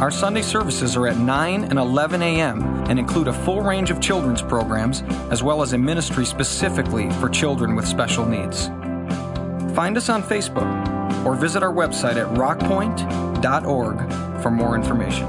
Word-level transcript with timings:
Our 0.00 0.10
Sunday 0.10 0.42
services 0.42 0.96
are 0.96 1.06
at 1.06 1.18
9 1.18 1.64
and 1.64 1.78
11 1.78 2.20
a.m. 2.20 2.62
and 2.90 2.98
include 2.98 3.28
a 3.28 3.32
full 3.32 3.62
range 3.62 3.92
of 3.92 4.00
children's 4.00 4.42
programs 4.42 5.02
as 5.30 5.42
well 5.42 5.62
as 5.62 5.72
a 5.72 5.78
ministry 5.78 6.26
specifically 6.26 7.10
for 7.12 7.28
children 7.28 7.76
with 7.76 7.86
special 7.86 8.26
needs. 8.26 8.66
Find 9.76 9.96
us 9.96 10.08
on 10.08 10.24
Facebook 10.24 11.24
or 11.24 11.36
visit 11.36 11.62
our 11.62 11.72
website 11.72 12.16
at 12.16 12.26
rockpoint.org 12.36 14.42
for 14.42 14.50
more 14.50 14.74
information. 14.74 15.26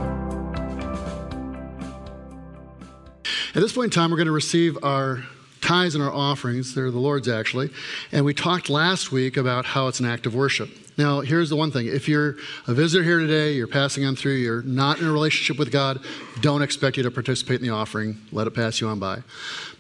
At 3.53 3.61
this 3.61 3.71
point 3.71 3.85
in 3.85 3.91
time, 3.91 4.09
we're 4.09 4.17
going 4.17 4.25
to 4.25 4.34
receive 4.34 4.84
our 4.84 5.23
tithes 5.61 5.93
and 5.93 6.03
our 6.03 6.11
offerings. 6.11 6.73
They're 6.73 6.89
the 6.89 6.97
Lord's, 6.97 7.27
actually. 7.27 7.70
And 8.11 8.25
we 8.25 8.34
talked 8.34 8.70
last 8.70 9.11
week 9.11 9.37
about 9.37 9.65
how 9.65 9.87
it's 9.87 9.99
an 9.99 10.07
act 10.07 10.25
of 10.25 10.34
worship. 10.34 10.70
Now, 10.98 11.20
here's 11.20 11.49
the 11.49 11.58
one 11.58 11.72
thing 11.72 11.88
if 11.88 12.08
you're 12.08 12.38
a 12.67 12.73
visitor 12.73 13.04
here 13.04 13.20
today, 13.20 13.54
you're 13.54 13.67
passing 13.67 14.05
on 14.05 14.16
through, 14.16 14.35
you're 14.35 14.62
not 14.62 14.99
in 14.99 15.05
a 15.05 15.12
relationship 15.12 15.59
with 15.59 15.71
God, 15.71 15.99
don't 16.41 16.62
expect 16.62 16.98
you 16.98 17.04
to 17.04 17.12
participate 17.12 17.60
in 17.60 17.68
the 17.68 17.74
offering. 17.74 18.18
Let 18.32 18.48
it 18.48 18.52
pass 18.52 18.79
you 18.79 18.87
on 18.87 18.99
by. 18.99 19.24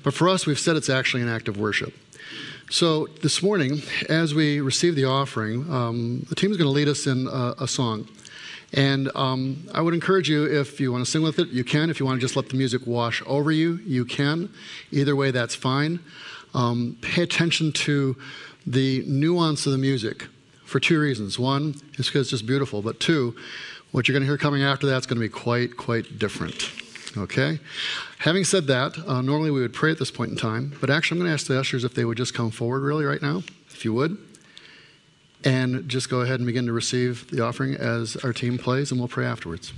But 0.03 0.13
for 0.13 0.27
us, 0.27 0.45
we've 0.45 0.59
said 0.59 0.75
it's 0.75 0.89
actually 0.89 1.23
an 1.23 1.29
act 1.29 1.47
of 1.47 1.57
worship. 1.57 1.93
So 2.69 3.07
this 3.21 3.41
morning, 3.41 3.81
as 4.09 4.33
we 4.33 4.59
receive 4.59 4.95
the 4.95 5.05
offering, 5.05 5.71
um, 5.71 6.25
the 6.29 6.35
team 6.35 6.51
is 6.51 6.57
going 6.57 6.67
to 6.67 6.71
lead 6.71 6.87
us 6.87 7.07
in 7.07 7.27
a, 7.27 7.55
a 7.59 7.67
song. 7.67 8.07
And 8.73 9.09
um, 9.15 9.67
I 9.73 9.81
would 9.81 9.93
encourage 9.93 10.27
you, 10.29 10.45
if 10.45 10.79
you 10.81 10.91
want 10.91 11.05
to 11.05 11.09
sing 11.09 11.21
with 11.21 11.39
it, 11.39 11.49
you 11.49 11.63
can. 11.63 11.89
If 11.89 11.99
you 11.99 12.05
want 12.05 12.19
to 12.19 12.21
just 12.21 12.35
let 12.35 12.49
the 12.49 12.57
music 12.57 12.81
wash 12.85 13.23
over 13.25 13.51
you, 13.51 13.79
you 13.85 14.03
can. 14.03 14.49
Either 14.91 15.15
way, 15.15 15.31
that's 15.31 15.55
fine. 15.55 15.99
Um, 16.53 16.97
pay 17.01 17.21
attention 17.21 17.71
to 17.71 18.17
the 18.65 19.03
nuance 19.07 19.65
of 19.65 19.71
the 19.71 19.77
music 19.77 20.27
for 20.65 20.79
two 20.79 20.99
reasons. 20.99 21.39
One 21.39 21.75
is 21.97 22.07
because 22.07 22.21
it's 22.21 22.29
just 22.31 22.45
beautiful, 22.45 22.81
but 22.81 22.99
two, 22.99 23.35
what 23.91 24.07
you're 24.07 24.13
going 24.13 24.23
to 24.23 24.27
hear 24.27 24.37
coming 24.37 24.63
after 24.63 24.87
that 24.87 24.97
is 24.97 25.05
going 25.05 25.17
to 25.17 25.25
be 25.25 25.29
quite, 25.29 25.77
quite 25.77 26.19
different. 26.19 26.71
Okay? 27.17 27.59
Having 28.19 28.43
said 28.43 28.67
that, 28.67 28.97
uh, 29.07 29.21
normally 29.21 29.51
we 29.51 29.61
would 29.61 29.73
pray 29.73 29.91
at 29.91 29.99
this 29.99 30.11
point 30.11 30.31
in 30.31 30.37
time, 30.37 30.75
but 30.81 30.89
actually 30.89 31.17
I'm 31.17 31.19
going 31.19 31.29
to 31.29 31.33
ask 31.33 31.47
the 31.47 31.59
ushers 31.59 31.83
if 31.83 31.93
they 31.93 32.03
would 32.03 32.17
just 32.17 32.33
come 32.33 32.51
forward 32.51 32.81
really 32.81 33.05
right 33.05 33.21
now, 33.21 33.43
if 33.69 33.85
you 33.85 33.93
would, 33.93 34.17
and 35.43 35.87
just 35.87 36.09
go 36.09 36.21
ahead 36.21 36.39
and 36.39 36.45
begin 36.45 36.65
to 36.65 36.73
receive 36.73 37.29
the 37.31 37.43
offering 37.43 37.75
as 37.75 38.17
our 38.17 38.33
team 38.33 38.57
plays, 38.57 38.91
and 38.91 38.99
we'll 38.99 39.07
pray 39.07 39.25
afterwards. 39.25 39.71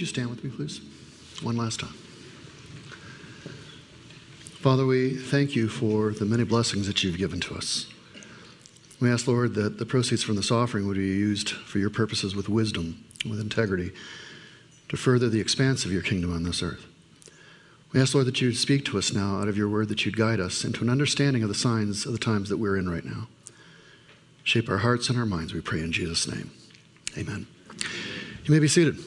You 0.00 0.06
stand 0.06 0.30
with 0.30 0.42
me, 0.42 0.50
please? 0.50 0.80
One 1.42 1.56
last 1.56 1.80
time. 1.80 1.94
Father, 4.60 4.84
we 4.84 5.16
thank 5.16 5.56
you 5.56 5.68
for 5.68 6.10
the 6.10 6.26
many 6.26 6.44
blessings 6.44 6.86
that 6.86 7.02
you've 7.02 7.16
given 7.16 7.40
to 7.40 7.54
us. 7.54 7.86
We 9.00 9.10
ask, 9.10 9.26
Lord, 9.26 9.54
that 9.54 9.78
the 9.78 9.86
proceeds 9.86 10.22
from 10.22 10.36
this 10.36 10.50
offering 10.50 10.86
would 10.86 10.98
be 10.98 11.04
used 11.04 11.50
for 11.50 11.78
your 11.78 11.88
purposes 11.88 12.36
with 12.36 12.48
wisdom, 12.48 13.02
with 13.26 13.40
integrity, 13.40 13.92
to 14.90 14.96
further 14.98 15.30
the 15.30 15.40
expanse 15.40 15.86
of 15.86 15.92
your 15.92 16.02
kingdom 16.02 16.34
on 16.34 16.42
this 16.42 16.62
earth. 16.62 16.86
We 17.92 18.00
ask, 18.00 18.14
Lord, 18.14 18.26
that 18.26 18.40
you'd 18.40 18.56
speak 18.56 18.84
to 18.86 18.98
us 18.98 19.12
now 19.12 19.40
out 19.40 19.48
of 19.48 19.56
your 19.56 19.68
word, 19.68 19.88
that 19.88 20.04
you'd 20.04 20.16
guide 20.16 20.40
us 20.40 20.64
into 20.64 20.82
an 20.82 20.90
understanding 20.90 21.42
of 21.42 21.48
the 21.48 21.54
signs 21.54 22.04
of 22.04 22.12
the 22.12 22.18
times 22.18 22.50
that 22.50 22.58
we're 22.58 22.76
in 22.76 22.88
right 22.88 23.04
now. 23.04 23.28
Shape 24.44 24.68
our 24.68 24.78
hearts 24.78 25.08
and 25.08 25.18
our 25.18 25.26
minds, 25.26 25.54
we 25.54 25.60
pray 25.60 25.80
in 25.80 25.92
Jesus' 25.92 26.28
name. 26.28 26.50
Amen. 27.16 27.46
You 28.44 28.54
may 28.54 28.58
be 28.58 28.68
seated. 28.68 28.98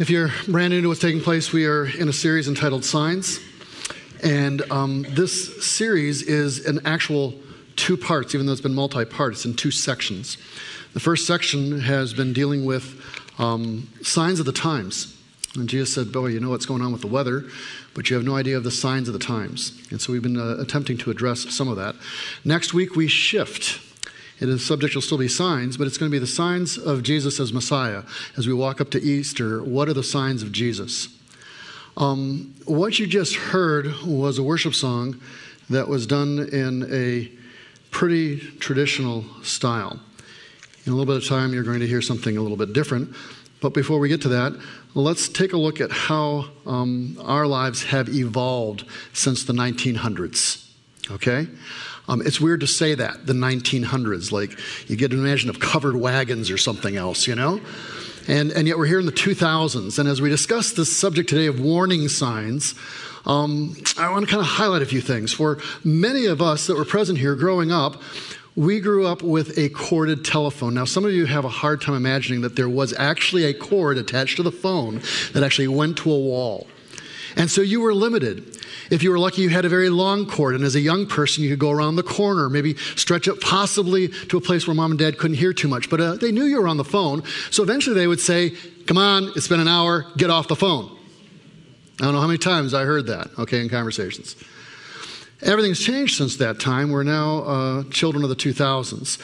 If 0.00 0.08
you're 0.08 0.30
brand 0.48 0.72
new 0.72 0.80
to 0.80 0.88
what's 0.88 0.98
taking 0.98 1.20
place, 1.20 1.52
we 1.52 1.66
are 1.66 1.84
in 1.84 2.08
a 2.08 2.12
series 2.14 2.48
entitled 2.48 2.86
Signs. 2.86 3.38
And 4.22 4.62
um, 4.72 5.04
this 5.10 5.62
series 5.62 6.22
is 6.22 6.64
an 6.64 6.80
actual 6.86 7.34
two 7.76 7.98
parts, 7.98 8.34
even 8.34 8.46
though 8.46 8.52
it's 8.52 8.62
been 8.62 8.74
multi 8.74 9.04
part, 9.04 9.34
it's 9.34 9.44
in 9.44 9.52
two 9.52 9.70
sections. 9.70 10.38
The 10.94 11.00
first 11.00 11.26
section 11.26 11.80
has 11.80 12.14
been 12.14 12.32
dealing 12.32 12.64
with 12.64 12.98
um, 13.38 13.90
signs 14.00 14.40
of 14.40 14.46
the 14.46 14.52
times. 14.52 15.18
And 15.54 15.68
Jesus 15.68 15.94
said, 15.94 16.12
Boy, 16.12 16.28
you 16.28 16.40
know 16.40 16.48
what's 16.48 16.64
going 16.64 16.80
on 16.80 16.92
with 16.92 17.02
the 17.02 17.06
weather, 17.06 17.44
but 17.92 18.08
you 18.08 18.16
have 18.16 18.24
no 18.24 18.36
idea 18.36 18.56
of 18.56 18.64
the 18.64 18.70
signs 18.70 19.06
of 19.06 19.12
the 19.12 19.20
times. 19.20 19.86
And 19.90 20.00
so 20.00 20.14
we've 20.14 20.22
been 20.22 20.38
uh, 20.38 20.56
attempting 20.60 20.96
to 20.96 21.10
address 21.10 21.40
some 21.54 21.68
of 21.68 21.76
that. 21.76 21.94
Next 22.42 22.72
week, 22.72 22.96
we 22.96 23.06
shift 23.06 23.89
the 24.48 24.58
subject 24.58 24.94
will 24.94 25.02
still 25.02 25.18
be 25.18 25.28
signs, 25.28 25.76
but 25.76 25.86
it's 25.86 25.98
going 25.98 26.10
to 26.10 26.14
be 26.14 26.18
the 26.18 26.26
signs 26.26 26.78
of 26.78 27.02
Jesus 27.02 27.38
as 27.38 27.52
Messiah. 27.52 28.02
As 28.38 28.46
we 28.46 28.54
walk 28.54 28.80
up 28.80 28.90
to 28.90 29.02
Easter, 29.02 29.62
what 29.62 29.88
are 29.88 29.94
the 29.94 30.02
signs 30.02 30.42
of 30.42 30.50
Jesus? 30.50 31.08
Um, 31.96 32.54
what 32.64 32.98
you 32.98 33.06
just 33.06 33.34
heard 33.34 33.92
was 34.06 34.38
a 34.38 34.42
worship 34.42 34.74
song 34.74 35.20
that 35.68 35.88
was 35.88 36.06
done 36.06 36.48
in 36.52 36.86
a 36.90 37.30
pretty 37.90 38.38
traditional 38.58 39.24
style. 39.42 40.00
In 40.86 40.92
a 40.92 40.96
little 40.96 41.12
bit 41.12 41.22
of 41.22 41.28
time, 41.28 41.52
you're 41.52 41.62
going 41.62 41.80
to 41.80 41.86
hear 41.86 42.00
something 42.00 42.36
a 42.36 42.40
little 42.40 42.56
bit 42.56 42.72
different. 42.72 43.14
But 43.60 43.74
before 43.74 43.98
we 43.98 44.08
get 44.08 44.22
to 44.22 44.28
that, 44.30 44.58
let's 44.94 45.28
take 45.28 45.52
a 45.52 45.56
look 45.56 45.80
at 45.80 45.90
how 45.90 46.46
um, 46.66 47.20
our 47.22 47.46
lives 47.46 47.84
have 47.84 48.08
evolved 48.08 48.84
since 49.12 49.44
the 49.44 49.52
1900s. 49.52 50.66
Okay? 51.10 51.46
Um, 52.08 52.22
it's 52.24 52.40
weird 52.40 52.60
to 52.60 52.66
say 52.66 52.94
that, 52.94 53.26
the 53.26 53.32
1900s, 53.32 54.32
like 54.32 54.58
you 54.88 54.96
get 54.96 55.12
an 55.12 55.18
imagine 55.20 55.50
of 55.50 55.60
covered 55.60 55.96
wagons 55.96 56.50
or 56.50 56.58
something 56.58 56.96
else, 56.96 57.26
you 57.26 57.34
know? 57.34 57.60
And, 58.28 58.52
and 58.52 58.68
yet 58.68 58.78
we're 58.78 58.86
here 58.86 59.00
in 59.00 59.06
the 59.06 59.12
2000s. 59.12 59.98
And 59.98 60.08
as 60.08 60.20
we 60.20 60.28
discuss 60.28 60.72
this 60.72 60.94
subject 60.96 61.28
today 61.28 61.46
of 61.46 61.60
warning 61.60 62.08
signs, 62.08 62.74
um, 63.26 63.76
I 63.98 64.10
want 64.10 64.24
to 64.24 64.30
kind 64.30 64.40
of 64.40 64.46
highlight 64.46 64.82
a 64.82 64.86
few 64.86 65.00
things. 65.00 65.32
For 65.32 65.58
many 65.84 66.26
of 66.26 66.40
us 66.40 66.66
that 66.66 66.76
were 66.76 66.84
present 66.84 67.18
here 67.18 67.34
growing 67.34 67.70
up, 67.70 68.02
we 68.56 68.80
grew 68.80 69.06
up 69.06 69.22
with 69.22 69.56
a 69.58 69.68
corded 69.70 70.24
telephone. 70.24 70.74
Now, 70.74 70.84
some 70.84 71.04
of 71.04 71.12
you 71.12 71.26
have 71.26 71.44
a 71.44 71.48
hard 71.48 71.80
time 71.80 71.94
imagining 71.94 72.40
that 72.42 72.56
there 72.56 72.68
was 72.68 72.92
actually 72.98 73.44
a 73.44 73.54
cord 73.54 73.96
attached 73.96 74.36
to 74.36 74.42
the 74.42 74.52
phone 74.52 75.00
that 75.32 75.42
actually 75.42 75.68
went 75.68 75.98
to 75.98 76.10
a 76.10 76.18
wall. 76.18 76.66
And 77.36 77.50
so 77.50 77.60
you 77.60 77.80
were 77.80 77.94
limited. 77.94 78.56
If 78.90 79.02
you 79.02 79.10
were 79.10 79.18
lucky, 79.18 79.42
you 79.42 79.48
had 79.48 79.64
a 79.64 79.68
very 79.68 79.88
long 79.88 80.26
cord, 80.26 80.54
and 80.54 80.64
as 80.64 80.74
a 80.74 80.80
young 80.80 81.06
person, 81.06 81.44
you 81.44 81.50
could 81.50 81.58
go 81.58 81.70
around 81.70 81.96
the 81.96 82.02
corner, 82.02 82.48
maybe 82.48 82.76
stretch 82.96 83.28
it 83.28 83.40
possibly 83.40 84.08
to 84.08 84.36
a 84.36 84.40
place 84.40 84.66
where 84.66 84.74
mom 84.74 84.92
and 84.92 84.98
dad 84.98 85.18
couldn't 85.18 85.36
hear 85.36 85.52
too 85.52 85.68
much. 85.68 85.88
But 85.88 86.00
uh, 86.00 86.14
they 86.14 86.32
knew 86.32 86.44
you 86.44 86.60
were 86.60 86.68
on 86.68 86.76
the 86.76 86.84
phone, 86.84 87.22
so 87.50 87.62
eventually 87.62 87.94
they 87.94 88.06
would 88.06 88.20
say, 88.20 88.50
Come 88.86 88.98
on, 88.98 89.30
it's 89.36 89.46
been 89.46 89.60
an 89.60 89.68
hour, 89.68 90.06
get 90.16 90.30
off 90.30 90.48
the 90.48 90.56
phone. 90.56 90.96
I 92.00 92.04
don't 92.04 92.14
know 92.14 92.20
how 92.20 92.26
many 92.26 92.38
times 92.38 92.74
I 92.74 92.84
heard 92.84 93.06
that, 93.06 93.28
okay, 93.38 93.60
in 93.60 93.68
conversations. 93.68 94.34
Everything's 95.42 95.80
changed 95.80 96.16
since 96.16 96.36
that 96.36 96.60
time. 96.60 96.90
We're 96.90 97.02
now 97.02 97.38
uh, 97.38 97.82
children 97.84 98.22
of 98.22 98.28
the 98.28 98.36
2000s. 98.36 99.18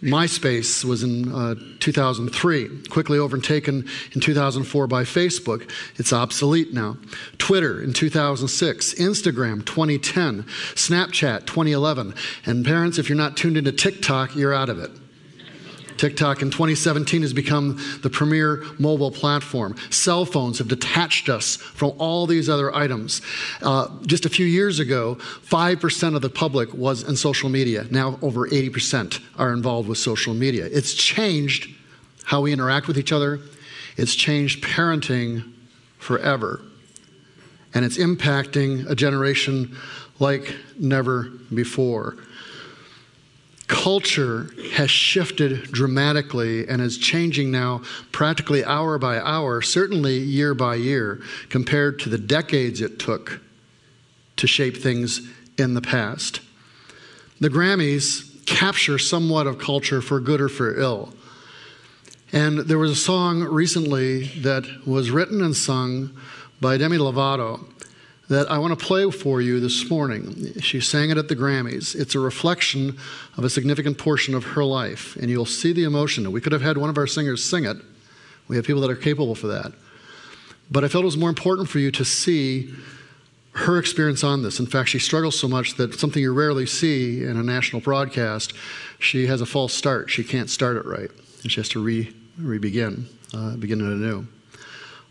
MySpace 0.00 0.84
was 0.84 1.02
in 1.02 1.32
uh, 1.32 1.56
2003, 1.80 2.84
quickly 2.88 3.18
overtaken 3.18 3.86
in 4.12 4.20
2004 4.20 4.86
by 4.86 5.02
Facebook. 5.02 5.68
It's 5.96 6.12
obsolete 6.12 6.72
now. 6.72 6.96
Twitter 7.38 7.82
in 7.82 7.92
2006, 7.92 8.94
Instagram 8.94 9.66
2010, 9.66 10.44
Snapchat 10.74 11.46
2011. 11.46 12.14
And 12.46 12.64
parents, 12.64 12.98
if 12.98 13.08
you're 13.08 13.18
not 13.18 13.36
tuned 13.36 13.56
into 13.56 13.72
TikTok, 13.72 14.36
you're 14.36 14.54
out 14.54 14.68
of 14.68 14.78
it. 14.78 14.90
TikTok 15.98 16.42
in 16.42 16.50
2017 16.50 17.22
has 17.22 17.32
become 17.32 17.78
the 18.02 18.10
premier 18.10 18.64
mobile 18.78 19.10
platform. 19.10 19.76
Cell 19.90 20.24
phones 20.24 20.58
have 20.58 20.68
detached 20.68 21.28
us 21.28 21.56
from 21.56 21.92
all 21.98 22.26
these 22.26 22.48
other 22.48 22.74
items. 22.74 23.20
Uh, 23.60 23.88
just 24.06 24.24
a 24.24 24.28
few 24.28 24.46
years 24.46 24.78
ago, 24.78 25.16
5% 25.16 26.16
of 26.16 26.22
the 26.22 26.30
public 26.30 26.72
was 26.72 27.02
in 27.02 27.16
social 27.16 27.48
media. 27.48 27.86
Now, 27.90 28.18
over 28.22 28.48
80% 28.48 29.20
are 29.36 29.52
involved 29.52 29.88
with 29.88 29.98
social 29.98 30.34
media. 30.34 30.66
It's 30.66 30.94
changed 30.94 31.74
how 32.24 32.42
we 32.42 32.52
interact 32.52 32.86
with 32.86 32.98
each 32.98 33.12
other, 33.12 33.40
it's 33.96 34.14
changed 34.14 34.62
parenting 34.62 35.52
forever. 35.98 36.62
And 37.74 37.84
it's 37.84 37.98
impacting 37.98 38.88
a 38.88 38.94
generation 38.94 39.76
like 40.18 40.54
never 40.78 41.24
before 41.52 42.16
culture 43.68 44.50
has 44.72 44.90
shifted 44.90 45.70
dramatically 45.70 46.66
and 46.66 46.82
is 46.82 46.98
changing 46.98 47.50
now 47.50 47.82
practically 48.10 48.64
hour 48.64 48.98
by 48.98 49.20
hour, 49.20 49.62
certainly 49.62 50.18
year 50.18 50.54
by 50.54 50.74
year, 50.74 51.20
compared 51.50 52.00
to 52.00 52.08
the 52.08 52.18
decades 52.18 52.80
it 52.80 52.98
took 52.98 53.40
to 54.36 54.46
shape 54.46 54.76
things 54.76 55.20
in 55.58 55.74
the 55.74 55.82
past. 55.82 56.40
The 57.40 57.50
Grammys 57.50 58.44
capture 58.46 58.98
somewhat 58.98 59.46
of 59.46 59.58
culture 59.58 60.00
for 60.00 60.18
good 60.18 60.40
or 60.40 60.48
for 60.48 60.78
ill. 60.78 61.12
And 62.32 62.60
there 62.60 62.78
was 62.78 62.90
a 62.90 62.96
song 62.96 63.42
recently 63.42 64.24
that 64.42 64.64
was 64.86 65.10
written 65.10 65.42
and 65.42 65.54
sung 65.54 66.10
by 66.60 66.76
Demi 66.76 66.96
Lovato 66.98 67.64
that 68.28 68.50
I 68.50 68.58
want 68.58 68.78
to 68.78 68.84
play 68.84 69.10
for 69.10 69.40
you 69.40 69.58
this 69.58 69.88
morning. 69.88 70.60
She 70.60 70.80
sang 70.80 71.10
it 71.10 71.16
at 71.16 71.28
the 71.28 71.36
Grammys. 71.36 71.94
It's 71.94 72.14
a 72.14 72.20
reflection 72.20 72.98
of 73.36 73.44
a 73.44 73.50
significant 73.50 73.96
portion 73.96 74.34
of 74.34 74.44
her 74.44 74.64
life, 74.64 75.16
and 75.16 75.30
you'll 75.30 75.46
see 75.46 75.72
the 75.72 75.84
emotion. 75.84 76.30
We 76.30 76.40
could 76.40 76.52
have 76.52 76.60
had 76.60 76.76
one 76.76 76.90
of 76.90 76.98
our 76.98 77.06
singers 77.06 77.42
sing 77.42 77.64
it. 77.64 77.78
We 78.46 78.56
have 78.56 78.66
people 78.66 78.82
that 78.82 78.90
are 78.90 78.96
capable 78.96 79.34
for 79.34 79.46
that. 79.48 79.72
But 80.70 80.84
I 80.84 80.88
felt 80.88 81.04
it 81.04 81.06
was 81.06 81.16
more 81.16 81.30
important 81.30 81.70
for 81.70 81.78
you 81.78 81.90
to 81.92 82.04
see 82.04 82.70
her 83.52 83.78
experience 83.78 84.22
on 84.22 84.42
this. 84.42 84.60
In 84.60 84.66
fact, 84.66 84.90
she 84.90 84.98
struggles 84.98 85.38
so 85.38 85.48
much 85.48 85.74
that 85.74 85.94
something 85.94 86.22
you 86.22 86.32
rarely 86.32 86.66
see 86.66 87.24
in 87.24 87.38
a 87.38 87.42
national 87.42 87.80
broadcast, 87.80 88.52
she 88.98 89.26
has 89.26 89.40
a 89.40 89.46
false 89.46 89.72
start. 89.72 90.10
She 90.10 90.22
can't 90.22 90.50
start 90.50 90.76
it 90.76 90.84
right, 90.84 91.10
and 91.42 91.50
she 91.50 91.60
has 91.60 91.68
to 91.70 91.82
re, 91.82 92.14
re-begin, 92.38 93.08
uh, 93.32 93.56
begin 93.56 93.80
it 93.80 93.90
anew. 93.90 94.26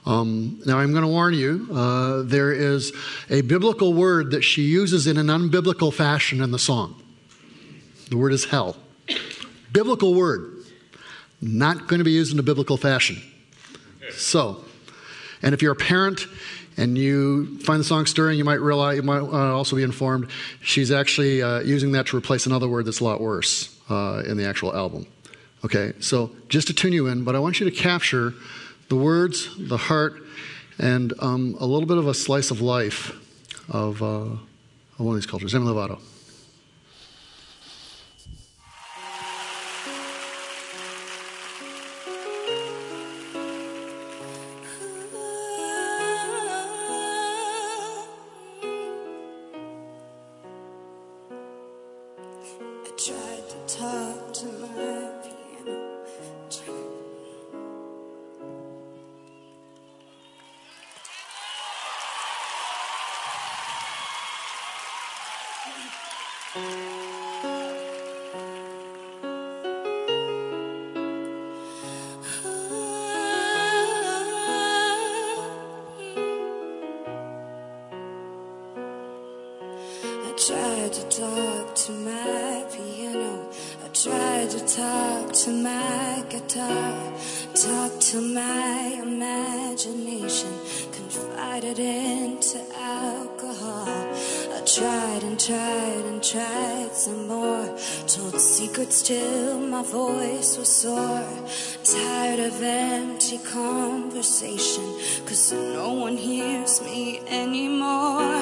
Um, 0.07 0.61
now, 0.65 0.79
I'm 0.79 0.91
going 0.91 1.03
to 1.03 1.09
warn 1.09 1.33
you 1.33 1.67
uh, 1.69 2.21
there 2.21 2.53
is 2.53 2.93
a 3.29 3.41
biblical 3.41 3.93
word 3.93 4.31
that 4.31 4.41
she 4.41 4.61
uses 4.61 5.05
in 5.05 5.17
an 5.17 5.27
unbiblical 5.27 5.93
fashion 5.93 6.41
in 6.41 6.51
the 6.51 6.59
song. 6.59 6.95
The 8.09 8.15
word 8.15 8.31
is 8.31 8.45
hell. 8.45 8.77
Biblical 9.73 10.13
word, 10.13 10.63
not 11.41 11.89
going 11.89 11.99
to 11.99 12.05
be 12.05 12.13
used 12.13 12.31
in 12.31 12.39
a 12.39 12.43
biblical 12.43 12.77
fashion. 12.77 13.21
So, 14.11 14.63
and 15.41 15.53
if 15.53 15.61
you're 15.61 15.73
a 15.73 15.75
parent 15.75 16.25
and 16.77 16.97
you 16.97 17.59
find 17.59 17.81
the 17.81 17.83
song 17.83 18.05
stirring, 18.05 18.37
you 18.37 18.45
might 18.45 18.61
realize, 18.61 18.95
you 18.95 19.03
might 19.03 19.19
uh, 19.19 19.53
also 19.53 19.75
be 19.75 19.83
informed, 19.83 20.29
she's 20.61 20.89
actually 20.89 21.41
uh, 21.41 21.59
using 21.59 21.91
that 21.91 22.07
to 22.07 22.17
replace 22.17 22.45
another 22.45 22.69
word 22.69 22.85
that's 22.85 23.01
a 23.01 23.03
lot 23.03 23.19
worse 23.19 23.77
uh, 23.89 24.23
in 24.25 24.37
the 24.37 24.45
actual 24.45 24.73
album. 24.73 25.05
Okay, 25.65 25.91
so 25.99 26.31
just 26.47 26.67
to 26.67 26.73
tune 26.73 26.93
you 26.93 27.07
in, 27.07 27.25
but 27.25 27.35
I 27.35 27.39
want 27.39 27.59
you 27.59 27.69
to 27.69 27.75
capture 27.75 28.33
the 28.89 28.95
words, 28.95 29.49
the 29.57 29.77
heart, 29.77 30.21
and 30.79 31.13
um, 31.19 31.55
a 31.59 31.65
little 31.65 31.87
bit 31.87 31.97
of 31.97 32.07
a 32.07 32.13
slice 32.13 32.51
of 32.51 32.61
life 32.61 33.15
of, 33.69 34.01
uh, 34.01 34.25
one 34.97 35.09
of 35.09 35.15
these 35.15 35.25
cultures. 35.25 35.51
Demi 35.51 35.65
Lovato. 35.65 35.99
I 66.57 66.59
tried 80.35 80.93
to 80.93 81.03
talk 81.09 81.75
to 81.75 81.91
my 81.91 82.65
piano. 82.71 83.49
I 83.83 83.87
tried 83.89 84.49
to 84.49 84.59
talk 84.65 85.33
to 85.33 85.51
my 85.51 86.23
guitar. 86.29 87.13
Talk 87.53 87.99
to 87.99 88.21
my 88.21 88.99
imagination. 89.03 90.53
Confided 90.91 91.77
into 91.77 92.59
alcohol. 92.73 93.85
I 94.53 94.61
tried 94.65 95.23
and 95.23 95.39
tried 95.39 95.96
tried 96.31 96.93
some 96.93 97.27
more. 97.27 97.65
Told 98.07 98.39
secrets 98.39 99.01
till 99.01 99.59
my 99.59 99.81
voice 99.81 100.57
was 100.57 100.67
sore. 100.67 101.23
Tired 101.83 102.39
of 102.39 102.61
empty 102.61 103.37
conversation. 103.37 104.83
Cause 105.25 105.53
no 105.53 105.93
one 105.93 106.17
hears 106.17 106.81
me 106.81 107.21
anymore. 107.27 108.41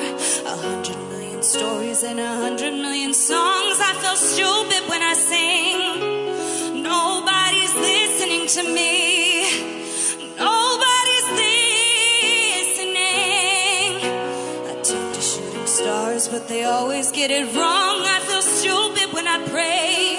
A 0.54 0.56
hundred 0.66 0.98
million 1.10 1.44
stories 1.44 2.02
and 2.04 2.20
a 2.20 2.34
hundred 2.44 2.74
million 2.74 3.14
songs. 3.14 3.78
I 3.80 3.94
feel 4.02 4.16
stupid 4.16 4.90
when 4.90 5.02
I 5.04 5.14
sing. 5.14 6.82
Nobody's 6.82 7.76
listening 7.76 8.48
to 8.48 8.74
me. 8.74 9.05
They 16.48 16.64
always 16.64 17.12
get 17.12 17.32
it 17.32 17.46
wrong. 17.56 18.04
I 18.06 18.20
feel 18.20 18.42
stupid 18.42 19.14
when 19.14 19.28
I 19.28 19.38
pray. 19.48 20.15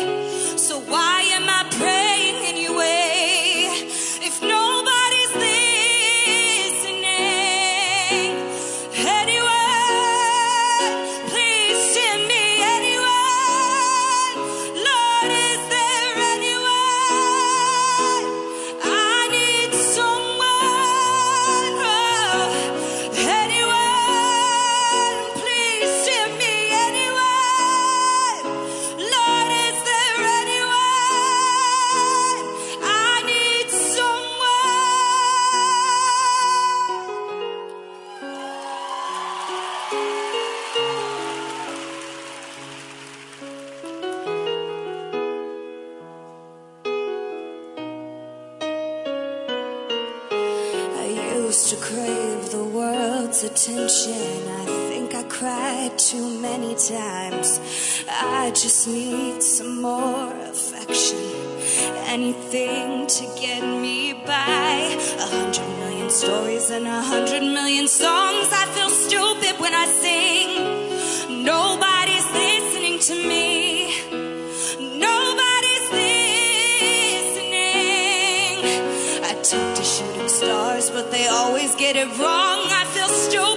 Too 55.97 56.41
many 56.41 56.75
times. 56.75 57.61
I 58.09 58.51
just 58.51 58.87
need 58.87 59.43
some 59.43 59.81
more 59.81 60.31
affection. 60.43 61.19
Anything 62.07 63.07
to 63.07 63.25
get 63.41 63.63
me 63.63 64.13
by. 64.13 64.97
A 65.19 65.27
hundred 65.37 65.69
million 65.79 66.11
stories 66.11 66.71
and 66.71 66.87
a 66.87 67.01
hundred 67.01 67.43
million 67.43 67.89
songs. 67.89 68.49
I 68.53 68.67
feel 68.75 68.91
stupid 68.91 69.59
when 69.59 69.73
I 69.75 69.87
sing. 69.87 71.45
Nobody's 71.45 72.31
listening 72.33 72.99
to 73.09 73.15
me. 73.29 74.03
Nobody's 75.01 75.89
listening. 76.01 76.27
I 79.25 79.33
talk 79.43 79.75
to 79.77 79.83
shooting 79.83 80.29
stars, 80.29 80.91
but 80.91 81.11
they 81.11 81.27
always 81.29 81.75
get 81.77 81.97
it 81.97 82.09
wrong. 82.19 82.69
I 82.69 82.85
feel 82.93 83.09
stupid 83.09 83.56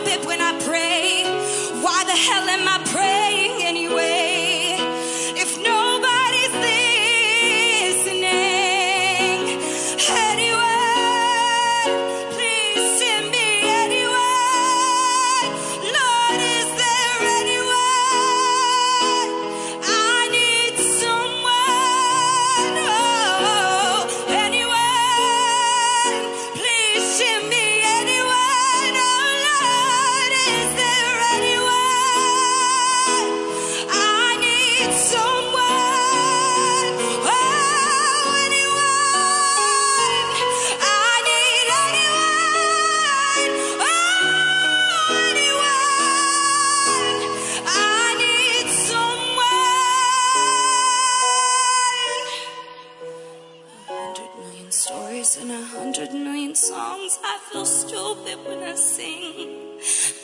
stories 55.30 55.52
and 55.52 55.52
a 55.52 55.66
hundred 55.66 56.14
million 56.14 56.56
songs. 56.56 57.20
I 57.24 57.38
feel 57.52 57.66
stupid 57.66 58.38
when 58.48 58.60
I 58.60 58.76
sing. 58.76 59.78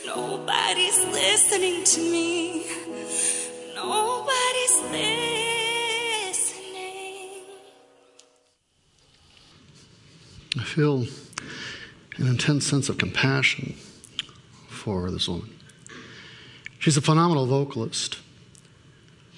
Nobody's 0.06 1.04
listening 1.06 1.84
to 1.84 2.02
me. 2.02 2.66
Nobody's 3.76 4.82
listening. 4.92 5.46
I 10.58 10.64
feel 10.64 11.06
an 12.18 12.28
intense 12.28 12.66
sense 12.66 12.90
of 12.90 12.98
compassion 12.98 13.76
for 14.70 15.12
this 15.12 15.28
woman. 15.28 15.50
She's 16.80 16.98
a 16.98 17.02
phenomenal 17.02 17.46
vocalist, 17.46 18.20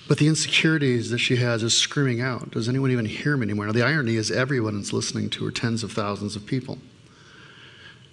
but 0.07 0.17
the 0.17 0.27
insecurities 0.27 1.09
that 1.09 1.17
she 1.17 1.35
has 1.37 1.63
is 1.63 1.75
screaming 1.75 2.21
out. 2.21 2.51
Does 2.51 2.69
anyone 2.69 2.91
even 2.91 3.05
hear 3.05 3.35
me 3.35 3.43
anymore? 3.43 3.65
Now, 3.65 3.73
the 3.73 3.83
irony 3.83 4.15
is 4.15 4.31
everyone 4.31 4.79
is 4.79 4.93
listening 4.93 5.29
to 5.31 5.45
her, 5.45 5.51
tens 5.51 5.83
of 5.83 5.91
thousands 5.91 6.35
of 6.35 6.45
people. 6.45 6.77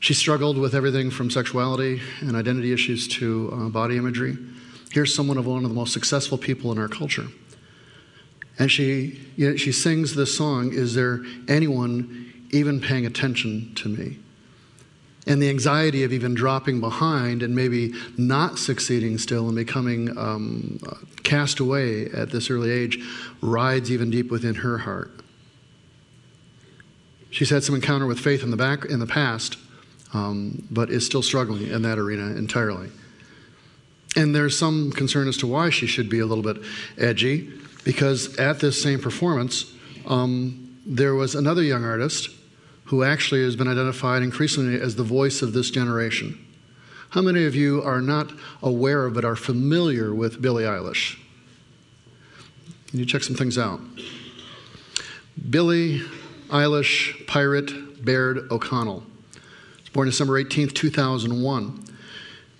She 0.01 0.13
struggled 0.13 0.59
with 0.59 0.75
everything 0.75 1.11
from 1.11 1.31
sexuality 1.31 2.03
and 2.21 2.37
identity 2.37 2.73
issues 2.73 3.09
to 3.09 3.51
uh, 3.53 3.69
body 3.69 3.97
imagery. 3.97 4.37
Here's 4.91 5.15
someone 5.15 5.39
of 5.39 5.47
one 5.47 5.65
of 5.65 5.71
the 5.71 5.75
most 5.75 5.93
successful 5.93 6.37
people 6.37 6.71
in 6.73 6.79
our 6.79 6.89
culture. 6.89 7.29
And 8.59 8.71
she, 8.71 9.21
you 9.37 9.51
know, 9.51 9.57
she 9.57 9.73
sings 9.73 10.15
this 10.15 10.37
song 10.37 10.73
Is 10.73 10.95
there 10.95 11.23
anyone 11.49 12.33
even 12.51 12.81
paying 12.81 13.07
attention 13.07 13.75
to 13.77 13.89
me? 13.89 14.19
And 15.27 15.41
the 15.41 15.49
anxiety 15.49 16.05
of 16.05 16.13
even 16.13 16.35
dropping 16.35 16.81
behind 16.81 17.43
and 17.43 17.55
maybe 17.55 17.95
not 18.19 18.59
succeeding 18.59 19.17
still 19.17 19.47
and 19.47 19.57
becoming 19.57 20.17
um, 20.19 20.81
cast 21.23 21.61
away 21.61 22.11
at 22.11 22.31
this 22.31 22.51
early 22.51 22.71
age 22.71 22.99
rides 23.41 23.91
even 23.91 24.11
deep 24.11 24.31
within 24.31 24.57
her 24.57 24.79
heart. 24.79 25.11
She's 27.31 27.51
had 27.51 27.65
some 27.65 27.75
encounter 27.75 28.07
with 28.07 28.21
faith 28.21 28.43
in 28.43 28.51
the 28.51 28.57
back 28.57 28.85
in 28.85 29.01
the 29.01 29.07
past, 29.07 29.57
um, 30.13 30.67
but 30.71 30.91
is 30.91 31.05
still 31.05 31.23
struggling 31.23 31.67
in 31.67 31.83
that 31.83 31.99
arena 31.99 32.37
entirely. 32.37 32.91
And 34.17 34.35
there's 34.35 34.57
some 34.57 34.93
concern 34.93 35.27
as 35.27 35.37
to 35.39 35.47
why 35.47 35.71
she 35.71 35.87
should 35.87 36.09
be 36.09 36.21
a 36.21 36.27
little 36.27 36.45
bit 36.45 36.63
edgy, 36.97 37.51
because 37.83 38.37
at 38.39 38.61
this 38.61 38.81
same 38.81 39.01
performance, 39.01 39.73
um, 40.07 40.79
there 40.87 41.15
was 41.15 41.35
another 41.35 41.63
young 41.63 41.85
artist 41.85 42.29
who 42.85 43.03
actually 43.03 43.43
has 43.43 43.57
been 43.57 43.69
identified 43.69 44.23
increasingly 44.23 44.81
as 44.81 44.97
the 44.97 45.03
voice 45.03 45.43
of 45.43 45.53
this 45.53 45.71
generation. 45.71 46.39
How 47.11 47.23
many 47.23 47.45
of 47.45 47.55
you 47.55 47.83
are 47.83 48.01
not 48.01 48.33
aware 48.63 49.07
of 49.07 49.15
but 49.15 49.25
are 49.25 49.37
familiar 49.37 50.13
with 50.13 50.43
Billie 50.43 50.65
Eilish? 50.65 51.19
Can 52.89 52.99
you 52.99 53.07
check 53.07 53.23
some 53.23 53.37
things 53.37 53.57
out? 53.57 53.81
Billie 55.51 56.03
Eilish 56.49 57.27
Pirate 57.27 58.05
Baird 58.05 58.51
O'Connell. 58.51 59.03
She 59.33 59.83
was 59.83 59.89
born 59.93 60.09
December 60.09 60.43
18th, 60.43 60.75
2001. 60.75 61.85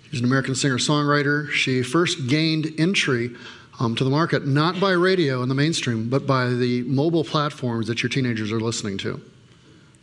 She's 0.09 0.19
an 0.19 0.25
American 0.25 0.55
singer 0.55 0.77
songwriter. 0.77 1.49
She 1.51 1.83
first 1.83 2.27
gained 2.27 2.73
entry 2.77 3.35
um, 3.79 3.95
to 3.95 4.03
the 4.03 4.09
market 4.09 4.47
not 4.47 4.79
by 4.79 4.91
radio 4.91 5.43
in 5.43 5.49
the 5.49 5.55
mainstream, 5.55 6.09
but 6.09 6.25
by 6.25 6.47
the 6.47 6.83
mobile 6.83 7.23
platforms 7.23 7.87
that 7.87 8.01
your 8.01 8.09
teenagers 8.09 8.51
are 8.51 8.59
listening 8.59 8.97
to. 8.99 9.21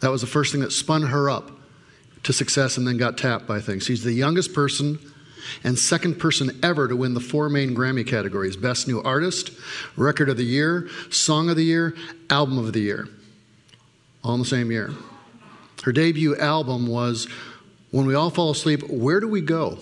That 0.02 0.10
was 0.10 0.20
the 0.20 0.26
first 0.26 0.50
thing 0.50 0.60
that 0.62 0.72
spun 0.72 1.02
her 1.02 1.30
up 1.30 1.52
to 2.24 2.32
success 2.32 2.76
and 2.76 2.86
then 2.86 2.96
got 2.96 3.16
tapped 3.16 3.46
by 3.46 3.60
things. 3.60 3.84
She's 3.84 4.02
the 4.02 4.12
youngest 4.12 4.52
person 4.52 4.98
and 5.62 5.78
second 5.78 6.18
person 6.18 6.58
ever 6.62 6.88
to 6.88 6.96
win 6.96 7.14
the 7.14 7.20
four 7.20 7.48
main 7.48 7.74
Grammy 7.74 8.04
categories 8.04 8.56
Best 8.56 8.88
New 8.88 9.00
Artist, 9.00 9.52
Record 9.96 10.28
of 10.28 10.36
the 10.36 10.44
Year, 10.44 10.88
Song 11.10 11.48
of 11.50 11.56
the 11.56 11.64
Year, 11.64 11.94
Album 12.30 12.58
of 12.58 12.72
the 12.72 12.80
Year, 12.80 13.08
all 14.24 14.34
in 14.34 14.40
the 14.40 14.46
same 14.46 14.72
year. 14.72 14.90
Her 15.84 15.92
debut 15.92 16.36
album 16.36 16.88
was 16.88 17.28
When 17.92 18.04
We 18.04 18.14
All 18.14 18.30
Fall 18.30 18.50
Asleep, 18.50 18.82
Where 18.88 19.20
Do 19.20 19.28
We 19.28 19.40
Go? 19.40 19.78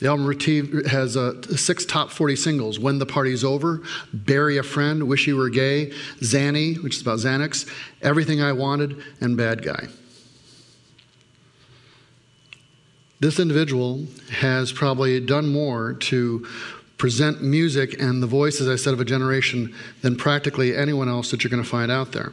The 0.00 0.08
album 0.08 0.84
has 0.86 1.14
uh, 1.14 1.42
six 1.56 1.84
top 1.84 2.10
40 2.10 2.34
singles 2.34 2.78
When 2.78 2.98
the 2.98 3.04
Party's 3.04 3.44
Over, 3.44 3.82
Bury 4.14 4.56
a 4.56 4.62
Friend, 4.62 5.06
Wish 5.06 5.26
You 5.26 5.36
Were 5.36 5.50
Gay, 5.50 5.92
Xanny, 6.20 6.82
which 6.82 6.96
is 6.96 7.02
about 7.02 7.18
Xanax, 7.18 7.70
Everything 8.00 8.40
I 8.40 8.52
Wanted, 8.52 9.02
and 9.20 9.36
Bad 9.36 9.62
Guy. 9.62 9.88
This 13.20 13.38
individual 13.38 14.06
has 14.30 14.72
probably 14.72 15.20
done 15.20 15.46
more 15.52 15.92
to 15.92 16.46
present 16.96 17.42
music 17.42 18.00
and 18.00 18.22
the 18.22 18.26
voice, 18.26 18.62
as 18.62 18.68
I 18.68 18.76
said, 18.76 18.94
of 18.94 19.00
a 19.00 19.04
generation 19.04 19.74
than 20.00 20.16
practically 20.16 20.74
anyone 20.74 21.10
else 21.10 21.30
that 21.30 21.44
you're 21.44 21.50
going 21.50 21.62
to 21.62 21.68
find 21.68 21.92
out 21.92 22.12
there. 22.12 22.32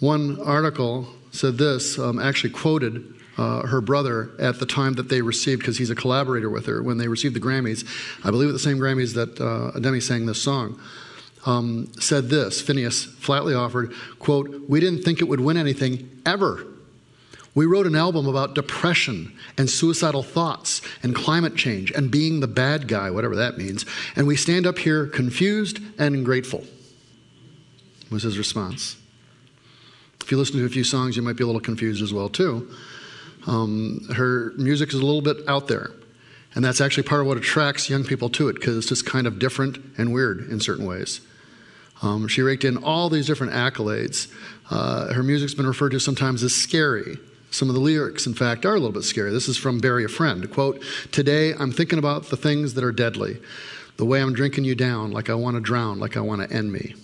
One 0.00 0.40
article 0.40 1.08
said 1.30 1.58
this, 1.58 1.98
um, 1.98 2.18
actually 2.18 2.50
quoted 2.50 3.14
uh, 3.38 3.66
her 3.66 3.80
brother 3.80 4.30
at 4.38 4.58
the 4.58 4.66
time 4.66 4.94
that 4.94 5.08
they 5.08 5.22
received, 5.22 5.60
because 5.60 5.78
he's 5.78 5.90
a 5.90 5.94
collaborator 5.94 6.50
with 6.50 6.66
her, 6.66 6.82
when 6.82 6.98
they 6.98 7.08
received 7.08 7.34
the 7.34 7.40
Grammys, 7.40 7.86
I 8.24 8.30
believe 8.30 8.48
at 8.48 8.52
the 8.52 8.58
same 8.58 8.78
Grammys 8.78 9.14
that 9.14 9.40
uh, 9.40 9.78
Demi 9.78 10.00
sang 10.00 10.26
this 10.26 10.42
song, 10.42 10.80
um, 11.46 11.90
said 11.98 12.28
this, 12.28 12.62
Finneas 12.62 13.06
flatly 13.16 13.54
offered, 13.54 13.92
quote, 14.18 14.68
we 14.68 14.80
didn't 14.80 15.02
think 15.02 15.20
it 15.20 15.28
would 15.28 15.40
win 15.40 15.56
anything 15.56 16.20
ever. 16.24 16.66
We 17.54 17.66
wrote 17.66 17.86
an 17.86 17.96
album 17.96 18.26
about 18.28 18.54
depression 18.54 19.36
and 19.58 19.68
suicidal 19.68 20.22
thoughts 20.22 20.80
and 21.02 21.14
climate 21.14 21.54
change 21.54 21.90
and 21.90 22.10
being 22.10 22.40
the 22.40 22.46
bad 22.46 22.88
guy, 22.88 23.10
whatever 23.10 23.36
that 23.36 23.58
means. 23.58 23.84
And 24.16 24.26
we 24.26 24.36
stand 24.36 24.66
up 24.66 24.78
here 24.78 25.06
confused 25.06 25.80
and 25.98 26.24
grateful, 26.24 26.64
was 28.10 28.22
his 28.22 28.38
response. 28.38 28.96
If 30.22 30.30
you 30.30 30.38
listen 30.38 30.58
to 30.60 30.64
a 30.64 30.68
few 30.70 30.84
songs, 30.84 31.16
you 31.16 31.22
might 31.22 31.36
be 31.36 31.42
a 31.42 31.46
little 31.46 31.60
confused 31.60 32.02
as 32.02 32.12
well, 32.12 32.28
too. 32.28 32.70
Um, 33.46 34.06
her 34.14 34.52
music 34.56 34.90
is 34.90 34.94
a 34.94 35.04
little 35.04 35.22
bit 35.22 35.38
out 35.48 35.68
there. 35.68 35.90
And 36.54 36.64
that's 36.64 36.80
actually 36.80 37.04
part 37.04 37.22
of 37.22 37.26
what 37.26 37.38
attracts 37.38 37.88
young 37.88 38.04
people 38.04 38.28
to 38.30 38.48
it 38.48 38.54
because 38.54 38.76
it's 38.76 38.88
just 38.88 39.06
kind 39.06 39.26
of 39.26 39.38
different 39.38 39.78
and 39.96 40.12
weird 40.12 40.50
in 40.50 40.60
certain 40.60 40.86
ways. 40.86 41.20
Um, 42.02 42.28
she 42.28 42.42
raked 42.42 42.64
in 42.64 42.76
all 42.78 43.08
these 43.08 43.26
different 43.26 43.52
accolades. 43.52 44.30
Uh, 44.70 45.12
her 45.14 45.22
music's 45.22 45.54
been 45.54 45.66
referred 45.66 45.90
to 45.90 46.00
sometimes 46.00 46.42
as 46.42 46.54
scary. 46.54 47.16
Some 47.50 47.68
of 47.68 47.74
the 47.74 47.80
lyrics, 47.80 48.26
in 48.26 48.34
fact, 48.34 48.64
are 48.66 48.74
a 48.74 48.78
little 48.78 48.92
bit 48.92 49.04
scary. 49.04 49.30
This 49.30 49.48
is 49.48 49.56
from 49.56 49.78
Bury 49.78 50.04
a 50.04 50.08
Friend. 50.08 50.50
Quote, 50.50 50.82
Today 51.10 51.52
I'm 51.54 51.70
thinking 51.70 51.98
about 51.98 52.24
the 52.24 52.36
things 52.36 52.74
that 52.74 52.84
are 52.84 52.92
deadly, 52.92 53.38
the 53.98 54.04
way 54.04 54.20
I'm 54.20 54.34
drinking 54.34 54.64
you 54.64 54.74
down, 54.74 55.12
like 55.12 55.30
I 55.30 55.34
want 55.34 55.56
to 55.56 55.60
drown, 55.60 56.00
like 56.00 56.16
I 56.16 56.20
want 56.20 56.42
to 56.42 56.54
end 56.54 56.72
me. 56.72 56.94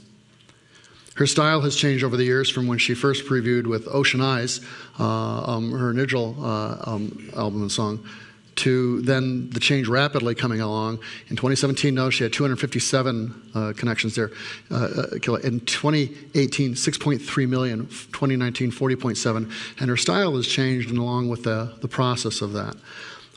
Her 1.19 1.27
style 1.27 1.63
has 1.63 1.75
changed 1.75 2.05
over 2.05 2.17
the 2.17 2.23
years 2.23 2.49
from 2.49 2.69
when 2.69 2.79
she 2.79 2.95
first 2.95 3.27
previewed 3.27 3.67
with 3.67 3.89
Ocean 3.89 4.21
Eyes, 4.21 4.61
uh, 5.01 5.53
um, 5.53 5.73
her 5.73 5.91
initial 5.91 6.37
uh, 6.39 6.77
um, 6.85 7.31
album 7.37 7.63
and 7.63 7.73
song, 7.73 8.07
to 8.55 9.03
then 9.03 9.51
the 9.51 9.59
change 9.59 9.89
rapidly 9.89 10.37
coming 10.37 10.61
along. 10.61 11.01
In 11.27 11.35
2017, 11.35 11.93
no, 11.93 12.09
she 12.09 12.23
had 12.23 12.33
257 12.33 13.51
uh, 13.53 13.73
connections 13.77 14.15
there. 14.15 14.31
Uh, 14.71 15.09
uh 15.27 15.35
in 15.39 15.59
2018, 15.59 16.75
6.3 16.75 17.49
million. 17.49 17.89
2019, 17.89 18.71
40.7. 18.71 19.53
And 19.81 19.91
her 19.91 19.97
style 19.97 20.37
has 20.37 20.47
changed 20.47 20.89
and 20.89 21.01
along 21.01 21.31
with 21.31 21.43
the, 21.43 21.75
the 21.81 21.89
process 21.89 22.43
of 22.43 22.53
that. 22.53 22.77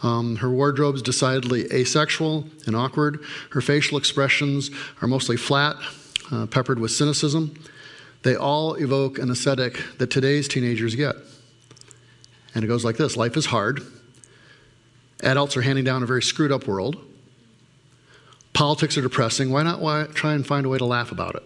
Um, 0.03 0.35
her 0.35 0.51
wardrobe 0.51 0.93
is 0.93 1.01
decidedly 1.01 1.65
asexual 1.73 2.45
and 2.67 2.75
awkward. 2.75 3.23
Her 3.49 3.61
facial 3.61 3.97
expressions 3.97 4.69
are 5.01 5.07
mostly 5.07 5.35
flat, 5.35 5.77
uh, 6.31 6.45
peppered 6.45 6.77
with 6.77 6.91
cynicism. 6.91 7.55
They 8.23 8.35
all 8.35 8.75
evoke 8.75 9.17
an 9.17 9.31
aesthetic 9.31 9.81
that 9.97 10.11
today's 10.11 10.47
teenagers 10.47 10.95
get. 10.95 11.15
And 12.53 12.63
it 12.63 12.67
goes 12.67 12.85
like 12.85 12.97
this 12.97 13.17
Life 13.17 13.37
is 13.37 13.47
hard. 13.47 13.81
Adults 15.23 15.55
are 15.55 15.61
handing 15.61 15.83
down 15.83 16.03
a 16.03 16.05
very 16.05 16.21
screwed 16.21 16.51
up 16.51 16.67
world. 16.67 16.97
Politics 18.53 18.97
are 18.97 19.01
depressing. 19.01 19.51
Why 19.51 19.63
not 19.63 19.79
why, 19.79 20.07
try 20.13 20.33
and 20.33 20.45
find 20.45 20.65
a 20.65 20.69
way 20.69 20.77
to 20.77 20.85
laugh 20.85 21.11
about 21.11 21.35
it? 21.35 21.43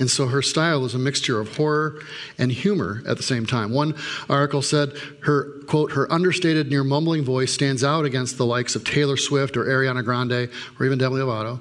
And 0.00 0.10
so 0.10 0.28
her 0.28 0.40
style 0.40 0.86
is 0.86 0.94
a 0.94 0.98
mixture 0.98 1.38
of 1.38 1.56
horror 1.56 2.00
and 2.38 2.50
humor 2.50 3.02
at 3.06 3.18
the 3.18 3.22
same 3.22 3.44
time. 3.44 3.70
One 3.70 3.94
article 4.30 4.62
said 4.62 4.94
her, 5.20 5.60
quote, 5.66 5.92
her 5.92 6.10
understated, 6.10 6.70
near 6.70 6.82
mumbling 6.82 7.22
voice 7.22 7.52
stands 7.52 7.84
out 7.84 8.06
against 8.06 8.38
the 8.38 8.46
likes 8.46 8.74
of 8.74 8.82
Taylor 8.82 9.18
Swift 9.18 9.58
or 9.58 9.66
Ariana 9.66 10.02
Grande 10.02 10.50
or 10.78 10.86
even 10.86 10.98
Demi 10.98 11.16
Lovato. 11.16 11.60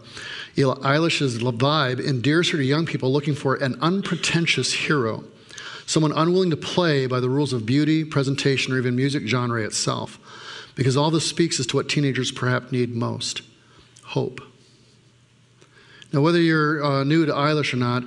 Eilish's 0.55 1.37
vibe 1.37 1.99
endears 1.99 2.49
her 2.51 2.57
to 2.57 2.63
young 2.63 2.85
people 2.85 3.11
looking 3.11 3.35
for 3.35 3.55
an 3.55 3.77
unpretentious 3.81 4.71
hero, 4.71 5.25
someone 5.85 6.13
unwilling 6.13 6.49
to 6.49 6.57
play 6.57 7.07
by 7.07 7.19
the 7.19 7.29
rules 7.29 7.51
of 7.51 7.65
beauty, 7.65 8.05
presentation, 8.05 8.73
or 8.73 8.77
even 8.77 8.95
music 8.95 9.27
genre 9.27 9.61
itself. 9.61 10.17
Because 10.75 10.95
all 10.95 11.11
this 11.11 11.27
speaks 11.27 11.59
as 11.59 11.67
to 11.67 11.75
what 11.75 11.89
teenagers 11.89 12.31
perhaps 12.31 12.71
need 12.71 12.95
most 12.95 13.41
hope. 14.03 14.39
Now, 16.11 16.21
whether 16.21 16.41
you're 16.41 16.83
uh, 16.83 17.03
new 17.03 17.25
to 17.25 17.31
Eilish 17.31 17.73
or 17.73 17.77
not, 17.77 18.03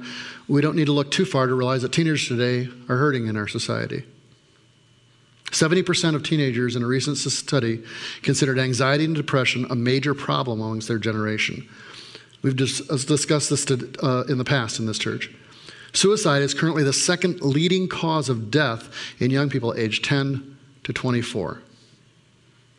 we 0.49 0.61
don't 0.61 0.75
need 0.75 0.87
to 0.87 0.93
look 0.93 1.11
too 1.11 1.25
far 1.25 1.47
to 1.47 1.55
realize 1.55 1.83
that 1.83 1.93
teenagers 1.93 2.27
today 2.27 2.69
are 2.89 2.97
hurting 2.97 3.29
in 3.29 3.37
our 3.37 3.47
society. 3.47 4.05
70% 5.53 6.15
of 6.15 6.23
teenagers 6.23 6.77
in 6.77 6.83
a 6.83 6.87
recent 6.87 7.19
study 7.19 7.83
considered 8.23 8.59
anxiety 8.59 9.05
and 9.05 9.15
depression 9.15 9.67
a 9.71 9.75
major 9.75 10.15
problem 10.15 10.61
amongst 10.61 10.89
their 10.89 10.99
generation. 10.99 11.69
We've 12.41 12.57
just, 12.57 12.91
uh, 12.91 12.97
discussed 12.97 13.51
this 13.51 13.65
to, 13.67 13.89
uh, 14.03 14.25
in 14.29 14.39
the 14.39 14.45
past 14.45 14.81
in 14.81 14.87
this 14.87 14.99
church. 14.99 15.31
Suicide 15.93 16.43
is 16.43 16.55
currently 16.55 16.83
the 16.83 16.93
second 16.93 17.43
leading 17.43 17.87
cause 17.87 18.31
of 18.31 18.51
death 18.51 18.89
in 19.19 19.31
young 19.31 19.51
people 19.51 19.75
aged 19.77 20.05
10 20.05 20.57
to 20.85 20.93
24. 20.93 21.61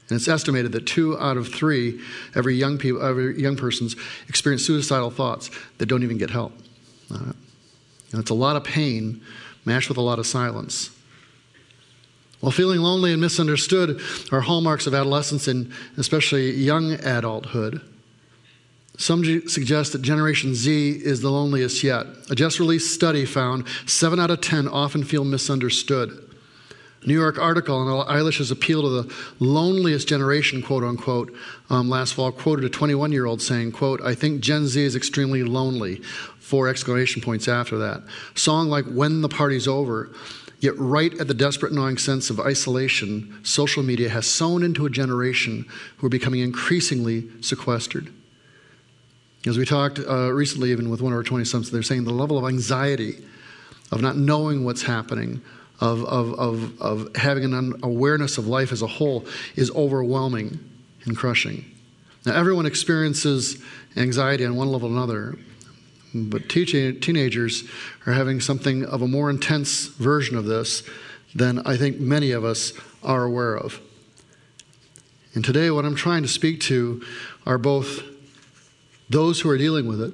And 0.10 0.18
it's 0.18 0.28
estimated 0.28 0.72
that 0.74 0.86
two 0.86 1.18
out 1.18 1.38
of 1.38 1.48
three 1.48 2.00
every 2.36 2.56
young 2.56 2.78
people, 2.78 3.02
every 3.02 3.40
young 3.42 3.56
persons 3.56 3.96
experience 4.28 4.66
suicidal 4.66 5.10
thoughts 5.10 5.50
that 5.78 5.86
don't 5.86 6.04
even 6.04 6.18
get 6.18 6.30
help. 6.30 6.54
Uh, 7.14 7.34
and 8.12 8.22
it's 8.22 8.30
a 8.30 8.36
lot 8.36 8.56
of 8.56 8.64
pain 8.64 9.22
mashed 9.66 9.90
with 9.90 9.98
a 9.98 10.02
lot 10.02 10.20
of 10.20 10.28
silence. 10.28 10.90
While 12.42 12.52
feeling 12.52 12.82
lonely 12.82 13.14
and 13.14 13.22
misunderstood 13.22 14.02
are 14.32 14.42
hallmarks 14.42 14.86
of 14.86 14.94
adolescence 14.94 15.48
and 15.48 15.72
especially 15.98 16.52
young 16.52 16.92
adulthood, 16.92 17.82
some 18.98 19.24
suggest 19.48 19.94
that 19.94 20.02
Generation 20.02 20.54
Z 20.54 21.02
is 21.04 21.22
the 21.22 21.32
loneliest 21.32 21.84
yet. 21.84 22.06
A 22.30 22.36
just 22.36 22.60
released 22.60 22.94
study 22.94 23.26
found 23.26 23.66
7 23.88 24.20
out 24.20 24.30
of 24.30 24.42
10 24.42 24.68
often 24.68 25.04
feel 25.04 25.24
misunderstood. 25.24 26.23
New 27.06 27.14
York 27.14 27.38
article 27.38 27.76
on 27.76 28.08
Eilish's 28.08 28.52
appeal 28.52 28.82
to 28.84 28.90
the 28.90 29.16
loneliest 29.40 30.08
generation, 30.08 30.62
quote 30.62 30.84
unquote, 30.84 31.36
um, 31.70 31.90
last 31.90 32.14
fall 32.14 32.32
quoted 32.32 32.66
a 32.66 32.70
21 32.70 33.12
year 33.12 33.26
old 33.26 33.42
saying, 33.42 33.72
quote, 33.72 34.02
I 34.02 34.16
think 34.16 34.42
Gen 34.42 34.68
Z 34.68 34.82
is 34.82 34.96
extremely 34.96 35.44
lonely. 35.44 36.02
Four 36.40 36.68
exclamation 36.68 37.22
points 37.22 37.48
after 37.48 37.78
that. 37.80 38.04
Song 38.36 38.68
like 38.68 38.86
When 38.86 39.22
the 39.22 39.30
Party's 39.30 39.68
Over 39.68 40.12
Yet, 40.64 40.80
right 40.80 41.14
at 41.20 41.28
the 41.28 41.34
desperate 41.34 41.74
gnawing 41.74 41.98
sense 41.98 42.30
of 42.30 42.40
isolation, 42.40 43.38
social 43.44 43.84
media 43.84 44.08
has 44.08 44.26
sown 44.26 44.64
into 44.64 44.86
a 44.86 44.90
generation 44.90 45.66
who 45.98 46.08
are 46.08 46.10
becoming 46.10 46.40
increasingly 46.40 47.30
sequestered. 47.42 48.14
As 49.46 49.58
we 49.58 49.66
talked 49.66 50.00
uh, 50.00 50.32
recently, 50.32 50.72
even 50.72 50.90
with 50.90 51.02
one 51.02 51.12
of 51.12 51.18
our 51.18 51.24
20 51.24 51.44
somethings, 51.44 51.70
they're 51.70 51.84
saying 51.84 52.06
the 52.06 52.14
level 52.14 52.38
of 52.38 52.46
anxiety 52.46 53.26
of 53.92 54.02
not 54.02 54.16
knowing 54.16 54.64
what's 54.64 54.84
happening, 54.84 55.42
of, 55.84 56.06
of, 56.06 56.40
of, 56.40 56.82
of 56.82 57.16
having 57.18 57.54
an 57.54 57.74
awareness 57.84 58.38
of 58.38 58.48
life 58.48 58.72
as 58.72 58.82
a 58.82 58.88
whole, 58.88 59.26
is 59.58 59.70
overwhelming 59.72 60.58
and 61.04 61.18
crushing. 61.18 61.66
Now, 62.26 62.36
everyone 62.36 62.66
experiences 62.66 63.62
anxiety 63.98 64.46
on 64.46 64.56
one 64.56 64.70
level 64.70 64.88
or 64.88 64.92
another, 64.94 65.38
but 66.16 66.48
teenagers 66.48 67.66
are 68.06 68.14
having 68.14 68.40
something 68.40 68.86
of 68.86 69.02
a 69.02 69.08
more 69.10 69.30
intense 69.30 69.88
version 69.88 70.38
of 70.38 70.46
this 70.46 70.84
than 71.36 71.60
I 71.68 71.76
think 71.76 72.00
many 72.00 72.32
of 72.32 72.46
us 72.46 72.72
are 73.04 73.26
aware 73.26 73.58
of. 73.58 73.82
And 75.36 75.44
today, 75.44 75.70
what 75.70 75.84
I'm 75.84 75.96
trying 75.96 76.22
to 76.22 76.30
speak 76.30 76.62
to 76.62 77.04
are 77.46 77.58
both 77.58 78.04
those 79.10 79.42
who 79.42 79.50
are 79.50 79.58
dealing 79.58 79.88
with 79.88 80.02
it, 80.02 80.14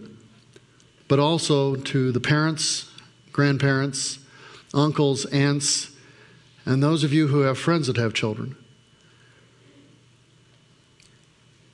but 1.07 1.19
also 1.19 1.75
to 1.75 2.11
the 2.11 2.19
parents, 2.19 2.89
grandparents, 3.31 4.17
uncles, 4.73 5.25
aunts, 5.25 5.91
and 6.65 6.83
those 6.83 7.03
of 7.03 7.13
you 7.13 7.27
who 7.27 7.41
have 7.41 7.57
friends 7.57 7.87
that 7.87 7.97
have 7.97 8.13
children. 8.13 8.55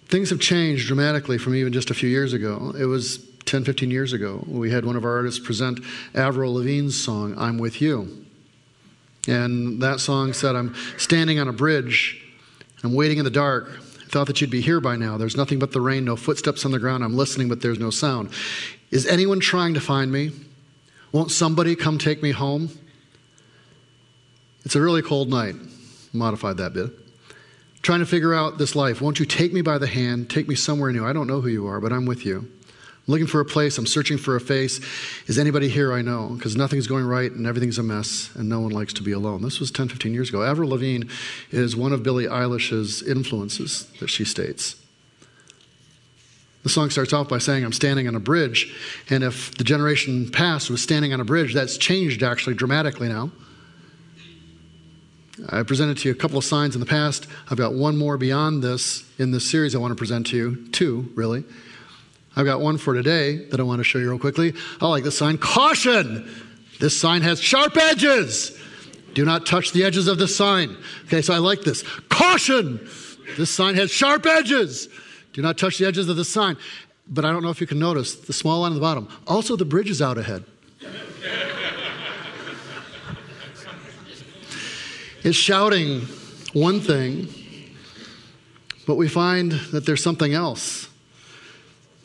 Things 0.07 0.29
have 0.29 0.39
changed 0.39 0.87
dramatically 0.87 1.37
from 1.37 1.55
even 1.55 1.73
just 1.73 1.89
a 1.89 1.93
few 1.93 2.07
years 2.07 2.31
ago. 2.33 2.73
It 2.77 2.85
was 2.85 3.25
10, 3.45 3.63
15 3.63 3.91
years 3.91 4.13
ago. 4.13 4.43
We 4.47 4.71
had 4.71 4.85
one 4.85 4.95
of 4.95 5.03
our 5.03 5.15
artists 5.15 5.39
present 5.39 5.79
Avril 6.13 6.53
Lavigne's 6.53 7.01
song, 7.01 7.35
I'm 7.37 7.57
With 7.57 7.81
You. 7.81 8.25
And 9.27 9.81
that 9.81 9.99
song 9.99 10.33
said, 10.33 10.55
I'm 10.55 10.75
standing 10.97 11.39
on 11.39 11.47
a 11.47 11.53
bridge 11.53 12.21
I'm 12.85 12.93
waiting 12.93 13.17
in 13.17 13.23
the 13.23 13.31
dark. 13.31 13.69
I 13.69 14.05
thought 14.09 14.27
that 14.27 14.39
you'd 14.39 14.51
be 14.51 14.61
here 14.61 14.79
by 14.79 14.95
now. 14.95 15.17
There's 15.17 15.35
nothing 15.35 15.57
but 15.57 15.71
the 15.71 15.81
rain, 15.81 16.05
no 16.05 16.15
footsteps 16.15 16.65
on 16.65 16.71
the 16.71 16.77
ground. 16.77 17.03
I'm 17.03 17.17
listening, 17.17 17.49
but 17.49 17.61
there's 17.61 17.79
no 17.79 17.89
sound. 17.89 18.29
Is 18.91 19.07
anyone 19.07 19.39
trying 19.39 19.73
to 19.73 19.81
find 19.81 20.11
me? 20.11 20.31
Won't 21.11 21.31
somebody 21.31 21.75
come 21.75 21.97
take 21.97 22.21
me 22.21 22.31
home? 22.31 22.69
It's 24.65 24.75
a 24.75 24.81
really 24.81 25.03
cold 25.03 25.29
night. 25.29 25.55
Modified 26.11 26.57
that 26.57 26.73
bit. 26.73 26.91
Trying 27.83 27.99
to 27.99 28.05
figure 28.05 28.33
out 28.33 28.57
this 28.57 28.75
life. 28.75 28.99
Won't 28.99 29.19
you 29.19 29.25
take 29.25 29.53
me 29.53 29.61
by 29.61 29.77
the 29.77 29.85
hand, 29.85 30.29
take 30.29 30.47
me 30.47 30.55
somewhere 30.55 30.91
new? 30.91 31.05
I 31.05 31.13
don't 31.13 31.27
know 31.27 31.39
who 31.39 31.49
you 31.49 31.67
are, 31.67 31.79
but 31.79 31.93
I'm 31.93 32.07
with 32.07 32.25
you. 32.25 32.39
I'm 32.39 33.11
looking 33.11 33.27
for 33.27 33.39
a 33.39 33.45
place. 33.45 33.77
I'm 33.77 33.85
searching 33.85 34.17
for 34.17 34.35
a 34.35 34.41
face. 34.41 34.81
Is 35.27 35.37
anybody 35.37 35.69
here 35.69 35.93
I 35.93 36.01
know? 36.01 36.29
Because 36.29 36.55
nothing's 36.55 36.87
going 36.87 37.05
right 37.05 37.31
and 37.31 37.45
everything's 37.45 37.77
a 37.77 37.83
mess 37.83 38.31
and 38.33 38.49
no 38.49 38.59
one 38.59 38.71
likes 38.71 38.93
to 38.93 39.03
be 39.03 39.11
alone. 39.11 39.43
This 39.43 39.59
was 39.59 39.69
10, 39.69 39.89
15 39.89 40.15
years 40.15 40.29
ago. 40.29 40.41
Avril 40.41 40.71
Lavigne 40.71 41.07
is 41.51 41.75
one 41.75 41.93
of 41.93 42.01
Billie 42.01 42.25
Eilish's 42.25 43.03
influences 43.03 43.85
that 43.99 44.09
she 44.09 44.25
states. 44.25 44.77
The 46.63 46.69
song 46.69 46.89
starts 46.89 47.13
off 47.13 47.29
by 47.29 47.37
saying, 47.37 47.63
I'm 47.63 47.71
standing 47.71 48.07
on 48.07 48.15
a 48.15 48.19
bridge. 48.19 48.73
And 49.11 49.23
if 49.23 49.55
the 49.55 49.63
generation 49.63 50.31
past 50.31 50.71
was 50.71 50.81
standing 50.81 51.13
on 51.13 51.19
a 51.19 51.25
bridge, 51.25 51.53
that's 51.53 51.77
changed 51.77 52.23
actually 52.23 52.55
dramatically 52.55 53.07
now. 53.07 53.29
I 55.49 55.63
presented 55.63 55.97
to 55.97 56.09
you 56.09 56.13
a 56.13 56.17
couple 56.17 56.37
of 56.37 56.45
signs 56.45 56.75
in 56.75 56.79
the 56.79 56.85
past. 56.85 57.27
I've 57.49 57.57
got 57.57 57.73
one 57.73 57.97
more 57.97 58.17
beyond 58.17 58.63
this 58.63 59.03
in 59.17 59.31
this 59.31 59.49
series 59.49 59.75
I 59.75 59.79
want 59.79 59.91
to 59.91 59.95
present 59.95 60.27
to 60.27 60.37
you. 60.37 60.67
Two, 60.71 61.11
really. 61.13 61.43
I've 62.35 62.45
got 62.45 62.61
one 62.61 62.77
for 62.77 62.93
today 62.93 63.45
that 63.49 63.59
I 63.59 63.63
want 63.63 63.79
to 63.79 63.83
show 63.83 63.97
you 63.97 64.09
real 64.09 64.19
quickly. 64.19 64.53
I 64.81 64.87
like 64.87 65.03
this 65.03 65.17
sign 65.17 65.37
Caution! 65.37 66.29
This 66.79 66.99
sign 66.99 67.21
has 67.21 67.41
sharp 67.41 67.77
edges. 67.77 68.57
Do 69.13 69.23
not 69.23 69.45
touch 69.45 69.71
the 69.71 69.85
edges 69.85 70.07
of 70.07 70.17
this 70.17 70.35
sign. 70.35 70.75
Okay, 71.05 71.21
so 71.21 71.33
I 71.33 71.37
like 71.37 71.61
this. 71.61 71.83
Caution! 72.09 72.85
This 73.37 73.49
sign 73.49 73.75
has 73.75 73.91
sharp 73.91 74.25
edges. 74.25 74.89
Do 75.33 75.41
not 75.41 75.57
touch 75.57 75.77
the 75.77 75.85
edges 75.85 76.09
of 76.09 76.17
the 76.17 76.25
sign. 76.25 76.57
But 77.07 77.23
I 77.23 77.31
don't 77.31 77.43
know 77.43 77.49
if 77.49 77.61
you 77.61 77.67
can 77.67 77.79
notice 77.79 78.15
the 78.15 78.33
small 78.33 78.61
line 78.61 78.71
on 78.71 78.75
the 78.75 78.81
bottom. 78.81 79.07
Also, 79.27 79.55
the 79.55 79.65
bridge 79.65 79.89
is 79.89 80.01
out 80.01 80.17
ahead. 80.17 80.43
Is 85.25 85.35
shouting 85.35 86.01
one 86.53 86.79
thing, 86.79 87.27
but 88.85 88.93
we 88.93 89.07
find 89.07 89.51
that 89.71 89.83
there's 89.83 90.03
something 90.03 90.35
else 90.35 90.87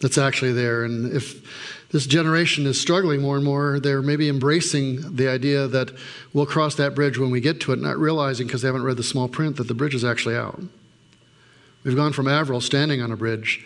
that's 0.01 0.17
actually 0.17 0.55
there. 0.55 0.85
And 0.85 1.13
if 1.13 1.87
this 1.91 2.07
generation 2.07 2.65
is 2.65 2.81
struggling 2.81 3.21
more 3.21 3.37
and 3.37 3.45
more, 3.45 3.79
they're 3.79 4.01
maybe 4.01 4.31
embracing 4.31 5.17
the 5.17 5.29
idea 5.29 5.69
that 5.69 5.93
we'll 6.33 6.47
cross 6.47 6.77
that 6.77 6.95
bridge 6.95 7.19
when 7.19 7.31
we 7.31 7.43
get 7.43 7.61
to 7.61 7.73
it, 7.73 7.79
not 7.79 7.99
realizing 7.99 8.47
because 8.47 8.63
they 8.63 8.69
haven't 8.69 8.85
read 8.85 8.97
the 8.97 9.03
small 9.03 9.29
print 9.29 9.57
that 9.57 9.69
the 9.69 9.75
bridge 9.75 9.95
is 9.95 10.05
actually 10.05 10.35
out. 10.35 10.59
We've 11.85 11.97
gone 11.97 12.15
from 12.15 12.27
Avril 12.27 12.63
standing 12.63 13.03
on 13.03 13.13
a 13.13 13.17
bridge 13.17 13.63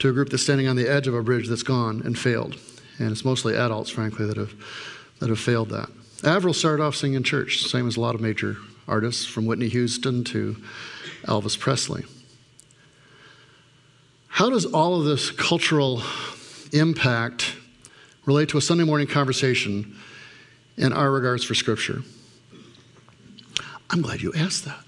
to 0.00 0.08
a 0.08 0.12
group 0.12 0.30
that's 0.30 0.42
standing 0.42 0.66
on 0.66 0.74
the 0.74 0.88
edge 0.88 1.06
of 1.06 1.14
a 1.14 1.22
bridge 1.22 1.48
that's 1.48 1.62
gone 1.62 2.02
and 2.04 2.18
failed. 2.18 2.58
And 2.98 3.12
it's 3.12 3.24
mostly 3.24 3.54
adults, 3.54 3.90
frankly, 3.90 4.26
that 4.26 4.36
have, 4.36 4.52
that 5.20 5.28
have 5.28 5.38
failed 5.38 5.68
that. 5.68 5.90
Avril 6.24 6.54
started 6.54 6.82
off 6.82 6.96
singing 6.96 7.18
in 7.18 7.22
church, 7.22 7.62
same 7.62 7.86
as 7.86 7.96
a 7.96 8.00
lot 8.00 8.16
of 8.16 8.20
major 8.20 8.56
artists, 8.88 9.24
from 9.24 9.46
Whitney 9.46 9.68
Houston 9.68 10.24
to 10.24 10.56
Elvis 11.24 11.58
Presley. 11.58 12.04
How 14.28 14.48
does 14.48 14.64
all 14.64 14.98
of 14.98 15.04
this 15.04 15.30
cultural 15.30 16.02
impact 16.72 17.56
relate 18.26 18.48
to 18.50 18.58
a 18.58 18.60
Sunday 18.60 18.84
morning 18.84 19.06
conversation 19.06 19.96
in 20.76 20.92
our 20.92 21.10
regards 21.10 21.44
for 21.44 21.54
Scripture? 21.54 22.02
I'm 23.90 24.02
glad 24.02 24.22
you 24.22 24.32
asked 24.34 24.64
that. 24.66 24.84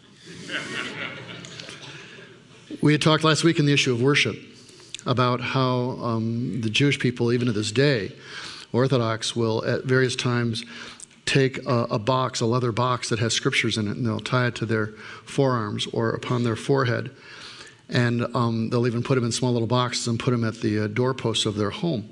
we 2.80 2.92
had 2.92 3.02
talked 3.02 3.24
last 3.24 3.44
week 3.44 3.58
in 3.58 3.66
the 3.66 3.72
issue 3.72 3.92
of 3.92 4.00
worship 4.00 4.36
about 5.06 5.40
how 5.40 5.98
um, 6.02 6.60
the 6.60 6.70
Jewish 6.70 6.98
people, 6.98 7.32
even 7.32 7.46
to 7.46 7.52
this 7.52 7.72
day, 7.72 8.12
Orthodox, 8.72 9.34
will 9.34 9.64
at 9.64 9.84
various 9.84 10.16
times 10.16 10.64
take 11.26 11.64
a, 11.66 11.86
a, 11.90 11.98
box, 11.98 12.40
a 12.40 12.46
leather 12.46 12.72
box 12.72 13.08
that 13.10 13.18
has 13.18 13.32
scriptures 13.32 13.78
in 13.78 13.88
it, 13.88 13.96
and 13.96 14.06
they'll 14.06 14.20
tie 14.20 14.46
it 14.46 14.54
to 14.56 14.66
their 14.66 14.88
forearms 15.24 15.86
or 15.92 16.10
upon 16.10 16.44
their 16.44 16.56
forehead. 16.56 17.10
And 17.88 18.24
um, 18.34 18.70
they'll 18.70 18.86
even 18.86 19.02
put 19.02 19.16
them 19.16 19.24
in 19.24 19.32
small 19.32 19.52
little 19.52 19.68
boxes 19.68 20.08
and 20.08 20.18
put 20.18 20.30
them 20.30 20.44
at 20.44 20.60
the 20.60 20.84
uh, 20.84 20.86
doorposts 20.88 21.46
of 21.46 21.56
their 21.56 21.70
home. 21.70 22.08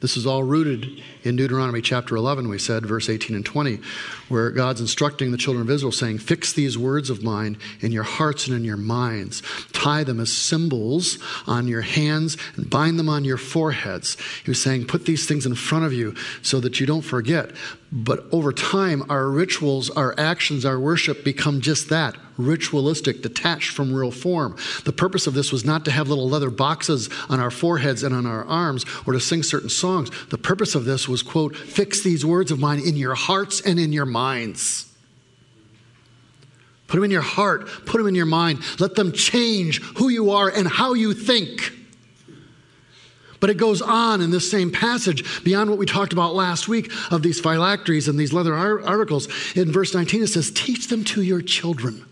This 0.00 0.18
is 0.18 0.26
all 0.26 0.42
rooted 0.42 1.02
in 1.22 1.36
Deuteronomy 1.36 1.80
chapter 1.80 2.16
11, 2.16 2.48
we 2.50 2.58
said, 2.58 2.84
verse 2.84 3.08
18 3.08 3.34
and 3.34 3.46
20, 3.46 3.80
where 4.28 4.50
God's 4.50 4.82
instructing 4.82 5.30
the 5.30 5.38
children 5.38 5.62
of 5.62 5.70
Israel, 5.70 5.90
saying, 5.90 6.18
Fix 6.18 6.52
these 6.52 6.76
words 6.76 7.08
of 7.08 7.22
mine 7.22 7.56
in 7.80 7.92
your 7.92 8.02
hearts 8.02 8.46
and 8.46 8.54
in 8.54 8.62
your 8.62 8.76
minds. 8.76 9.42
Tie 9.72 10.04
them 10.04 10.20
as 10.20 10.30
symbols 10.30 11.18
on 11.46 11.66
your 11.66 11.80
hands 11.80 12.36
and 12.56 12.68
bind 12.68 12.98
them 12.98 13.08
on 13.08 13.24
your 13.24 13.38
foreheads. 13.38 14.18
He 14.44 14.50
was 14.50 14.60
saying, 14.60 14.86
Put 14.86 15.06
these 15.06 15.26
things 15.26 15.46
in 15.46 15.54
front 15.54 15.86
of 15.86 15.94
you 15.94 16.14
so 16.42 16.60
that 16.60 16.78
you 16.78 16.86
don't 16.86 17.00
forget. 17.00 17.52
But 17.92 18.24
over 18.32 18.52
time, 18.52 19.04
our 19.10 19.28
rituals, 19.28 19.90
our 19.90 20.14
actions, 20.18 20.64
our 20.64 20.78
worship 20.78 21.24
become 21.24 21.60
just 21.60 21.88
that 21.90 22.16
ritualistic, 22.38 23.22
detached 23.22 23.70
from 23.70 23.94
real 23.94 24.10
form. 24.10 24.56
The 24.84 24.92
purpose 24.92 25.26
of 25.26 25.34
this 25.34 25.52
was 25.52 25.64
not 25.64 25.84
to 25.86 25.90
have 25.90 26.08
little 26.08 26.28
leather 26.28 26.50
boxes 26.50 27.08
on 27.28 27.40
our 27.40 27.50
foreheads 27.50 28.02
and 28.02 28.14
on 28.14 28.26
our 28.26 28.44
arms 28.44 28.84
or 29.06 29.12
to 29.12 29.20
sing 29.20 29.42
certain 29.42 29.70
songs. 29.70 30.10
The 30.28 30.38
purpose 30.38 30.74
of 30.74 30.84
this 30.84 31.08
was, 31.08 31.22
quote, 31.22 31.56
fix 31.56 32.02
these 32.02 32.24
words 32.24 32.50
of 32.50 32.58
mine 32.58 32.80
in 32.80 32.96
your 32.96 33.14
hearts 33.14 33.60
and 33.60 33.78
in 33.78 33.92
your 33.92 34.06
minds. 34.06 34.92
Put 36.88 36.98
them 36.98 37.04
in 37.04 37.10
your 37.10 37.22
heart, 37.22 37.68
put 37.86 37.98
them 37.98 38.06
in 38.06 38.14
your 38.14 38.26
mind. 38.26 38.60
Let 38.78 38.94
them 38.94 39.12
change 39.12 39.82
who 39.98 40.08
you 40.08 40.30
are 40.30 40.48
and 40.48 40.68
how 40.68 40.94
you 40.94 41.14
think. 41.14 41.72
But 43.40 43.50
it 43.50 43.56
goes 43.56 43.82
on 43.82 44.20
in 44.20 44.30
this 44.30 44.50
same 44.50 44.70
passage, 44.70 45.44
beyond 45.44 45.70
what 45.70 45.78
we 45.78 45.86
talked 45.86 46.12
about 46.12 46.34
last 46.34 46.68
week 46.68 46.90
of 47.10 47.22
these 47.22 47.40
phylacteries 47.40 48.08
and 48.08 48.18
these 48.18 48.32
leather 48.32 48.54
articles. 48.54 49.28
In 49.54 49.72
verse 49.72 49.94
19, 49.94 50.22
it 50.22 50.28
says, 50.28 50.50
Teach 50.50 50.88
them 50.88 51.04
to 51.04 51.22
your 51.22 51.42
children 51.42 52.04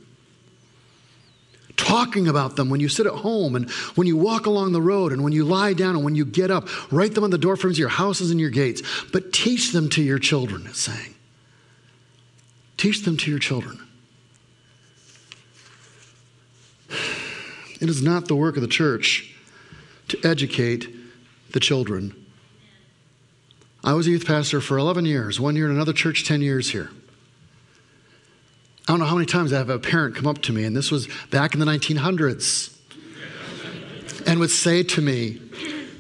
talking 1.77 2.29
about 2.29 2.57
them 2.57 2.71
when 2.71 2.81
you 2.81 2.89
sit 2.89 3.07
at 3.07 3.13
home 3.13 3.57
and 3.57 3.71
when 3.95 4.07
you 4.07 4.17
walk 4.17 4.47
along 4.47 4.73
the 4.73 4.83
road 4.83 5.13
and 5.13 5.23
when 5.23 5.33
you 5.33 5.45
lie 5.45 5.73
down 5.73 5.97
and 5.97 6.05
when 6.05 6.15
you 6.15 6.25
get 6.25 6.51
up. 6.51 6.69
Write 6.93 7.15
them 7.15 7.25
on 7.25 7.31
the 7.31 7.39
door 7.39 7.57
frames 7.57 7.77
of 7.77 7.81
your 7.81 7.89
houses 7.89 8.31
and 8.31 8.41
your 8.41 8.51
gates, 8.51 8.83
but 9.13 9.33
teach 9.33 9.73
them 9.73 9.89
to 9.91 10.03
your 10.03 10.19
children, 10.19 10.67
it's 10.67 10.81
saying. 10.81 11.15
Teach 12.77 13.05
them 13.05 13.17
to 13.19 13.31
your 13.31 13.39
children. 13.39 13.81
It 17.81 17.89
is 17.89 18.03
not 18.03 18.29
the 18.29 18.37
work 18.37 18.57
of 18.57 18.63
the 18.63 18.69
church 18.69 19.35
to 20.09 20.19
educate 20.25 20.89
the 21.55 21.61
children. 21.61 22.15
I 23.83 23.95
was 23.95 24.07
a 24.07 24.11
youth 24.11 24.27
pastor 24.27 24.61
for 24.61 24.77
11 24.77 25.07
years, 25.07 25.41
one 25.41 25.57
year 25.57 25.67
in 25.67 25.71
another 25.71 25.93
church, 25.93 26.27
10 26.27 26.43
years 26.43 26.71
here. 26.71 26.91
I 28.87 28.93
don't 28.93 28.99
know 28.99 29.07
how 29.07 29.15
many 29.15 29.27
times 29.27 29.53
I 29.53 29.59
have 29.59 29.71
a 29.71 29.79
parent 29.79 30.17
come 30.17 30.27
up 30.27 30.43
to 30.43 30.53
me, 30.53 30.65
and 30.65 30.77
this 30.77 30.91
was 30.91 31.09
back 31.31 31.55
in 31.55 31.61
the 31.61 31.67
1900s, 31.67 32.77
and 34.27 34.41
would 34.41 34.51
say 34.51 34.83
to 34.83 35.01
me, 35.01 35.41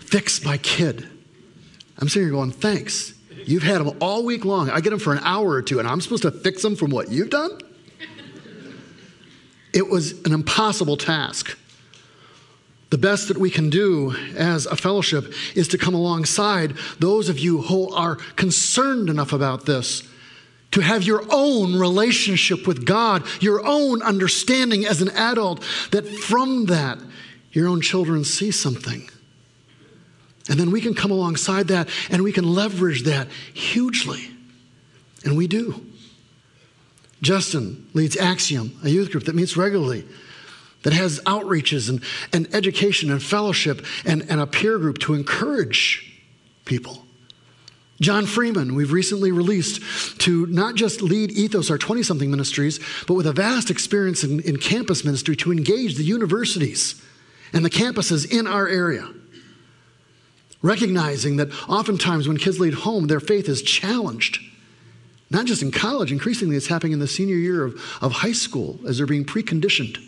Fix 0.00 0.44
my 0.44 0.58
kid. 0.58 1.08
I'm 1.98 2.08
sitting 2.08 2.28
here 2.28 2.32
going, 2.32 2.50
Thanks. 2.50 3.14
You've 3.46 3.62
had 3.62 3.78
them 3.78 3.96
all 4.00 4.24
week 4.24 4.44
long. 4.44 4.70
I 4.70 4.80
get 4.80 4.90
them 4.90 4.98
for 4.98 5.12
an 5.12 5.20
hour 5.22 5.48
or 5.50 5.62
two, 5.62 5.78
and 5.78 5.86
I'm 5.86 6.00
supposed 6.00 6.22
to 6.22 6.30
fix 6.30 6.62
them 6.62 6.76
from 6.76 6.90
what 6.90 7.10
you've 7.10 7.30
done? 7.30 7.60
It 9.72 9.88
was 9.88 10.12
an 10.24 10.32
impossible 10.32 10.96
task. 10.96 11.56
The 12.90 12.98
best 12.98 13.28
that 13.28 13.38
we 13.38 13.50
can 13.50 13.70
do 13.70 14.14
as 14.36 14.66
a 14.66 14.76
fellowship 14.76 15.32
is 15.54 15.68
to 15.68 15.78
come 15.78 15.94
alongside 15.94 16.76
those 16.98 17.28
of 17.28 17.38
you 17.38 17.62
who 17.62 17.92
are 17.92 18.16
concerned 18.36 19.08
enough 19.08 19.32
about 19.32 19.66
this 19.66 20.02
to 20.74 20.80
have 20.80 21.04
your 21.04 21.24
own 21.30 21.76
relationship 21.76 22.66
with 22.66 22.84
God, 22.84 23.24
your 23.40 23.64
own 23.64 24.02
understanding 24.02 24.84
as 24.84 25.00
an 25.00 25.08
adult, 25.10 25.62
that 25.92 26.04
from 26.04 26.66
that, 26.66 26.98
your 27.52 27.68
own 27.68 27.80
children 27.80 28.24
see 28.24 28.50
something. 28.50 29.08
And 30.48 30.58
then 30.58 30.72
we 30.72 30.80
can 30.80 30.92
come 30.92 31.12
alongside 31.12 31.68
that 31.68 31.88
and 32.10 32.22
we 32.22 32.32
can 32.32 32.44
leverage 32.44 33.04
that 33.04 33.28
hugely. 33.54 34.28
And 35.24 35.36
we 35.36 35.46
do. 35.46 35.86
Justin 37.22 37.88
leads 37.94 38.16
Axiom, 38.16 38.78
a 38.82 38.88
youth 38.88 39.12
group 39.12 39.24
that 39.24 39.34
meets 39.34 39.56
regularly, 39.56 40.04
that 40.84 40.92
has 40.92 41.20
outreaches 41.20 41.88
and, 41.88 42.02
and 42.32 42.54
education 42.54 43.10
and 43.10 43.22
fellowship 43.22 43.84
and, 44.04 44.22
and 44.30 44.40
a 44.40 44.46
peer 44.46 44.78
group 44.78 44.98
to 44.98 45.14
encourage 45.14 46.22
people. 46.64 47.04
John 48.00 48.26
Freeman, 48.26 48.74
we've 48.74 48.92
recently 48.92 49.32
released 49.32 50.20
to 50.20 50.46
not 50.46 50.74
just 50.74 51.00
lead 51.00 51.30
Ethos, 51.32 51.70
our 51.70 51.78
20 51.78 52.02
something 52.02 52.30
ministries, 52.30 52.80
but 53.06 53.14
with 53.14 53.26
a 53.26 53.32
vast 53.32 53.70
experience 53.70 54.24
in, 54.24 54.40
in, 54.40 54.56
campus 54.56 55.04
ministry 55.04 55.36
to 55.36 55.52
engage 55.52 55.96
the 55.96 56.02
universities 56.02 57.00
and 57.52 57.64
the 57.64 57.70
campuses 57.70 58.30
in 58.30 58.46
our 58.46 58.68
area. 58.68 59.08
Recognizing 60.60 61.36
that 61.36 61.50
oftentimes 61.68 62.26
when 62.26 62.36
kids 62.36 62.58
leave 62.58 62.74
home, 62.74 63.06
their 63.06 63.20
faith 63.20 63.48
is 63.48 63.62
challenged. 63.62 64.40
Not 65.30 65.46
just 65.46 65.62
in 65.62 65.70
college, 65.70 66.10
increasingly 66.10 66.56
it's 66.56 66.66
happening 66.66 66.92
in 66.92 66.98
the 66.98 67.06
senior 67.06 67.36
year 67.36 67.64
of, 67.64 67.74
of 68.02 68.12
high 68.12 68.32
school 68.32 68.80
as 68.86 68.98
they're 68.98 69.06
being 69.06 69.24
preconditioned 69.24 69.98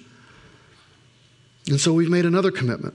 And 1.69 1.81
so 1.81 1.93
we've 1.93 2.11
made 2.11 2.25
another 2.25 2.51
commitment. 2.51 2.95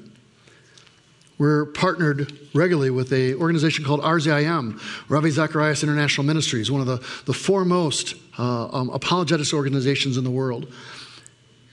We're 1.38 1.65
partnered 1.65 2.38
regularly 2.53 2.91
with 2.91 3.12
an 3.12 3.34
organization 3.36 3.84
called 3.84 4.01
RZIM, 4.01 4.79
Ravi 5.10 5.31
Zacharias 5.31 5.81
International 5.81 6.23
Ministries, 6.23 6.69
one 6.69 6.81
of 6.81 6.88
the, 6.88 6.97
the 7.25 7.34
foremost 7.34 8.13
uh, 8.38 8.67
um, 8.67 8.89
apologetics 8.91 9.51
organizations 9.51 10.17
in 10.17 10.23
the 10.23 10.29
world, 10.29 10.71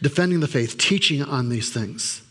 defending 0.00 0.40
the 0.40 0.48
faith, 0.48 0.78
teaching 0.78 1.22
on 1.22 1.50
these 1.50 1.70
things. 1.70 2.22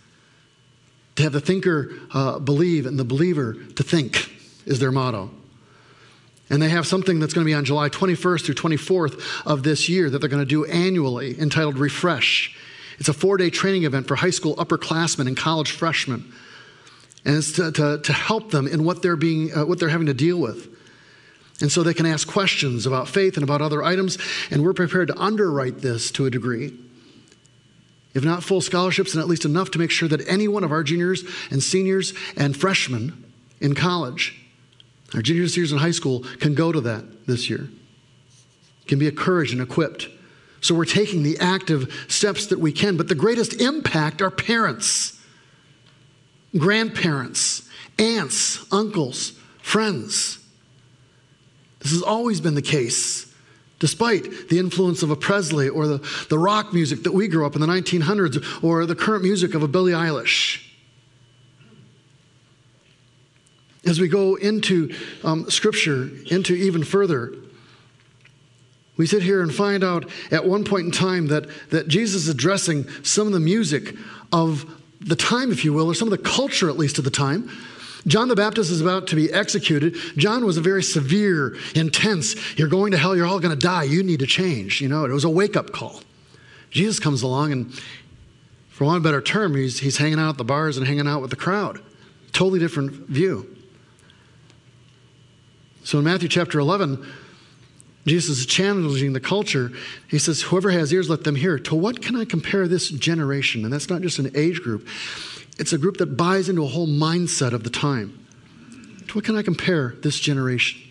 To 1.18 1.24
have 1.24 1.32
the 1.32 1.40
thinker 1.40 1.92
uh, 2.12 2.40
believe 2.40 2.86
and 2.86 2.98
the 2.98 3.06
believer 3.06 3.54
to 3.54 3.84
think 3.84 4.32
is 4.66 4.80
their 4.80 4.92
motto. 4.92 5.30
And 6.50 6.62
they 6.62 6.70
have 6.70 6.88
something 6.88 7.20
that's 7.20 7.34
going 7.34 7.46
to 7.46 7.50
be 7.50 7.54
on 7.54 7.66
July 7.66 7.90
21st 7.90 8.46
through 8.46 8.56
24th 8.56 9.46
of 9.46 9.64
this 9.64 9.90
year 9.90 10.10
that 10.10 10.20
they're 10.20 10.30
going 10.30 10.42
to 10.42 10.46
do 10.46 10.66
annually 10.66 11.40
entitled 11.40 11.78
Refresh. 11.78 12.58
It's 13.00 13.10
a 13.10 13.14
four 13.14 13.38
day 13.38 13.50
training 13.50 13.84
event 13.84 14.08
for 14.08 14.16
high 14.16 14.32
school 14.32 14.56
upperclassmen 14.56 15.28
and 15.28 15.38
college 15.38 15.72
freshmen 15.72 16.34
and 17.28 17.36
it's 17.36 17.52
to, 17.54 17.72
to, 17.74 18.00
to 18.00 18.14
help 18.14 18.52
them 18.52 18.68
in 18.68 18.86
what 18.86 19.02
they're, 19.02 19.18
being, 19.18 19.56
uh, 19.56 19.66
what 19.66 19.80
they're 19.80 19.90
having 19.90 20.08
to 20.08 20.14
deal 20.14 20.40
with. 20.40 20.74
And 21.60 21.70
so 21.70 21.84
they 21.84 21.94
can 21.94 22.06
ask 22.06 22.26
questions 22.26 22.86
about 22.86 23.10
faith 23.10 23.36
and 23.36 23.44
about 23.44 23.62
other 23.62 23.84
items, 23.84 24.18
and 24.50 24.64
we're 24.64 24.74
prepared 24.74 25.10
to 25.10 25.18
underwrite 25.20 25.80
this 25.80 26.10
to 26.12 26.26
a 26.26 26.30
degree. 26.30 26.74
If 28.14 28.24
not 28.24 28.44
full 28.44 28.62
scholarships, 28.62 29.14
then 29.14 29.22
at 29.22 29.28
least 29.28 29.44
enough 29.44 29.72
to 29.72 29.80
make 29.80 29.92
sure 29.92 30.08
that 30.08 30.26
any 30.28 30.48
one 30.48 30.64
of 30.64 30.72
our 30.72 30.84
juniors 30.84 31.24
and 31.52 31.62
seniors 31.62 32.14
and 32.38 32.56
freshmen 32.56 33.26
in 33.60 33.76
college, 33.76 34.40
our 35.14 35.22
juniors 35.22 35.50
and 35.50 35.54
seniors 35.56 35.72
in 35.74 35.80
high 35.80 35.92
school, 35.92 36.22
can 36.40 36.56
go 36.56 36.72
to 36.72 36.80
that 36.80 37.28
this 37.28 37.50
year, 37.50 37.68
can 38.88 39.00
be 39.00 39.08
encouraged 39.08 39.52
and 39.52 39.62
equipped. 39.62 40.08
So 40.62 40.74
we're 40.76 40.86
taking 40.86 41.24
the 41.24 41.38
active 41.40 42.06
steps 42.08 42.48
that 42.48 42.60
we 42.60 42.72
can, 42.72 42.98
but 42.98 43.08
the 43.08 43.16
greatest 43.16 43.62
impact 43.62 44.22
are 44.22 44.32
parents 44.32 45.14
grandparents, 46.58 47.68
aunts, 48.00 48.66
uncles, 48.72 49.34
friends. 49.62 50.40
This 51.80 51.92
has 51.92 52.02
always 52.02 52.42
been 52.42 52.56
the 52.56 52.62
case, 52.62 53.32
despite 53.80 54.50
the 54.50 54.58
influence 54.58 55.04
of 55.04 55.12
a 55.12 55.16
Presley 55.16 55.70
or 55.70 55.88
the, 55.88 56.26
the 56.30 56.40
rock 56.40 56.74
music 56.74 57.04
that 57.04 57.14
we 57.14 57.28
grew 57.28 57.46
up 57.46 57.56
in 57.56 57.62
the 57.62 57.68
1900s 57.68 58.64
or 58.64 58.86
the 58.86 58.96
current 58.96 59.24
music 59.24 59.54
of 59.54 59.62
a 59.62 59.68
Billie 59.68 59.92
Eilish. 59.92 60.64
As 63.86 64.02
we 64.02 64.08
go 64.08 64.36
into 64.36 64.94
um, 65.24 65.50
Scripture, 65.50 66.10
into 66.30 66.54
even 66.54 66.84
further, 66.84 67.34
we 68.98 69.06
sit 69.06 69.22
here 69.22 69.42
and 69.42 69.54
find 69.54 69.84
out 69.84 70.10
at 70.32 70.46
one 70.46 70.64
point 70.64 70.86
in 70.86 70.92
time 70.92 71.28
that, 71.28 71.48
that 71.70 71.88
Jesus 71.88 72.24
is 72.24 72.30
addressing 72.30 72.90
some 73.04 73.28
of 73.28 73.34
the 73.34 73.40
music 73.40 73.96
of 74.34 74.66
the 75.00 75.16
time, 75.16 75.52
if 75.52 75.64
you 75.64 75.72
will, 75.74 75.88
or 75.88 75.94
some 75.94 76.12
of 76.12 76.12
the 76.12 76.30
culture 76.30 76.70
at 76.70 76.78
least 76.78 76.98
of 76.98 77.04
the 77.04 77.12
time. 77.12 77.50
John 78.08 78.30
the 78.30 78.36
Baptist 78.36 78.72
is 78.72 78.82
about 78.82 79.08
to 79.08 79.16
be 79.16 79.32
executed. 79.32 79.96
John 80.16 80.46
was 80.46 80.58
a 80.58 80.62
very 80.62 80.82
severe, 80.82 81.58
intense, 81.76 82.58
you're 82.58 82.70
going 82.70 82.92
to 82.92 82.98
hell, 82.98 83.16
you're 83.16 83.28
all 83.28 83.40
going 83.40 83.58
to 83.58 83.62
die, 83.62 83.84
you 83.84 84.02
need 84.02 84.20
to 84.20 84.28
change. 84.28 84.82
You 84.82 84.88
know, 84.88 85.06
it 85.06 85.12
was 85.12 85.26
a 85.26 85.30
wake 85.30 85.56
up 85.56 85.72
call. 85.72 86.02
Jesus 86.72 87.00
comes 87.00 87.22
along, 87.22 87.52
and 87.52 87.74
for 88.70 88.86
one 88.86 89.02
better 89.02 89.22
term, 89.22 89.56
he's, 89.56 89.80
he's 89.80 89.98
hanging 89.98 90.20
out 90.20 90.30
at 90.30 90.38
the 90.38 90.46
bars 90.46 90.78
and 90.78 90.88
hanging 90.88 91.08
out 91.08 91.22
with 91.22 91.30
the 91.30 91.36
crowd. 91.36 91.82
Totally 92.32 92.60
different 92.60 92.92
view. 93.08 93.56
So 95.84 96.00
in 96.00 96.04
Matthew 96.04 96.30
chapter 96.30 96.60
11, 96.60 97.06
Jesus 98.08 98.40
is 98.40 98.46
challenging 98.46 99.12
the 99.12 99.20
culture. 99.20 99.72
He 100.08 100.18
says, 100.18 100.42
Whoever 100.42 100.72
has 100.72 100.94
ears, 100.94 101.10
let 101.10 101.26
them 101.26 101.36
hear. 101.36 101.60
To 101.60 101.76
what 101.76 102.02
can 102.02 102.16
I 102.16 102.24
compare 102.24 102.68
this 102.68 102.90
generation? 102.90 103.66
And 103.66 103.74
that's 103.74 103.90
not 103.90 104.02
just 104.02 104.18
an 104.18 104.32
age 104.34 104.62
group, 104.62 104.88
it's 105.60 105.74
a 105.74 105.78
group 105.78 105.98
that 105.98 106.18
buys 106.18 106.50
into 106.50 106.64
a 106.64 106.68
whole 106.68 106.88
mindset 106.88 107.52
of 107.52 107.64
the 107.64 107.70
time. 107.70 108.26
To 109.10 109.16
what 109.16 109.26
can 109.26 109.36
I 109.36 109.42
compare 109.42 109.96
this 110.02 110.20
generation? 110.20 110.82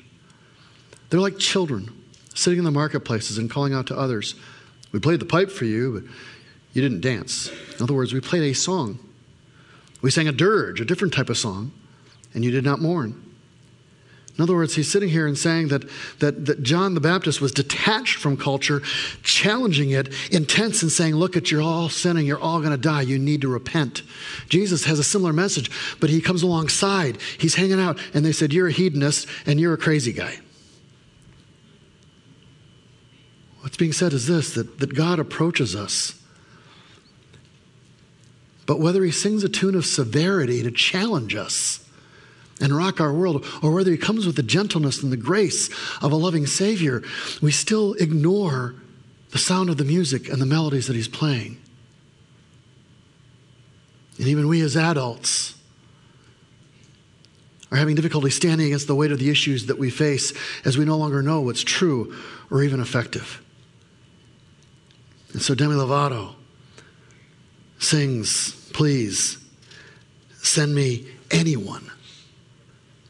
They're 1.09 1.21
like 1.21 1.39
children 1.39 1.91
sitting 2.35 2.59
in 2.59 2.65
the 2.65 2.71
marketplaces 2.71 3.39
and 3.39 3.51
calling 3.51 3.73
out 3.73 3.87
to 3.87 3.97
others. 3.97 4.35
We 4.93 5.01
played 5.01 5.21
the 5.21 5.27
pipe 5.27 5.51
for 5.51 5.65
you, 5.65 5.93
but 5.93 6.13
you 6.75 6.83
didn't 6.83 7.01
dance. 7.01 7.51
In 7.77 7.83
other 7.83 7.95
words, 7.95 8.13
we 8.13 8.21
played 8.21 8.43
a 8.43 8.55
song. 8.55 8.99
We 10.03 10.11
sang 10.11 10.29
a 10.29 10.33
dirge, 10.33 10.81
a 10.81 10.85
different 10.85 11.15
type 11.15 11.31
of 11.31 11.39
song, 11.39 11.73
and 12.35 12.45
you 12.45 12.51
did 12.51 12.65
not 12.65 12.81
mourn. 12.81 13.26
In 14.37 14.43
other 14.43 14.55
words, 14.55 14.75
he's 14.75 14.91
sitting 14.91 15.09
here 15.09 15.27
and 15.27 15.37
saying 15.37 15.69
that, 15.69 15.89
that, 16.19 16.45
that 16.45 16.63
John 16.63 16.93
the 16.93 17.01
Baptist 17.01 17.41
was 17.41 17.53
detached 17.53 18.19
from 18.19 18.37
culture, 18.37 18.83
challenging 19.23 19.91
it, 19.91 20.13
intense, 20.31 20.83
and 20.83 20.93
saying, 20.93 21.15
Look 21.15 21.39
at 21.39 21.51
you're 21.51 21.63
all 21.63 21.89
sinning, 21.89 22.27
you're 22.27 22.39
all 22.39 22.59
going 22.59 22.73
to 22.73 22.77
die, 22.77 23.01
you 23.01 23.19
need 23.19 23.41
to 23.41 23.49
repent. 23.49 24.03
Jesus 24.51 24.85
has 24.85 24.99
a 24.99 25.05
similar 25.05 25.33
message, 25.33 25.71
but 26.01 26.11
he 26.11 26.21
comes 26.21 26.43
alongside. 26.43 27.19
He's 27.39 27.55
hanging 27.55 27.81
out, 27.81 27.99
and 28.13 28.27
they 28.27 28.33
said, 28.33 28.53
You're 28.53 28.69
a 28.69 28.73
hedonist 28.73 29.27
and 29.47 29.59
you're 29.59 29.73
a 29.73 29.79
crazy 29.79 30.13
guy. 30.13 30.39
What's 33.61 33.79
being 33.79 33.93
said 33.93 34.13
is 34.13 34.27
this 34.27 34.53
that, 34.55 34.81
that 34.81 34.95
God 34.95 35.19
approaches 35.19 35.75
us. 35.75 36.23
But 38.67 38.81
whether 38.81 39.03
he 39.03 39.13
sings 39.13 39.45
a 39.45 39.49
tune 39.49 39.75
of 39.75 39.87
severity 39.87 40.63
to 40.63 40.71
challenge 40.71 41.35
us, 41.35 41.86
and 42.61 42.75
rock 42.75 43.01
our 43.01 43.13
world, 43.13 43.45
or 43.63 43.73
whether 43.73 43.91
he 43.91 43.99
comes 43.99 44.27
with 44.27 44.37
the 44.37 44.43
gentleness 44.43 45.03
and 45.03 45.13
the 45.13 45.17
grace 45.17 45.69
of 46.03 46.13
a 46.13 46.17
loving 46.17 46.47
Savior, 46.47 47.03
we 47.43 47.53
still 47.53 47.95
ignore 47.95 48.75
the 49.31 49.39
sound 49.39 49.69
of 49.69 49.77
the 49.77 49.85
music 49.85 50.29
and 50.29 50.41
the 50.41 50.47
melodies 50.47 50.87
that 50.87 50.97
he's 50.97 51.09
playing. 51.09 51.59
And 54.19 54.27
even 54.29 54.49
we 54.49 54.63
as 54.63 54.77
adults 54.77 55.55
are 57.71 57.77
having 57.77 57.97
difficulty 57.97 58.31
standing 58.31 58.69
against 58.69 58.87
the 58.87 58.95
weight 58.95 59.13
of 59.13 59.19
the 59.19 59.29
issues 59.29 59.67
that 59.67 59.79
we 59.79 59.91
face 59.91 60.33
as 60.65 60.79
we 60.79 60.85
no 60.85 60.97
longer 60.97 61.21
know 61.21 61.43
what's 61.43 61.63
true 61.63 62.17
or 62.51 62.63
even 62.63 62.81
effective. 62.81 63.43
And 65.33 65.43
so 65.43 65.55
Demi 65.55 65.75
Lovato 65.75 66.35
sings, 67.79 68.53
Please 68.73 69.39
send 70.43 70.75
me 70.75 71.07
anyone 71.31 71.91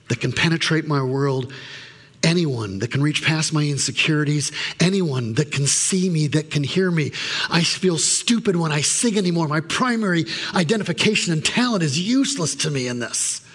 that 0.09 0.21
can 0.21 0.33
penetrate 0.33 0.87
my 0.87 1.03
world, 1.03 1.53
anyone 2.23 2.79
that 2.81 2.91
can 2.91 3.03
reach 3.03 3.25
past 3.25 3.53
my 3.53 3.63
insecurities, 3.63 4.53
anyone 4.81 5.35
that 5.35 5.53
can 5.53 5.67
see 5.67 6.09
me, 6.09 6.27
that 6.29 6.51
can 6.51 6.63
hear 6.63 6.91
me. 6.91 7.13
I 7.51 7.63
feel 7.63 7.99
stupid 7.99 8.57
when 8.57 8.73
I 8.73 8.81
sing 8.81 9.17
anymore. 9.17 9.49
My 9.49 9.61
primary 9.61 10.25
identification 10.55 11.33
and 11.33 11.45
talent 11.45 11.83
is 11.83 11.99
useless 11.99 12.55
to 12.57 12.71
me 12.71 12.89
in 12.89 12.99
this. 12.99 13.47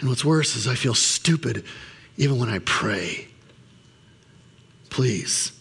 And 0.00 0.08
what's 0.08 0.24
worse 0.24 0.56
is 0.56 0.66
I 0.66 0.74
feel 0.74 0.94
stupid 0.94 1.64
even 2.16 2.38
when 2.38 2.48
I 2.48 2.58
pray. 2.60 3.28
Please 4.90 5.52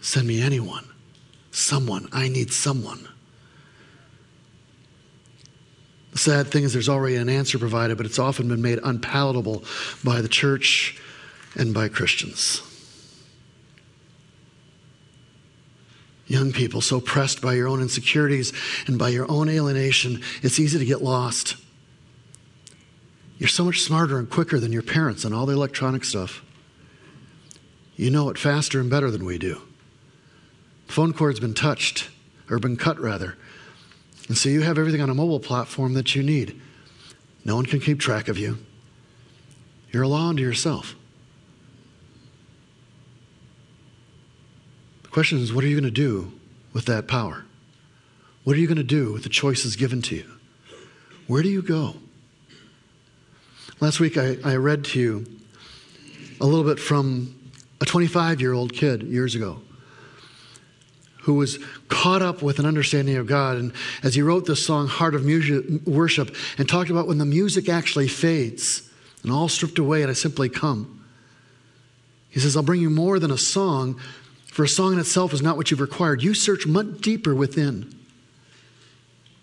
send 0.00 0.26
me 0.26 0.42
anyone, 0.42 0.86
someone. 1.50 2.08
I 2.12 2.28
need 2.28 2.52
someone. 2.52 3.08
The 6.12 6.18
sad 6.18 6.48
thing 6.48 6.64
is, 6.64 6.72
there's 6.72 6.88
already 6.88 7.16
an 7.16 7.28
answer 7.28 7.58
provided, 7.58 7.96
but 7.96 8.06
it's 8.06 8.18
often 8.18 8.48
been 8.48 8.62
made 8.62 8.78
unpalatable 8.82 9.64
by 10.04 10.20
the 10.20 10.28
church 10.28 11.00
and 11.56 11.72
by 11.72 11.88
Christians. 11.88 12.62
Young 16.26 16.52
people, 16.52 16.80
so 16.80 17.00
pressed 17.00 17.42
by 17.42 17.54
your 17.54 17.68
own 17.68 17.80
insecurities 17.80 18.52
and 18.86 18.98
by 18.98 19.08
your 19.08 19.30
own 19.30 19.48
alienation, 19.48 20.22
it's 20.42 20.60
easy 20.60 20.78
to 20.78 20.84
get 20.84 21.02
lost. 21.02 21.56
You're 23.38 23.48
so 23.48 23.64
much 23.64 23.80
smarter 23.80 24.18
and 24.18 24.30
quicker 24.30 24.60
than 24.60 24.72
your 24.72 24.82
parents 24.82 25.24
on 25.24 25.32
all 25.32 25.46
the 25.46 25.54
electronic 25.54 26.04
stuff. 26.04 26.44
You 27.96 28.10
know 28.10 28.28
it 28.28 28.38
faster 28.38 28.80
and 28.80 28.88
better 28.88 29.10
than 29.10 29.24
we 29.24 29.36
do. 29.36 29.60
phone 30.86 31.12
cord's 31.12 31.40
been 31.40 31.54
touched, 31.54 32.08
or 32.48 32.58
been 32.58 32.76
cut 32.76 33.00
rather. 33.00 33.36
And 34.32 34.38
so 34.38 34.48
you 34.48 34.62
have 34.62 34.78
everything 34.78 35.02
on 35.02 35.10
a 35.10 35.14
mobile 35.14 35.40
platform 35.40 35.92
that 35.92 36.16
you 36.16 36.22
need. 36.22 36.58
No 37.44 37.54
one 37.54 37.66
can 37.66 37.80
keep 37.80 38.00
track 38.00 38.28
of 38.28 38.38
you. 38.38 38.56
You're 39.90 40.04
a 40.04 40.08
law 40.08 40.30
unto 40.30 40.42
yourself. 40.42 40.94
The 45.02 45.10
question 45.10 45.36
is 45.36 45.52
what 45.52 45.62
are 45.64 45.66
you 45.66 45.78
going 45.78 45.84
to 45.84 45.90
do 45.90 46.32
with 46.72 46.86
that 46.86 47.06
power? 47.06 47.44
What 48.44 48.56
are 48.56 48.58
you 48.58 48.66
going 48.66 48.78
to 48.78 48.82
do 48.82 49.12
with 49.12 49.24
the 49.24 49.28
choices 49.28 49.76
given 49.76 50.00
to 50.00 50.16
you? 50.16 50.30
Where 51.26 51.42
do 51.42 51.50
you 51.50 51.60
go? 51.60 51.96
Last 53.80 54.00
week 54.00 54.16
I, 54.16 54.38
I 54.42 54.56
read 54.56 54.82
to 54.86 54.98
you 54.98 55.26
a 56.40 56.46
little 56.46 56.64
bit 56.64 56.80
from 56.80 57.38
a 57.82 57.84
25 57.84 58.40
year 58.40 58.54
old 58.54 58.72
kid 58.72 59.02
years 59.02 59.34
ago 59.34 59.60
who 61.22 61.34
was 61.34 61.58
caught 61.88 62.20
up 62.20 62.42
with 62.42 62.58
an 62.58 62.66
understanding 62.66 63.16
of 63.16 63.26
God. 63.26 63.56
And 63.56 63.72
as 64.02 64.14
he 64.14 64.22
wrote 64.22 64.46
this 64.46 64.64
song, 64.64 64.88
Heart 64.88 65.14
of 65.14 65.24
music, 65.24 65.64
Worship, 65.86 66.34
and 66.58 66.68
talked 66.68 66.90
about 66.90 67.06
when 67.06 67.18
the 67.18 67.24
music 67.24 67.68
actually 67.68 68.08
fades 68.08 68.90
and 69.22 69.30
all 69.30 69.48
stripped 69.48 69.78
away 69.78 70.02
and 70.02 70.10
I 70.10 70.14
simply 70.14 70.48
come. 70.48 71.04
He 72.28 72.40
says, 72.40 72.56
I'll 72.56 72.62
bring 72.62 72.80
you 72.80 72.90
more 72.90 73.18
than 73.18 73.30
a 73.30 73.38
song, 73.38 74.00
for 74.46 74.64
a 74.64 74.68
song 74.68 74.94
in 74.94 74.98
itself 74.98 75.32
is 75.32 75.42
not 75.42 75.56
what 75.56 75.70
you've 75.70 75.80
required. 75.80 76.22
You 76.22 76.34
search 76.34 76.66
much 76.66 77.00
deeper 77.00 77.34
within. 77.34 77.94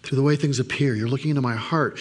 through 0.04 0.16
the 0.18 0.24
way 0.24 0.36
things 0.36 0.60
appear. 0.60 0.96
You're 0.96 1.08
looking 1.08 1.30
into 1.30 1.42
my 1.42 1.56
heart. 1.56 2.00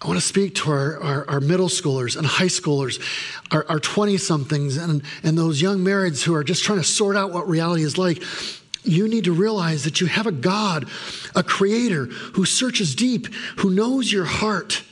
I 0.00 0.06
want 0.06 0.20
to 0.20 0.24
speak 0.24 0.54
to 0.56 0.70
our, 0.70 1.00
our, 1.00 1.30
our 1.30 1.40
middle 1.40 1.68
schoolers 1.68 2.16
and 2.16 2.24
high 2.24 2.44
schoolers, 2.46 3.02
our 3.50 3.80
20 3.80 4.16
somethings, 4.18 4.76
and, 4.76 5.02
and 5.24 5.36
those 5.36 5.60
young 5.60 5.78
marrieds 5.78 6.22
who 6.22 6.34
are 6.34 6.44
just 6.44 6.62
trying 6.62 6.78
to 6.78 6.84
sort 6.84 7.16
out 7.16 7.32
what 7.32 7.48
reality 7.48 7.82
is 7.82 7.98
like. 7.98 8.22
You 8.88 9.06
need 9.06 9.24
to 9.24 9.32
realize 9.32 9.84
that 9.84 10.00
you 10.00 10.06
have 10.06 10.26
a 10.26 10.32
God, 10.32 10.88
a 11.34 11.42
creator 11.42 12.06
who 12.06 12.44
searches 12.44 12.94
deep, 12.94 13.26
who 13.58 13.70
knows 13.70 14.10
your 14.10 14.24
heart. 14.24 14.82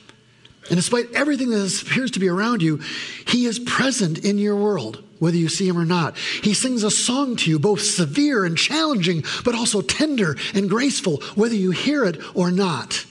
And 0.69 0.75
despite 0.75 1.11
everything 1.13 1.49
that 1.49 1.81
appears 1.81 2.11
to 2.11 2.19
be 2.19 2.27
around 2.27 2.61
you, 2.61 2.81
He 3.25 3.45
is 3.45 3.57
present 3.57 4.23
in 4.23 4.37
your 4.37 4.55
world, 4.55 5.03
whether 5.19 5.37
you 5.37 5.49
see 5.49 5.67
Him 5.67 5.77
or 5.77 5.85
not. 5.85 6.17
He 6.17 6.53
sings 6.53 6.83
a 6.83 6.91
song 6.91 7.37
to 7.37 7.49
you, 7.49 7.57
both 7.57 7.81
severe 7.81 8.45
and 8.45 8.57
challenging, 8.57 9.23
but 9.43 9.55
also 9.55 9.81
tender 9.81 10.35
and 10.53 10.69
graceful, 10.69 11.17
whether 11.35 11.55
you 11.55 11.71
hear 11.71 12.05
it 12.05 12.21
or 12.35 12.51
not. 12.51 13.05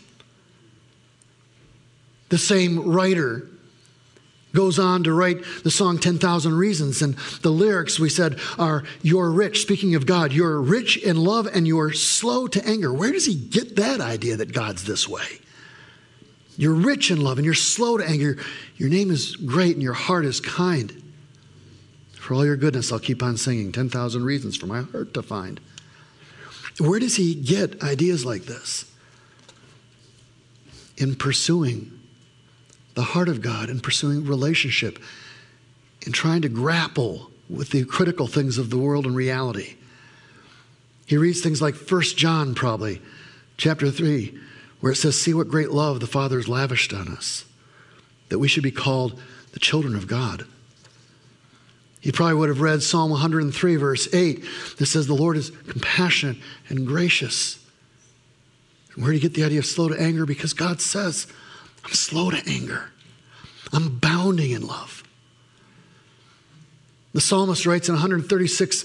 The 2.29 2.39
same 2.39 2.93
writer 2.93 3.49
goes 4.57 4.79
on 4.79 5.05
to 5.05 5.13
write 5.13 5.45
the 5.63 5.71
song 5.71 5.99
10,000 5.99 6.55
Reasons. 6.55 7.03
And 7.03 7.15
the 7.43 7.51
lyrics 7.51 8.01
we 8.01 8.09
said 8.09 8.41
are, 8.59 8.83
You're 9.03 9.31
rich, 9.31 9.63
speaking 9.63 9.95
of 9.95 10.07
God, 10.07 10.33
you're 10.33 10.61
rich 10.61 10.97
in 10.97 11.17
love 11.17 11.47
and 11.47 11.69
you're 11.69 11.93
slow 11.93 12.49
to 12.49 12.67
anger. 12.67 12.93
Where 12.93 13.13
does 13.13 13.27
he 13.27 13.37
get 13.37 13.77
that 13.77 14.01
idea 14.01 14.37
that 14.37 14.53
God's 14.53 14.85
this 14.85 15.09
way? 15.09 15.41
You're 16.57 16.75
rich 16.75 17.11
in 17.11 17.21
love 17.21 17.39
and 17.39 17.45
you're 17.45 17.55
slow 17.55 17.99
to 17.99 18.09
anger. 18.09 18.39
Your 18.77 18.89
name 18.89 19.11
is 19.11 19.37
great 19.37 19.75
and 19.75 19.83
your 19.83 19.93
heart 19.93 20.25
is 20.25 20.41
kind. 20.41 21.03
For 22.15 22.35
all 22.35 22.45
your 22.45 22.57
goodness, 22.57 22.91
I'll 22.91 22.99
keep 22.99 23.23
on 23.23 23.37
singing 23.37 23.71
10,000 23.71 24.25
reasons 24.25 24.57
for 24.57 24.67
my 24.67 24.83
heart 24.83 25.15
to 25.15 25.23
find. 25.23 25.61
Where 26.81 26.99
does 26.99 27.17
he 27.17 27.35
get 27.35 27.83
ideas 27.83 28.25
like 28.25 28.47
this? 28.47 28.91
In 30.97 31.15
pursuing 31.15 31.96
the 32.97 33.03
heart 33.03 33.29
of 33.29 33.43
God 33.43 33.69
and 33.69 33.83
pursuing 33.83 34.25
relationship 34.25 34.99
and 36.05 36.15
trying 36.15 36.43
to 36.43 36.49
grapple 36.49 37.31
with 37.49 37.71
the 37.71 37.85
critical 37.85 38.27
things 38.27 38.59
of 38.59 38.71
the 38.71 38.79
world 38.79 39.07
and 39.07 39.15
reality. 39.15 39.77
He 41.05 41.19
reads 41.19 41.41
things 41.41 41.63
like 41.63 41.77
1 41.77 42.03
John, 42.17 42.55
probably, 42.55 43.01
chapter 43.59 43.91
3, 43.91 44.37
where 44.81 44.93
it 44.93 44.97
says, 44.97 45.21
See 45.21 45.35
what 45.35 45.49
great 45.49 45.71
love 45.71 46.01
the 46.01 46.07
Father 46.07 46.37
has 46.37 46.49
lavished 46.49 46.93
on 46.95 47.09
us, 47.09 47.45
that 48.31 48.39
we 48.39 48.49
should 48.49 48.63
be 48.63 48.73
called 48.73 49.21
the 49.53 49.61
children 49.61 49.95
of 49.95 50.09
God. 50.09 50.47
He 52.01 52.13
probably 52.13 52.35
would 52.35 52.49
have 52.49 52.61
read 52.63 52.83
Psalm 52.83 53.11
103, 53.11 53.77
verse 53.77 54.13
8, 54.13 54.43
that 54.79 54.87
says, 54.87 55.07
The 55.07 55.15
Lord 55.15 55.37
is 55.37 55.51
compassionate 55.51 56.39
and 56.71 56.87
gracious. 56.87 57.63
Where 58.97 59.11
do 59.11 59.15
you 59.15 59.21
get 59.21 59.35
the 59.35 59.45
idea 59.45 59.59
of 59.59 59.67
slow 59.67 59.89
to 59.91 60.01
anger? 60.01 60.25
Because 60.25 60.55
God 60.55 60.81
says, 60.81 61.27
I'm 61.87 61.93
slow 61.93 62.31
to 62.31 62.43
anger. 62.49 62.91
I'm 63.73 63.99
bounding 63.99 64.51
in 64.51 64.67
love. 64.67 65.05
The 67.13 67.21
psalmist 67.21 67.65
writes 67.65 67.89
in 67.89 67.95
136 67.95 68.85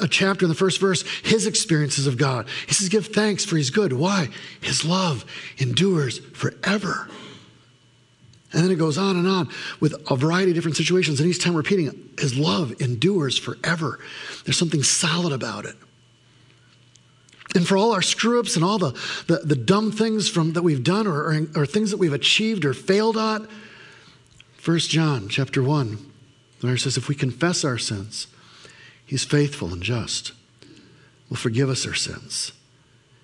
a 0.00 0.08
chapter 0.08 0.46
in 0.46 0.48
the 0.48 0.54
first 0.54 0.80
verse 0.80 1.04
his 1.22 1.46
experiences 1.46 2.06
of 2.06 2.16
God. 2.16 2.46
He 2.66 2.72
says, 2.72 2.88
Give 2.88 3.06
thanks 3.06 3.44
for 3.44 3.56
he's 3.56 3.70
good. 3.70 3.92
Why? 3.92 4.28
His 4.62 4.84
love 4.84 5.26
endures 5.58 6.20
forever. 6.20 7.08
And 8.52 8.64
then 8.64 8.70
it 8.70 8.76
goes 8.76 8.96
on 8.96 9.16
and 9.16 9.28
on 9.28 9.50
with 9.80 9.94
a 10.10 10.16
variety 10.16 10.52
of 10.52 10.54
different 10.54 10.76
situations, 10.78 11.20
and 11.20 11.28
each 11.28 11.42
time 11.42 11.54
repeating, 11.54 12.08
His 12.18 12.38
love 12.38 12.80
endures 12.80 13.36
forever. 13.36 13.98
There's 14.44 14.56
something 14.56 14.82
solid 14.82 15.32
about 15.32 15.66
it. 15.66 15.76
And 17.56 17.66
for 17.66 17.76
all 17.76 17.92
our 17.92 18.02
screw 18.02 18.38
ups 18.38 18.54
and 18.54 18.64
all 18.64 18.78
the, 18.78 18.92
the, 19.26 19.38
the, 19.38 19.56
dumb 19.56 19.90
things 19.90 20.28
from, 20.28 20.52
that 20.52 20.62
we've 20.62 20.84
done 20.84 21.06
or, 21.06 21.32
or, 21.32 21.46
or 21.56 21.66
things 21.66 21.90
that 21.90 21.96
we've 21.96 22.12
achieved 22.12 22.64
or 22.66 22.74
failed 22.74 23.16
at, 23.16 23.42
1 24.62 24.78
John 24.80 25.28
chapter 25.28 25.62
1, 25.62 25.96
the 26.60 26.66
there 26.66 26.76
says, 26.76 26.96
If 26.96 27.08
we 27.08 27.14
confess 27.14 27.64
our 27.64 27.78
sins, 27.78 28.26
he's 29.06 29.24
faithful 29.24 29.72
and 29.72 29.82
just, 29.82 30.32
will 31.30 31.36
forgive 31.36 31.70
us 31.70 31.86
our 31.86 31.94
sins 31.94 32.52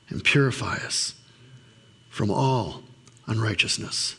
and 0.08 0.24
purify 0.24 0.76
us 0.76 1.14
from 2.08 2.30
all 2.30 2.82
unrighteousness. 3.26 4.16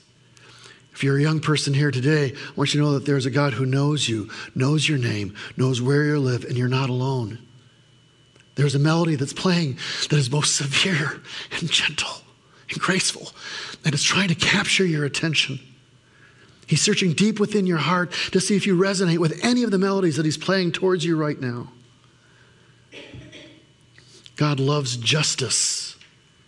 If 0.93 1.03
you're 1.03 1.17
a 1.17 1.21
young 1.21 1.39
person 1.39 1.73
here 1.73 1.91
today, 1.91 2.33
I 2.33 2.51
want 2.55 2.73
you 2.73 2.81
to 2.81 2.85
know 2.85 2.93
that 2.93 3.05
there's 3.05 3.25
a 3.25 3.31
God 3.31 3.53
who 3.53 3.65
knows 3.65 4.07
you, 4.07 4.29
knows 4.53 4.87
your 4.87 4.99
name, 4.99 5.35
knows 5.57 5.81
where 5.81 6.03
you 6.03 6.19
live, 6.19 6.43
and 6.43 6.55
you're 6.55 6.67
not 6.67 6.89
alone. 6.89 7.39
There's 8.55 8.75
a 8.75 8.79
melody 8.79 9.15
that's 9.15 9.33
playing 9.33 9.77
that 10.09 10.17
is 10.17 10.29
both 10.29 10.45
severe 10.45 11.21
and 11.59 11.69
gentle 11.69 12.21
and 12.69 12.79
graceful, 12.79 13.31
that 13.83 13.93
is 13.93 14.03
trying 14.03 14.29
to 14.29 14.35
capture 14.35 14.85
your 14.85 15.05
attention. 15.05 15.59
He's 16.67 16.81
searching 16.81 17.13
deep 17.13 17.39
within 17.39 17.67
your 17.67 17.77
heart 17.77 18.11
to 18.31 18.39
see 18.39 18.55
if 18.55 18.65
you 18.65 18.77
resonate 18.77 19.17
with 19.17 19.39
any 19.43 19.63
of 19.63 19.71
the 19.71 19.77
melodies 19.77 20.17
that 20.17 20.25
He's 20.25 20.37
playing 20.37 20.71
towards 20.71 21.03
you 21.03 21.17
right 21.17 21.39
now. 21.39 21.69
God 24.35 24.59
loves 24.59 24.97
justice, 24.97 25.97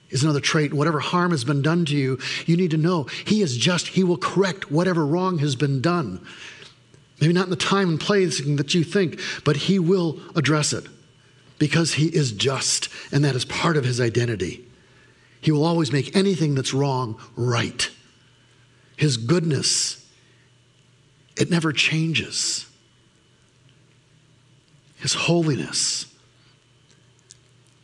is 0.10 0.24
another 0.24 0.40
trait. 0.40 0.74
Whatever 0.74 1.00
harm 1.00 1.32
has 1.32 1.44
been 1.44 1.62
done 1.62 1.86
to 1.86 1.96
you, 1.96 2.18
you 2.46 2.56
need 2.56 2.72
to 2.72 2.78
know 2.78 3.04
He 3.26 3.42
is 3.42 3.58
just. 3.58 3.90
He 3.90 4.04
will 4.04 4.18
correct 4.18 4.72
whatever 4.72 5.06
wrong 5.06 5.40
has 5.40 5.56
been 5.56 5.82
done. 5.82 6.26
Maybe 7.20 7.34
not 7.34 7.46
in 7.46 7.50
the 7.50 7.56
time 7.56 7.90
and 7.90 8.00
place 8.00 8.42
that 8.44 8.74
you 8.74 8.84
think, 8.84 9.20
but 9.44 9.56
He 9.56 9.80
will 9.80 10.20
address 10.36 10.72
it 10.72 10.88
because 11.58 11.94
he 11.94 12.08
is 12.08 12.32
just, 12.32 12.90
and 13.12 13.24
that 13.24 13.36
is 13.36 13.46
part 13.46 13.78
of 13.78 13.86
his 13.86 14.02
identity. 14.02 14.66
He 15.42 15.52
will 15.52 15.66
always 15.66 15.92
make 15.92 16.16
anything 16.16 16.56
that's 16.56 16.74
wrong 16.74 17.20
right. 17.36 17.90
His 18.98 19.18
goodness, 19.18 20.06
it 21.38 21.50
never 21.50 21.72
changes. 21.72 22.68
His 24.98 25.14
holiness, 25.14 26.08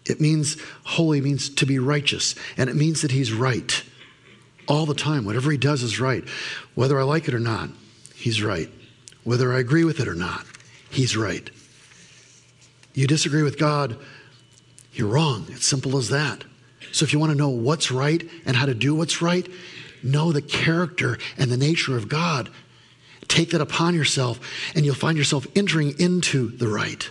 it 0.06 0.20
means 0.20 0.58
holy 0.84 1.22
means 1.22 1.50
to 1.50 1.66
be 1.66 1.78
righteous, 1.78 2.36
and 2.58 2.70
it 2.70 2.76
means 2.76 3.02
that 3.04 3.12
he's 3.12 3.32
right 3.32 3.84
all 4.68 4.86
the 4.86 4.96
time. 4.96 5.26
Whatever 5.26 5.52
he 5.52 5.58
does 5.58 5.84
is 5.84 6.00
right. 6.00 6.28
Whether 6.76 7.00
I 7.00 7.04
like 7.04 7.28
it 7.28 7.34
or 7.34 7.40
not, 7.40 7.70
he's 8.16 8.42
right. 8.42 8.70
Whether 9.24 9.54
I 9.54 9.60
agree 9.60 9.84
with 9.84 10.00
it 10.00 10.08
or 10.08 10.16
not, 10.16 10.46
he's 10.90 11.16
right. 11.16 11.50
You 12.94 13.08
disagree 13.08 13.44
with 13.44 13.58
God, 13.58 13.98
you're 14.94 15.08
wrong. 15.08 15.46
It's 15.50 15.66
simple 15.66 15.98
as 15.98 16.10
that. 16.10 16.44
So 16.92 17.06
if 17.06 17.14
you 17.14 17.20
want 17.20 17.32
to 17.32 17.38
know 17.38 17.50
what's 17.50 17.92
right 17.92 18.28
and 18.46 18.56
how 18.56 18.66
to 18.66 18.74
do 18.74 18.94
what's 18.94 19.22
right, 19.22 19.48
know 20.04 20.32
the 20.32 20.42
character 20.42 21.18
and 21.38 21.50
the 21.50 21.58
nature 21.58 21.96
of 21.96 22.10
God. 22.10 22.50
Take 23.28 23.52
that 23.52 23.62
upon 23.62 23.96
yourself, 23.96 24.40
and 24.76 24.84
you'll 24.84 24.96
find 24.96 25.18
yourself 25.18 25.48
entering 25.56 25.98
into 26.00 26.50
the 26.50 26.68
right. 26.68 27.10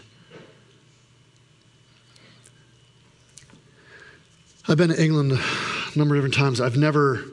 I've 4.69 4.77
been 4.77 4.91
to 4.91 5.03
England 5.03 5.33
a 5.33 5.99
number 5.99 6.15
of 6.15 6.19
different 6.19 6.35
times. 6.35 6.61
I've 6.61 6.77
never 6.77 7.25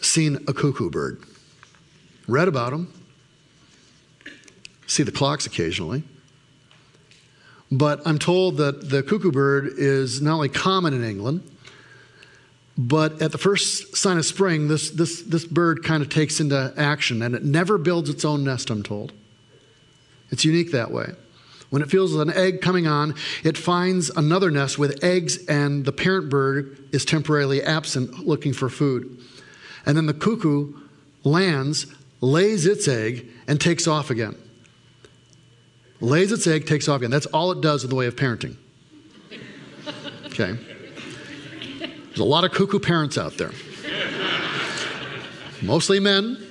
seen 0.00 0.36
a 0.46 0.52
cuckoo 0.52 0.90
bird. 0.90 1.22
Read 2.28 2.46
about 2.46 2.70
them, 2.70 2.92
see 4.86 5.02
the 5.02 5.10
clocks 5.10 5.44
occasionally. 5.44 6.04
But 7.70 8.00
I'm 8.06 8.18
told 8.18 8.56
that 8.58 8.88
the 8.88 9.02
cuckoo 9.02 9.30
bird 9.30 9.74
is 9.76 10.22
not 10.22 10.34
only 10.34 10.48
common 10.48 10.94
in 10.94 11.04
England, 11.04 11.42
but 12.78 13.20
at 13.20 13.32
the 13.32 13.38
first 13.38 13.96
sign 13.96 14.16
of 14.18 14.24
spring, 14.24 14.68
this, 14.68 14.90
this, 14.90 15.22
this 15.22 15.44
bird 15.44 15.82
kind 15.82 16.02
of 16.02 16.08
takes 16.08 16.40
into 16.40 16.72
action 16.76 17.22
and 17.22 17.34
it 17.34 17.44
never 17.44 17.76
builds 17.76 18.08
its 18.08 18.24
own 18.24 18.44
nest, 18.44 18.70
I'm 18.70 18.82
told. 18.82 19.12
It's 20.30 20.44
unique 20.44 20.72
that 20.72 20.90
way. 20.90 21.12
When 21.70 21.82
it 21.82 21.90
feels 21.90 22.14
an 22.14 22.30
egg 22.30 22.62
coming 22.62 22.86
on, 22.86 23.14
it 23.44 23.58
finds 23.58 24.08
another 24.10 24.50
nest 24.50 24.78
with 24.78 25.04
eggs, 25.04 25.44
and 25.46 25.84
the 25.84 25.92
parent 25.92 26.30
bird 26.30 26.78
is 26.92 27.04
temporarily 27.04 27.62
absent 27.62 28.26
looking 28.26 28.54
for 28.54 28.70
food. 28.70 29.20
And 29.84 29.94
then 29.94 30.06
the 30.06 30.14
cuckoo 30.14 30.72
lands, 31.24 31.86
lays 32.22 32.64
its 32.64 32.88
egg, 32.88 33.28
and 33.46 33.60
takes 33.60 33.86
off 33.86 34.10
again 34.10 34.36
lays 36.00 36.32
its 36.32 36.46
egg, 36.46 36.66
takes 36.66 36.88
off 36.88 36.98
again. 36.98 37.10
That's 37.10 37.26
all 37.26 37.52
it 37.52 37.60
does 37.60 37.84
in 37.84 37.90
the 37.90 37.96
way 37.96 38.06
of 38.06 38.16
parenting. 38.16 38.56
Okay? 40.26 40.56
There's 41.78 42.20
a 42.20 42.24
lot 42.24 42.44
of 42.44 42.52
cuckoo 42.52 42.78
parents 42.78 43.18
out 43.18 43.36
there. 43.36 43.50
Mostly 45.62 45.98
men. 45.98 46.44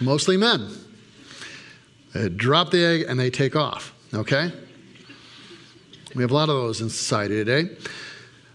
Mostly 0.00 0.36
men. 0.36 0.68
They 2.14 2.28
drop 2.28 2.70
the 2.70 2.84
egg 2.84 3.06
and 3.08 3.18
they 3.18 3.30
take 3.30 3.56
off. 3.56 3.92
Okay? 4.14 4.52
We 6.14 6.22
have 6.22 6.30
a 6.30 6.34
lot 6.34 6.48
of 6.48 6.56
those 6.56 6.80
in 6.80 6.90
society 6.90 7.34
today. 7.44 7.74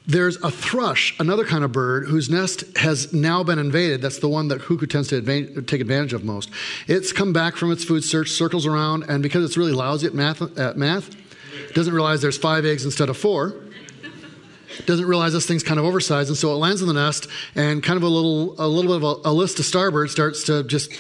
There's 0.08 0.38
a 0.38 0.49
thrush, 0.49 1.14
another 1.20 1.43
kind 1.43 1.66
of 1.66 1.74
bird, 1.74 2.08
whose 2.08 2.30
nest 2.30 2.64
has 2.78 3.12
now 3.12 3.43
been 3.43 3.60
invaded. 3.60 4.01
That's 4.01 4.20
the 4.20 4.30
one 4.30 4.47
that 4.47 4.62
cuckoo 4.62 4.86
tends 4.86 5.10
to 5.10 5.22
adva- 5.22 5.68
take 5.68 5.82
advantage 5.82 6.14
of 6.14 6.24
most. 6.24 6.49
It's 6.88 7.12
come 7.12 7.34
back 7.34 7.58
from 7.58 7.74
its 7.74 7.84
food 7.84 8.05
search, 8.05 8.32
circles 8.32 8.66
around, 8.66 9.03
and 9.03 9.22
because 9.22 9.43
it's 9.43 9.58
really 9.58 9.74
lousy 9.74 10.08
at 10.08 10.14
math, 10.14 10.41
at 10.58 10.78
math 10.78 11.14
doesn't 11.74 11.93
realize 11.93 12.22
there's 12.22 12.38
five 12.38 12.66
eggs 12.66 12.86
instead 12.86 13.10
of 13.10 13.18
four. 13.18 13.55
doesn't 14.86 15.05
realize 15.05 15.34
this 15.34 15.45
thing's 15.45 15.64
kind 15.64 15.80
of 15.80 15.86
oversized, 15.86 16.30
and 16.30 16.38
so 16.38 16.53
it 16.53 16.55
lands 16.55 16.82
in 16.82 16.88
the 16.88 16.93
nest, 16.93 17.28
and 17.55 17.84
kind 17.84 17.97
of 17.97 18.03
a 18.03 18.08
little, 18.08 18.55
a 18.60 18.68
little 18.68 18.97
bit 18.97 19.03
of 19.05 19.26
a, 19.26 19.30
a 19.30 19.34
list 19.34 19.58
to 19.58 19.64
starboard 19.64 20.10
starts 20.10 20.43
to 20.45 20.64
just 20.64 20.91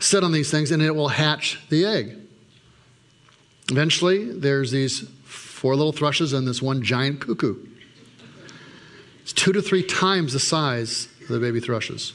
sit 0.00 0.22
on 0.22 0.32
these 0.32 0.50
things, 0.50 0.70
and 0.70 0.82
it 0.82 0.94
will 0.94 1.08
hatch 1.08 1.58
the 1.70 1.86
egg. 1.86 2.16
Eventually, 3.70 4.30
there's 4.30 4.70
these 4.70 5.08
four 5.24 5.76
little 5.76 5.92
thrushes 5.92 6.34
and 6.34 6.46
this 6.46 6.60
one 6.60 6.82
giant 6.82 7.20
cuckoo. 7.20 7.56
It's 9.22 9.32
two 9.32 9.52
to 9.52 9.62
three 9.62 9.82
times 9.82 10.32
the 10.32 10.40
size 10.40 11.08
of 11.22 11.28
the 11.28 11.38
baby 11.38 11.60
thrushes. 11.60 12.12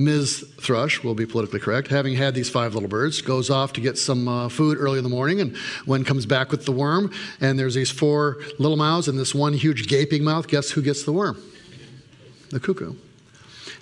Ms. 0.00 0.46
Thrush 0.60 1.02
will 1.02 1.16
be 1.16 1.26
politically 1.26 1.58
correct, 1.58 1.88
having 1.88 2.14
had 2.14 2.32
these 2.32 2.48
five 2.48 2.72
little 2.72 2.88
birds, 2.88 3.20
goes 3.20 3.50
off 3.50 3.72
to 3.72 3.80
get 3.80 3.98
some 3.98 4.28
uh, 4.28 4.48
food 4.48 4.78
early 4.78 4.98
in 4.98 5.02
the 5.02 5.10
morning, 5.10 5.40
and 5.40 5.56
when 5.86 6.04
comes 6.04 6.24
back 6.24 6.52
with 6.52 6.64
the 6.64 6.70
worm, 6.70 7.12
and 7.40 7.58
there's 7.58 7.74
these 7.74 7.90
four 7.90 8.38
little 8.60 8.76
mouths 8.76 9.08
and 9.08 9.18
this 9.18 9.34
one 9.34 9.52
huge 9.52 9.88
gaping 9.88 10.22
mouth. 10.22 10.46
Guess 10.46 10.70
who 10.70 10.82
gets 10.82 11.02
the 11.02 11.12
worm? 11.12 11.42
The 12.50 12.60
cuckoo. 12.60 12.94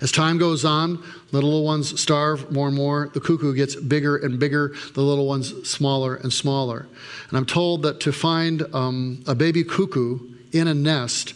As 0.01 0.11
time 0.11 0.39
goes 0.39 0.65
on, 0.65 1.03
the 1.31 1.41
little 1.41 1.63
ones 1.63 1.99
starve 1.99 2.51
more 2.51 2.67
and 2.67 2.75
more. 2.75 3.09
The 3.13 3.19
cuckoo 3.19 3.53
gets 3.53 3.75
bigger 3.75 4.17
and 4.17 4.39
bigger, 4.39 4.73
the 4.95 5.01
little 5.01 5.27
ones 5.27 5.69
smaller 5.69 6.15
and 6.15 6.33
smaller. 6.33 6.87
And 7.29 7.37
I'm 7.37 7.45
told 7.45 7.83
that 7.83 7.99
to 8.01 8.11
find 8.11 8.63
um, 8.73 9.23
a 9.27 9.35
baby 9.35 9.63
cuckoo 9.63 10.19
in 10.51 10.67
a 10.67 10.73
nest 10.73 11.33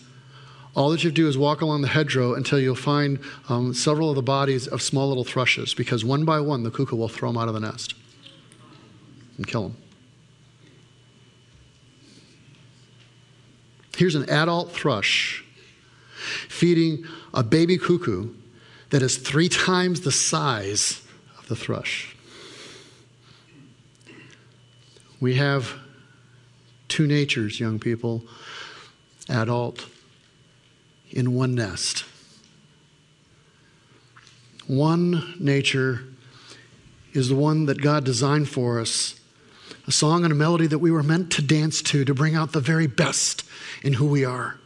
all 0.74 0.90
that 0.92 1.04
you 1.04 1.10
have 1.10 1.16
to 1.16 1.22
do 1.22 1.28
is 1.28 1.38
walk 1.38 1.62
along 1.62 1.82
the 1.82 1.88
hedgerow 1.90 2.34
until 2.34 2.60
you'll 2.60 2.76
find 2.76 3.20
um, 3.50 3.74
several 3.74 4.10
of 4.10 4.16
the 4.16 4.22
bodies 4.22 4.68
of 4.68 4.82
small 4.82 5.10
little 5.10 5.26
thrushes, 5.26 5.74
because 5.74 6.06
one 6.06 6.24
by 6.24 6.40
one 6.40 6.64
the 6.64 6.72
cuckoo 6.72 6.96
will 6.96 7.10
throw 7.10 7.30
them 7.30 7.38
out 7.38 7.50
of 7.50 7.54
the 7.54 7.60
nest 7.60 7.94
and 9.38 9.46
kill 9.46 9.64
them. 9.64 9.78
Here's 13.98 14.16
an 14.16 14.30
adult 14.30 14.72
thrush 14.72 15.44
feeding 16.48 17.06
a 17.34 17.44
baby 17.44 17.78
cuckoo 17.78 18.30
that 18.92 19.02
is 19.02 19.18
three 19.18 19.50
times 19.50 20.02
the 20.02 20.12
size 20.12 21.02
of 21.38 21.48
the 21.48 21.56
thrush. 21.56 22.16
We 25.20 25.36
have 25.36 25.74
two 26.88 27.08
natures, 27.08 27.60
young 27.60 27.78
people 27.78 28.24
adult 29.32 29.88
in 31.10 31.34
one 31.34 31.56
nest. 31.56 32.06
One 34.68 35.36
nature 35.40 36.04
is 37.14 37.30
the 37.30 37.36
one 37.36 37.66
that 37.66 37.82
God 37.82 38.04
designed 38.04 38.48
for 38.50 38.80
us 38.80 39.20
a 39.88 39.92
song 39.92 40.24
and 40.24 40.32
a 40.32 40.36
melody 40.36 40.68
that 40.68 40.80
we 40.80 40.92
were 40.92 41.04
meant 41.04 41.32
to 41.32 41.42
dance 41.42 41.82
to, 41.82 42.06
to 42.06 42.14
bring 42.14 42.36
out 42.36 42.52
the 42.52 42.60
very 42.60 42.88
best 42.88 43.44
in 43.84 43.94
who 43.94 44.06
we 44.06 44.24
are 44.24 44.60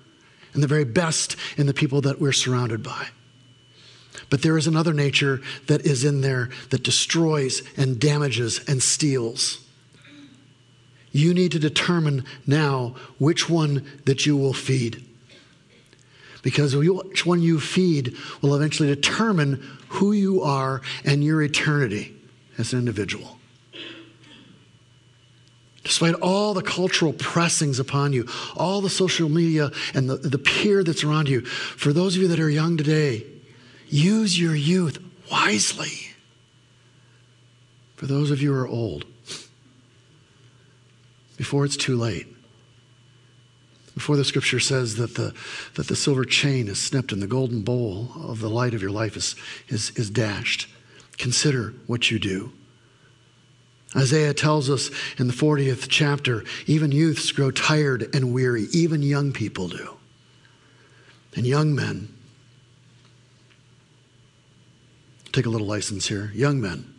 and 0.53 0.61
the 0.61 0.67
very 0.67 0.83
best 0.83 1.35
in 1.57 1.67
the 1.67 1.73
people 1.73 2.01
that 2.01 2.19
we're 2.19 2.33
surrounded 2.33 2.83
by. 2.83 3.07
But 4.29 4.41
there 4.41 4.57
is 4.57 4.67
another 4.67 4.93
nature 4.93 5.41
that 5.67 5.85
is 5.85 6.03
in 6.03 6.21
there 6.21 6.49
that 6.69 6.83
destroys 6.83 7.61
and 7.77 7.99
damages 7.99 8.63
and 8.67 8.81
steals. 8.81 9.64
You 11.15 11.33
need 11.33 11.53
to 11.53 11.59
determine 11.59 12.25
now 12.45 12.93
which 13.19 13.49
one 13.49 13.87
that 14.03 14.25
you 14.25 14.35
will 14.35 14.51
feed 14.51 15.01
because 16.41 16.75
which 16.75 17.25
one 17.25 17.41
you 17.41 17.61
feed 17.61 18.17
will 18.41 18.53
eventually 18.53 18.93
determine 18.93 19.55
who 19.87 20.11
you 20.11 20.41
are 20.41 20.81
and 21.05 21.23
your 21.23 21.41
eternity 21.41 22.13
as 22.57 22.73
an 22.73 22.79
individual. 22.79 23.39
Despite 25.85 26.15
all 26.15 26.53
the 26.53 26.61
cultural 26.61 27.13
pressings 27.13 27.79
upon 27.79 28.11
you, 28.11 28.27
all 28.57 28.81
the 28.81 28.89
social 28.89 29.29
media 29.29 29.71
and 29.93 30.09
the, 30.09 30.17
the 30.17 30.37
peer 30.37 30.83
that's 30.83 31.05
around 31.05 31.29
you, 31.29 31.45
for 31.45 31.93
those 31.93 32.17
of 32.17 32.23
you 32.23 32.27
that 32.27 32.41
are 32.41 32.49
young 32.49 32.75
today, 32.75 33.25
use 33.87 34.37
your 34.37 34.53
youth 34.53 35.01
wisely. 35.31 36.09
For 37.95 38.05
those 38.05 38.31
of 38.31 38.41
you 38.41 38.53
who 38.53 38.59
are 38.59 38.67
old, 38.67 39.05
before 41.37 41.65
it's 41.65 41.77
too 41.77 41.97
late, 41.97 42.27
before 43.93 44.17
the 44.17 44.25
scripture 44.25 44.59
says 44.59 44.95
that 44.97 45.15
the, 45.15 45.33
that 45.75 45.87
the 45.87 45.95
silver 45.95 46.25
chain 46.25 46.67
is 46.67 46.79
snipped 46.79 47.11
and 47.11 47.21
the 47.21 47.27
golden 47.27 47.61
bowl 47.61 48.09
of 48.21 48.39
the 48.39 48.49
light 48.49 48.73
of 48.73 48.81
your 48.81 48.91
life 48.91 49.15
is, 49.15 49.35
is, 49.69 49.91
is 49.91 50.09
dashed. 50.09 50.67
Consider 51.17 51.73
what 51.87 52.11
you 52.11 52.19
do. 52.19 52.51
Isaiah 53.95 54.33
tells 54.33 54.69
us 54.69 54.91
in 55.17 55.27
the 55.27 55.33
40th 55.33 55.87
chapter 55.89 56.43
even 56.67 56.91
youths 56.91 57.31
grow 57.31 57.51
tired 57.51 58.13
and 58.13 58.33
weary, 58.33 58.67
even 58.73 59.01
young 59.01 59.31
people 59.31 59.69
do. 59.69 59.95
And 61.35 61.45
young 61.45 61.73
men, 61.73 62.13
take 65.31 65.45
a 65.45 65.49
little 65.49 65.67
license 65.67 66.07
here, 66.07 66.31
young 66.33 66.59
men, 66.59 66.93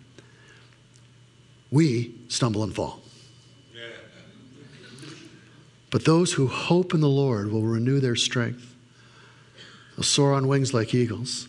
we 1.70 2.14
stumble 2.28 2.62
and 2.62 2.74
fall. 2.74 3.00
But 5.96 6.04
those 6.04 6.34
who 6.34 6.46
hope 6.46 6.92
in 6.92 7.00
the 7.00 7.08
Lord 7.08 7.50
will 7.50 7.62
renew 7.62 8.00
their 8.00 8.16
strength. 8.16 8.76
They'll 9.96 10.04
soar 10.04 10.34
on 10.34 10.46
wings 10.46 10.74
like 10.74 10.92
eagles. 10.92 11.48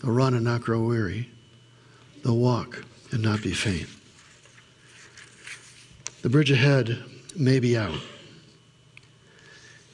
They'll 0.00 0.14
run 0.14 0.32
and 0.32 0.42
not 0.42 0.62
grow 0.62 0.80
weary. 0.80 1.28
They'll 2.24 2.38
walk 2.38 2.82
and 3.10 3.20
not 3.20 3.42
be 3.42 3.52
faint. 3.52 3.86
The 6.22 6.30
bridge 6.30 6.50
ahead 6.50 6.98
may 7.36 7.60
be 7.60 7.76
out. 7.76 8.00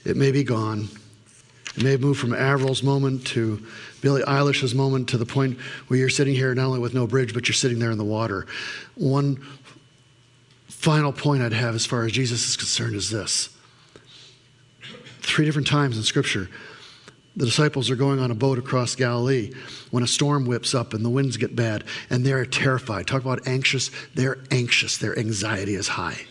It 0.05 0.17
may 0.17 0.31
be 0.31 0.45
gone. 0.45 0.89
It 1.77 1.83
may 1.83 1.91
have 1.91 2.01
moved 2.01 2.21
from 2.21 2.33
Avril's 2.33 2.85
moment 2.85 3.27
to 3.27 3.61
Billie 4.03 4.23
Eilish's 4.23 4.73
moment 4.73 5.09
to 5.09 5.19
the 5.19 5.27
point 5.27 5.59
where 5.89 5.99
you're 5.99 6.11
sitting 6.11 6.37
here 6.37 6.55
not 6.55 6.67
only 6.67 6.79
with 6.79 6.95
no 6.95 7.09
bridge, 7.09 7.35
but 7.35 7.49
you're 7.49 7.55
sitting 7.55 7.81
there 7.81 7.91
in 7.91 7.99
the 7.99 8.05
water. 8.05 8.47
One 8.95 9.45
final 10.69 11.13
point 11.13 11.43
I'd 11.43 11.53
have 11.53 11.75
as 11.75 11.85
far 11.85 12.05
as 12.05 12.13
Jesus 12.13 12.49
is 12.49 12.57
concerned 12.57 12.95
is 12.95 13.11
this 13.11 13.51
Three 15.25 15.47
different 15.47 15.67
times 15.67 15.97
in 15.97 16.03
Scripture, 16.03 16.49
the 17.35 17.47
disciples 17.47 17.91
are 17.91 17.97
going 17.97 18.21
on 18.21 18.31
a 18.31 18.35
boat 18.35 18.59
across 18.59 18.95
Galilee 18.95 19.53
when 19.91 20.03
a 20.03 20.07
storm 20.07 20.45
whips 20.45 20.75
up 20.75 20.95
and 20.95 21.05
the 21.05 21.11
winds 21.11 21.37
get 21.37 21.57
bad, 21.57 21.83
and 22.11 22.25
they're 22.25 22.45
terrified. 22.45 23.07
Talk 23.07 23.23
about 23.23 23.49
anxious. 23.49 23.91
They're 24.15 24.39
anxious. 24.51 24.99
Their 24.99 25.19
anxiety 25.19 25.75
is 25.75 25.89
high. 25.89 26.27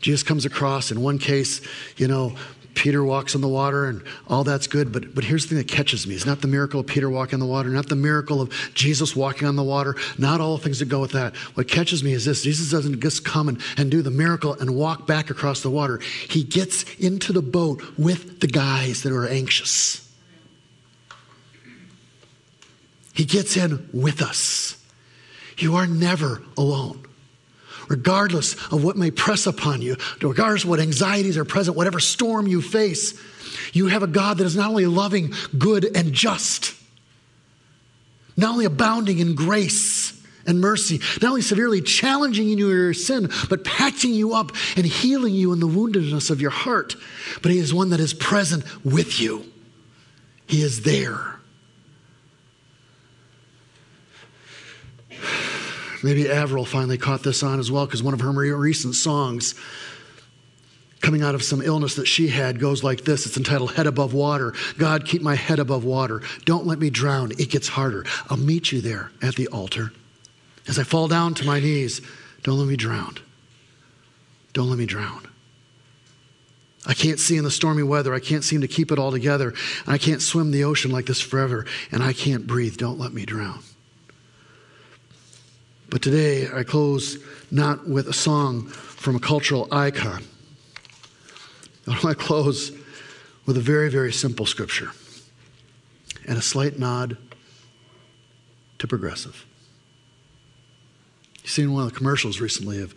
Jesus 0.00 0.22
comes 0.22 0.44
across, 0.44 0.90
in 0.90 1.00
one 1.00 1.18
case, 1.18 1.60
you 1.96 2.08
know, 2.08 2.34
Peter 2.74 3.04
walks 3.04 3.34
on 3.34 3.40
the 3.40 3.48
water 3.48 3.86
and 3.86 4.02
all 4.28 4.44
that's 4.44 4.66
good. 4.66 4.92
But, 4.92 5.14
but 5.14 5.24
here's 5.24 5.44
the 5.44 5.50
thing 5.50 5.58
that 5.58 5.68
catches 5.68 6.06
me. 6.06 6.14
It's 6.14 6.26
not 6.26 6.40
the 6.40 6.48
miracle 6.48 6.80
of 6.80 6.86
Peter 6.86 7.10
walking 7.10 7.34
on 7.34 7.40
the 7.40 7.46
water, 7.46 7.68
not 7.68 7.88
the 7.88 7.96
miracle 7.96 8.40
of 8.40 8.50
Jesus 8.74 9.14
walking 9.14 9.46
on 9.46 9.56
the 9.56 9.62
water, 9.62 9.96
not 10.16 10.40
all 10.40 10.56
the 10.56 10.62
things 10.62 10.78
that 10.78 10.88
go 10.88 11.00
with 11.00 11.12
that. 11.12 11.36
What 11.54 11.68
catches 11.68 12.02
me 12.02 12.12
is 12.12 12.24
this 12.24 12.42
Jesus 12.42 12.70
doesn't 12.70 13.00
just 13.00 13.24
come 13.24 13.48
and, 13.48 13.60
and 13.76 13.90
do 13.90 14.02
the 14.02 14.10
miracle 14.10 14.54
and 14.54 14.74
walk 14.74 15.06
back 15.06 15.30
across 15.30 15.60
the 15.60 15.70
water. 15.70 15.98
He 16.28 16.42
gets 16.42 16.84
into 16.94 17.32
the 17.32 17.42
boat 17.42 17.82
with 17.98 18.40
the 18.40 18.46
guys 18.46 19.02
that 19.02 19.12
are 19.12 19.28
anxious. 19.28 20.06
He 23.12 23.24
gets 23.24 23.56
in 23.56 23.88
with 23.92 24.22
us. 24.22 24.82
You 25.58 25.76
are 25.76 25.86
never 25.86 26.42
alone 26.56 27.04
regardless 27.90 28.54
of 28.72 28.82
what 28.82 28.96
may 28.96 29.10
press 29.10 29.46
upon 29.46 29.82
you, 29.82 29.96
regardless 30.22 30.64
of 30.64 30.70
what 30.70 30.80
anxieties 30.80 31.36
are 31.36 31.44
present, 31.44 31.76
whatever 31.76 32.00
storm 32.00 32.46
you 32.46 32.62
face, 32.62 33.20
you 33.72 33.88
have 33.88 34.02
a 34.02 34.06
God 34.06 34.38
that 34.38 34.44
is 34.44 34.56
not 34.56 34.70
only 34.70 34.86
loving, 34.86 35.34
good, 35.58 35.84
and 35.94 36.12
just, 36.12 36.74
not 38.36 38.52
only 38.52 38.64
abounding 38.64 39.18
in 39.18 39.34
grace 39.34 40.16
and 40.46 40.60
mercy, 40.60 41.00
not 41.20 41.30
only 41.30 41.42
severely 41.42 41.82
challenging 41.82 42.46
you 42.46 42.52
in 42.52 42.58
your 42.58 42.94
sin, 42.94 43.28
but 43.50 43.64
patching 43.64 44.14
you 44.14 44.34
up 44.34 44.52
and 44.76 44.86
healing 44.86 45.34
you 45.34 45.52
in 45.52 45.58
the 45.58 45.68
woundedness 45.68 46.30
of 46.30 46.40
your 46.40 46.50
heart. 46.50 46.94
But 47.42 47.50
He 47.50 47.58
is 47.58 47.74
one 47.74 47.90
that 47.90 48.00
is 48.00 48.14
present 48.14 48.64
with 48.84 49.20
you, 49.20 49.44
He 50.46 50.62
is 50.62 50.82
there. 50.82 51.39
Maybe 56.02 56.28
Avril 56.28 56.64
finally 56.64 56.98
caught 56.98 57.22
this 57.22 57.42
on 57.42 57.58
as 57.60 57.70
well 57.70 57.86
because 57.86 58.02
one 58.02 58.14
of 58.14 58.20
her 58.20 58.30
recent 58.30 58.94
songs 58.94 59.54
coming 61.00 61.22
out 61.22 61.34
of 61.34 61.42
some 61.42 61.62
illness 61.62 61.94
that 61.96 62.06
she 62.06 62.28
had 62.28 62.60
goes 62.60 62.84
like 62.84 63.04
this. 63.04 63.26
It's 63.26 63.36
entitled 63.36 63.72
Head 63.72 63.86
Above 63.86 64.14
Water. 64.14 64.54
God, 64.78 65.06
keep 65.06 65.22
my 65.22 65.34
head 65.34 65.58
above 65.58 65.84
water. 65.84 66.22
Don't 66.44 66.66
let 66.66 66.78
me 66.78 66.90
drown. 66.90 67.32
It 67.32 67.50
gets 67.50 67.68
harder. 67.68 68.04
I'll 68.28 68.36
meet 68.36 68.72
you 68.72 68.80
there 68.80 69.10
at 69.22 69.34
the 69.34 69.48
altar. 69.48 69.92
As 70.68 70.78
I 70.78 70.84
fall 70.84 71.08
down 71.08 71.34
to 71.34 71.46
my 71.46 71.58
knees, 71.58 72.00
don't 72.42 72.58
let 72.58 72.68
me 72.68 72.76
drown. 72.76 73.16
Don't 74.52 74.68
let 74.68 74.78
me 74.78 74.86
drown. 74.86 75.26
I 76.86 76.94
can't 76.94 77.18
see 77.18 77.36
in 77.36 77.44
the 77.44 77.50
stormy 77.50 77.82
weather. 77.82 78.14
I 78.14 78.20
can't 78.20 78.44
seem 78.44 78.62
to 78.62 78.68
keep 78.68 78.90
it 78.90 78.98
all 78.98 79.10
together. 79.10 79.54
I 79.86 79.98
can't 79.98 80.22
swim 80.22 80.50
the 80.50 80.64
ocean 80.64 80.90
like 80.90 81.06
this 81.06 81.20
forever. 81.20 81.66
And 81.92 82.02
I 82.02 82.12
can't 82.12 82.46
breathe. 82.46 82.76
Don't 82.76 82.98
let 82.98 83.12
me 83.12 83.24
drown. 83.24 83.60
But 85.90 86.02
today 86.02 86.48
I 86.52 86.62
close 86.62 87.18
not 87.50 87.88
with 87.88 88.06
a 88.06 88.12
song 88.12 88.68
from 88.68 89.16
a 89.16 89.20
cultural 89.20 89.66
icon, 89.72 90.22
I 91.88 91.90
want 91.90 92.02
to 92.02 92.14
close 92.14 92.70
with 93.44 93.56
a 93.56 93.60
very, 93.60 93.90
very 93.90 94.12
simple 94.12 94.46
scripture 94.46 94.92
and 96.28 96.38
a 96.38 96.42
slight 96.42 96.78
nod 96.78 97.16
to 98.78 98.86
progressive. 98.86 99.44
You've 101.42 101.50
seen 101.50 101.72
one 101.72 101.84
of 101.84 101.92
the 101.92 101.98
commercials 101.98 102.40
recently 102.40 102.80
of 102.80 102.94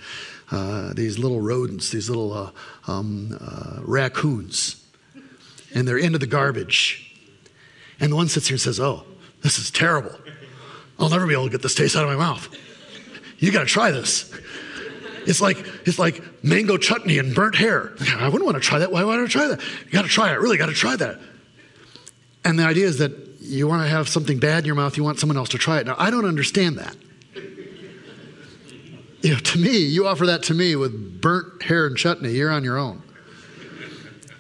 uh, 0.52 0.94
these 0.94 1.18
little 1.18 1.42
rodents, 1.42 1.90
these 1.90 2.10
little 2.10 2.32
uh, 2.32 2.52
um, 2.86 3.36
uh, 3.42 3.80
raccoons, 3.82 4.86
and 5.74 5.88
they're 5.88 5.98
into 5.98 6.20
the 6.20 6.28
garbage. 6.28 7.18
And 8.00 8.12
the 8.12 8.16
one 8.16 8.28
sits 8.28 8.48
here 8.48 8.56
and 8.56 8.62
says, 8.62 8.80
Oh, 8.80 9.06
this 9.42 9.58
is 9.58 9.72
terrible. 9.72 10.12
I'll 11.00 11.10
never 11.10 11.26
be 11.26 11.34
able 11.34 11.46
to 11.46 11.50
get 11.50 11.64
this 11.64 11.74
taste 11.74 11.96
out 11.96 12.04
of 12.04 12.10
my 12.10 12.16
mouth. 12.16 12.56
You 13.44 13.52
got 13.52 13.60
to 13.60 13.66
try 13.66 13.92
this. 13.92 14.34
It's 15.28 15.42
like 15.42 15.58
it's 15.86 16.00
like 16.00 16.24
mango 16.46 16.78
chutney 16.78 17.18
and 17.18 17.36
burnt 17.36 17.56
hair. 17.56 17.92
I 18.18 18.30
wouldn't 18.30 18.46
want 18.46 18.56
to 18.56 18.62
try 18.62 18.80
that. 18.80 18.90
Why 18.90 19.04
would 19.04 19.20
I 19.20 19.28
try 19.28 19.50
that? 19.50 19.60
You 19.60 19.92
got 19.92 20.04
to 20.04 20.08
try 20.08 20.32
it. 20.32 20.40
Really 20.40 20.56
got 20.56 20.68
to 20.68 20.74
try 20.74 20.96
that. 20.96 21.20
And 22.46 22.58
the 22.58 22.64
idea 22.64 22.86
is 22.86 23.00
that 23.00 23.12
you 23.42 23.68
want 23.68 23.84
to 23.84 23.90
have 23.90 24.08
something 24.08 24.40
bad 24.40 24.60
in 24.60 24.66
your 24.66 24.76
mouth. 24.76 24.96
You 24.96 25.04
want 25.04 25.20
someone 25.20 25.36
else 25.36 25.50
to 25.50 25.58
try 25.58 25.82
it. 25.82 25.86
Now 25.86 25.98
I 25.98 26.10
don't 26.10 26.24
understand 26.24 26.78
that. 26.78 26.96
You 29.22 29.34
know, 29.34 29.40
to 29.40 29.60
me, 29.60 29.78
you 29.78 30.08
offer 30.08 30.26
that 30.28 30.44
to 30.44 30.54
me 30.54 30.78
with 30.78 31.20
burnt 31.20 31.64
hair 31.64 31.86
and 31.86 31.98
chutney. 31.98 32.32
You're 32.32 32.50
on 32.50 32.64
your 32.64 32.78
own. 32.78 33.04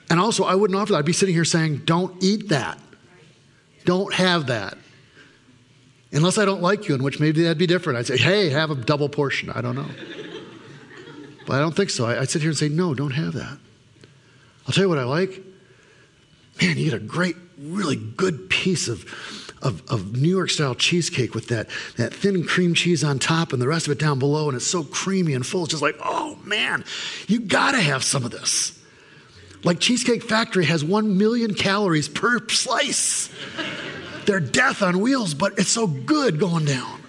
And 0.10 0.18
also, 0.18 0.46
I 0.46 0.56
wouldn't 0.56 0.80
offer 0.80 0.94
that. 0.94 1.00
I'd 1.00 1.06
be 1.06 1.12
sitting 1.12 1.36
here 1.36 1.44
saying, 1.44 1.82
"Don't 1.84 2.24
eat 2.24 2.48
that. 2.48 2.80
Don't 3.84 4.14
have 4.14 4.48
that." 4.48 4.78
Unless 6.14 6.38
I 6.38 6.46
don't 6.46 6.62
like 6.62 6.88
you, 6.88 6.94
in 6.94 7.04
which 7.04 7.20
maybe 7.20 7.42
that'd 7.42 7.58
be 7.58 7.66
different. 7.66 7.98
I'd 7.98 8.06
say, 8.06 8.18
hey, 8.18 8.50
have 8.50 8.70
a 8.70 8.76
double 8.76 9.10
portion. 9.10 9.50
I 9.50 9.62
don't 9.62 9.76
know. 9.76 9.90
But 11.48 11.56
I 11.56 11.60
don't 11.60 11.76
think 11.76 11.90
so. 11.90 12.06
I'd 12.06 12.30
sit 12.30 12.42
here 12.42 12.52
and 12.52 12.58
say, 12.58 12.70
no, 12.70 12.94
don't 12.94 13.12
have 13.12 13.34
that. 13.34 13.58
I'll 14.68 14.74
tell 14.74 14.84
you 14.84 14.90
what 14.90 15.00
I 15.00 15.04
like. 15.04 15.42
Man, 16.62 16.78
you 16.78 16.86
get 16.86 16.94
a 16.94 17.00
great, 17.00 17.36
really 17.58 17.96
good 17.96 18.50
piece 18.50 18.88
of, 18.88 19.04
of, 19.64 19.82
of 19.90 20.16
New 20.16 20.30
York 20.30 20.52
style 20.52 20.76
cheesecake 20.76 21.34
with 21.34 21.48
that, 21.48 21.68
that 21.98 22.14
thin 22.14 22.46
cream 22.46 22.76
cheese 22.76 23.04
on 23.04 23.18
top 23.18 23.52
and 23.52 23.62
the 23.62 23.68
rest 23.68 23.88
of 23.88 23.92
it 23.92 24.00
down 24.00 24.20
below, 24.20 24.48
and 24.48 24.56
it's 24.56 24.68
so 24.68 24.84
creamy 24.84 25.34
and 25.34 25.46
full. 25.46 25.64
It's 25.64 25.72
just 25.72 25.82
like, 25.82 25.98
oh 26.04 26.38
man, 26.46 26.86
you 27.28 27.40
gotta 27.40 27.82
have 27.82 28.04
some 28.04 28.24
of 28.24 28.32
this. 28.32 28.80
Like 29.64 29.80
Cheesecake 29.80 30.24
Factory 30.24 30.66
has 30.66 30.84
one 30.84 31.18
million 31.18 31.56
calories 31.56 32.08
per 32.08 32.48
slice. 32.50 33.30
They're 34.26 34.40
death 34.40 34.82
on 34.82 35.00
wheels, 35.00 35.34
but 35.34 35.58
it's 35.60 35.70
so 35.70 35.88
good 35.88 36.40
going 36.40 36.66
down. 36.66 37.02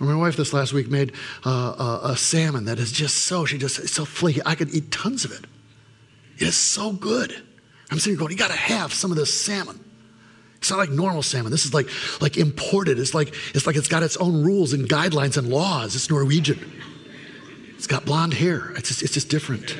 My 0.00 0.14
wife 0.14 0.34
this 0.34 0.54
last 0.54 0.72
week 0.72 0.88
made 0.88 1.12
uh, 1.44 1.50
a, 2.04 2.12
a, 2.12 2.16
salmon 2.16 2.64
that 2.64 2.78
is 2.78 2.90
just 2.90 3.18
so, 3.26 3.44
she 3.44 3.58
just, 3.58 3.78
it's 3.78 3.92
so 3.92 4.06
flaky. 4.06 4.40
I 4.46 4.54
could 4.54 4.74
eat 4.74 4.90
tons 4.90 5.26
of 5.26 5.32
it. 5.32 5.44
It 6.38 6.48
is 6.48 6.56
so 6.56 6.92
good. 6.92 7.32
I'm 7.90 7.98
sitting 7.98 8.14
here 8.14 8.18
going, 8.18 8.32
you 8.32 8.38
got 8.38 8.50
to 8.50 8.56
have 8.56 8.94
some 8.94 9.10
of 9.10 9.18
this 9.18 9.38
salmon. 9.38 9.78
It's 10.56 10.70
not 10.70 10.78
like 10.78 10.88
normal 10.88 11.22
salmon. 11.22 11.52
This 11.52 11.66
is 11.66 11.74
like, 11.74 11.88
like 12.22 12.38
imported. 12.38 12.98
It's 12.98 13.12
like, 13.12 13.34
it's 13.54 13.66
like 13.66 13.76
it's 13.76 13.88
got 13.88 14.02
its 14.02 14.16
own 14.16 14.42
rules 14.42 14.72
and 14.72 14.88
guidelines 14.88 15.36
and 15.36 15.50
laws. 15.50 15.94
It's 15.94 16.08
Norwegian. 16.08 16.72
It's 17.76 17.86
got 17.86 18.06
blonde 18.06 18.34
hair. 18.34 18.72
It's 18.76 18.88
just, 18.88 19.02
it's 19.02 19.12
just 19.12 19.28
different. 19.28 19.76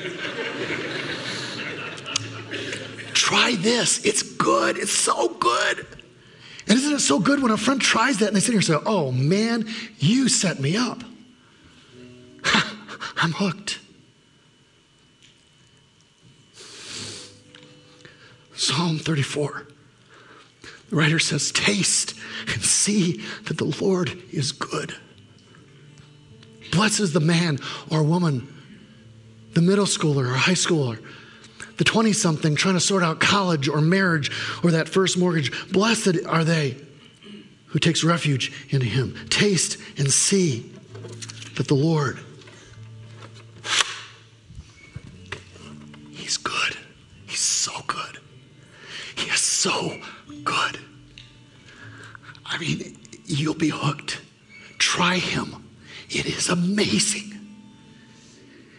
Try 3.31 3.55
this. 3.55 4.03
It's 4.03 4.23
good. 4.23 4.77
It's 4.77 4.91
so 4.91 5.29
good. 5.29 5.87
And 6.67 6.77
isn't 6.77 6.95
it 6.95 6.99
so 6.99 7.17
good 7.17 7.41
when 7.41 7.49
a 7.49 7.55
friend 7.55 7.79
tries 7.79 8.17
that 8.17 8.27
and 8.27 8.35
they 8.35 8.41
sit 8.41 8.49
here 8.49 8.57
and 8.57 8.65
say, 8.65 8.75
Oh 8.85 9.13
man, 9.13 9.69
you 9.99 10.27
set 10.27 10.59
me 10.59 10.75
up. 10.75 11.01
I'm 13.15 13.31
hooked. 13.31 13.79
Psalm 18.53 18.97
34. 18.99 19.65
The 20.89 20.95
writer 20.97 21.17
says, 21.17 21.53
Taste 21.53 22.13
and 22.53 22.61
see 22.61 23.23
that 23.45 23.57
the 23.57 23.73
Lord 23.81 24.21
is 24.33 24.51
good. 24.51 24.93
Blesses 26.73 27.13
the 27.13 27.21
man 27.21 27.59
or 27.89 28.03
woman, 28.03 28.53
the 29.53 29.61
middle 29.61 29.85
schooler 29.85 30.29
or 30.29 30.35
high 30.35 30.51
schooler 30.51 31.01
the 31.81 31.85
20 31.85 32.13
something 32.13 32.53
trying 32.53 32.75
to 32.75 32.79
sort 32.79 33.01
out 33.01 33.19
college 33.19 33.67
or 33.67 33.81
marriage 33.81 34.29
or 34.63 34.69
that 34.69 34.87
first 34.87 35.17
mortgage. 35.17 35.51
Blessed 35.71 36.19
are 36.27 36.43
they 36.43 36.77
who 37.65 37.79
takes 37.79 38.03
refuge 38.03 38.53
in 38.69 38.81
him. 38.81 39.15
Taste 39.31 39.79
and 39.97 40.11
see 40.11 40.71
that 41.55 41.67
the 41.67 41.73
Lord, 41.73 42.19
He's 46.11 46.37
good. 46.37 46.77
He's 47.25 47.39
so 47.39 47.71
good. 47.87 48.19
He 49.15 49.27
is 49.31 49.39
so 49.39 49.99
good. 50.43 50.77
I 52.45 52.59
mean, 52.59 52.95
you'll 53.25 53.55
be 53.55 53.69
hooked. 53.69 54.21
Try 54.77 55.17
Him. 55.17 55.67
It 56.11 56.27
is 56.27 56.47
amazing. 56.47 57.39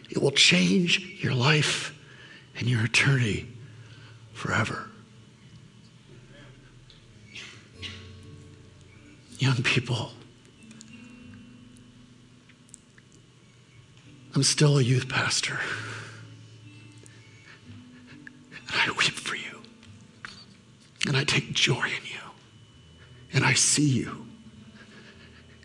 It 0.09 0.23
will 0.23 0.31
change 0.31 1.01
your 1.21 1.35
life 1.35 1.92
and 2.63 2.71
your 2.71 2.85
eternity 2.85 3.49
forever. 4.33 4.89
Young 9.41 9.65
people, 9.65 10.13
I'm 14.37 14.45
still 14.45 14.79
a 14.79 14.83
youth 14.83 15.09
pastor. 15.09 15.59
And 18.69 18.77
I 18.77 18.91
weep 18.91 19.15
for 19.15 19.35
you. 19.35 19.61
And 21.09 21.17
I 21.17 21.25
take 21.25 21.53
joy 21.55 21.83
in 21.87 22.05
you. 22.05 22.21
And 23.33 23.45
I 23.45 23.55
see 23.55 23.89
you. 23.89 24.25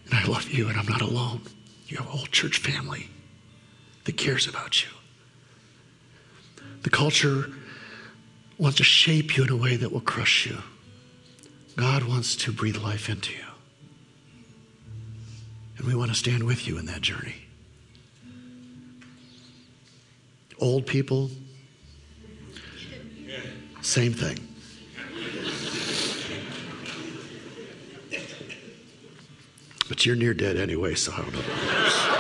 And 0.06 0.16
I 0.16 0.26
love 0.26 0.50
you, 0.50 0.68
and 0.68 0.80
I'm 0.80 0.88
not 0.88 1.02
alone. 1.02 1.44
You 1.88 1.98
have 1.98 2.08
a 2.08 2.10
whole 2.10 2.26
church 2.26 2.58
family 2.58 3.12
that 4.06 4.18
cares 4.18 4.48
about 4.48 4.84
you. 4.84 4.97
The 6.84 6.90
culture 6.90 7.52
wants 8.58 8.78
to 8.78 8.84
shape 8.84 9.38
you 9.38 9.44
in 9.44 9.50
a 9.50 9.56
way 9.56 9.76
that 9.76 9.92
will 9.92 10.02
crush 10.02 10.46
you. 10.46 10.58
God 11.76 12.04
wants 12.04 12.36
to 12.38 12.52
breathe 12.52 12.78
life 12.78 13.08
into 13.10 13.34
you. 13.34 13.46
And 15.78 15.86
we 15.86 15.96
want 15.96 16.10
to 16.10 16.16
stand 16.16 16.44
with 16.44 16.68
you 16.68 16.78
in 16.78 16.88
that 16.88 17.02
journey. 17.02 17.36
Old 20.60 20.88
people, 20.88 21.30
same 23.82 24.14
thing. 24.14 24.40
But 29.88 30.06
you're 30.06 30.16
near 30.16 30.34
dead 30.34 30.58
anyway, 30.58 30.96
so 30.96 31.14
I 31.14 31.18
don't 31.18 31.34
know. 31.34 32.17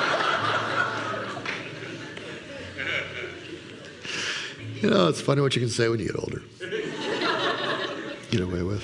You 4.87 4.93
know, 4.93 5.09
it's 5.09 5.19
funny 5.19 5.41
what 5.41 5.53
you 5.53 5.59
can 5.59 5.69
say 5.69 5.89
when 5.89 5.99
you 5.99 6.05
get 6.05 6.17
older. 6.17 6.41
Get 8.31 8.39
away 8.39 8.63
with. 8.63 8.81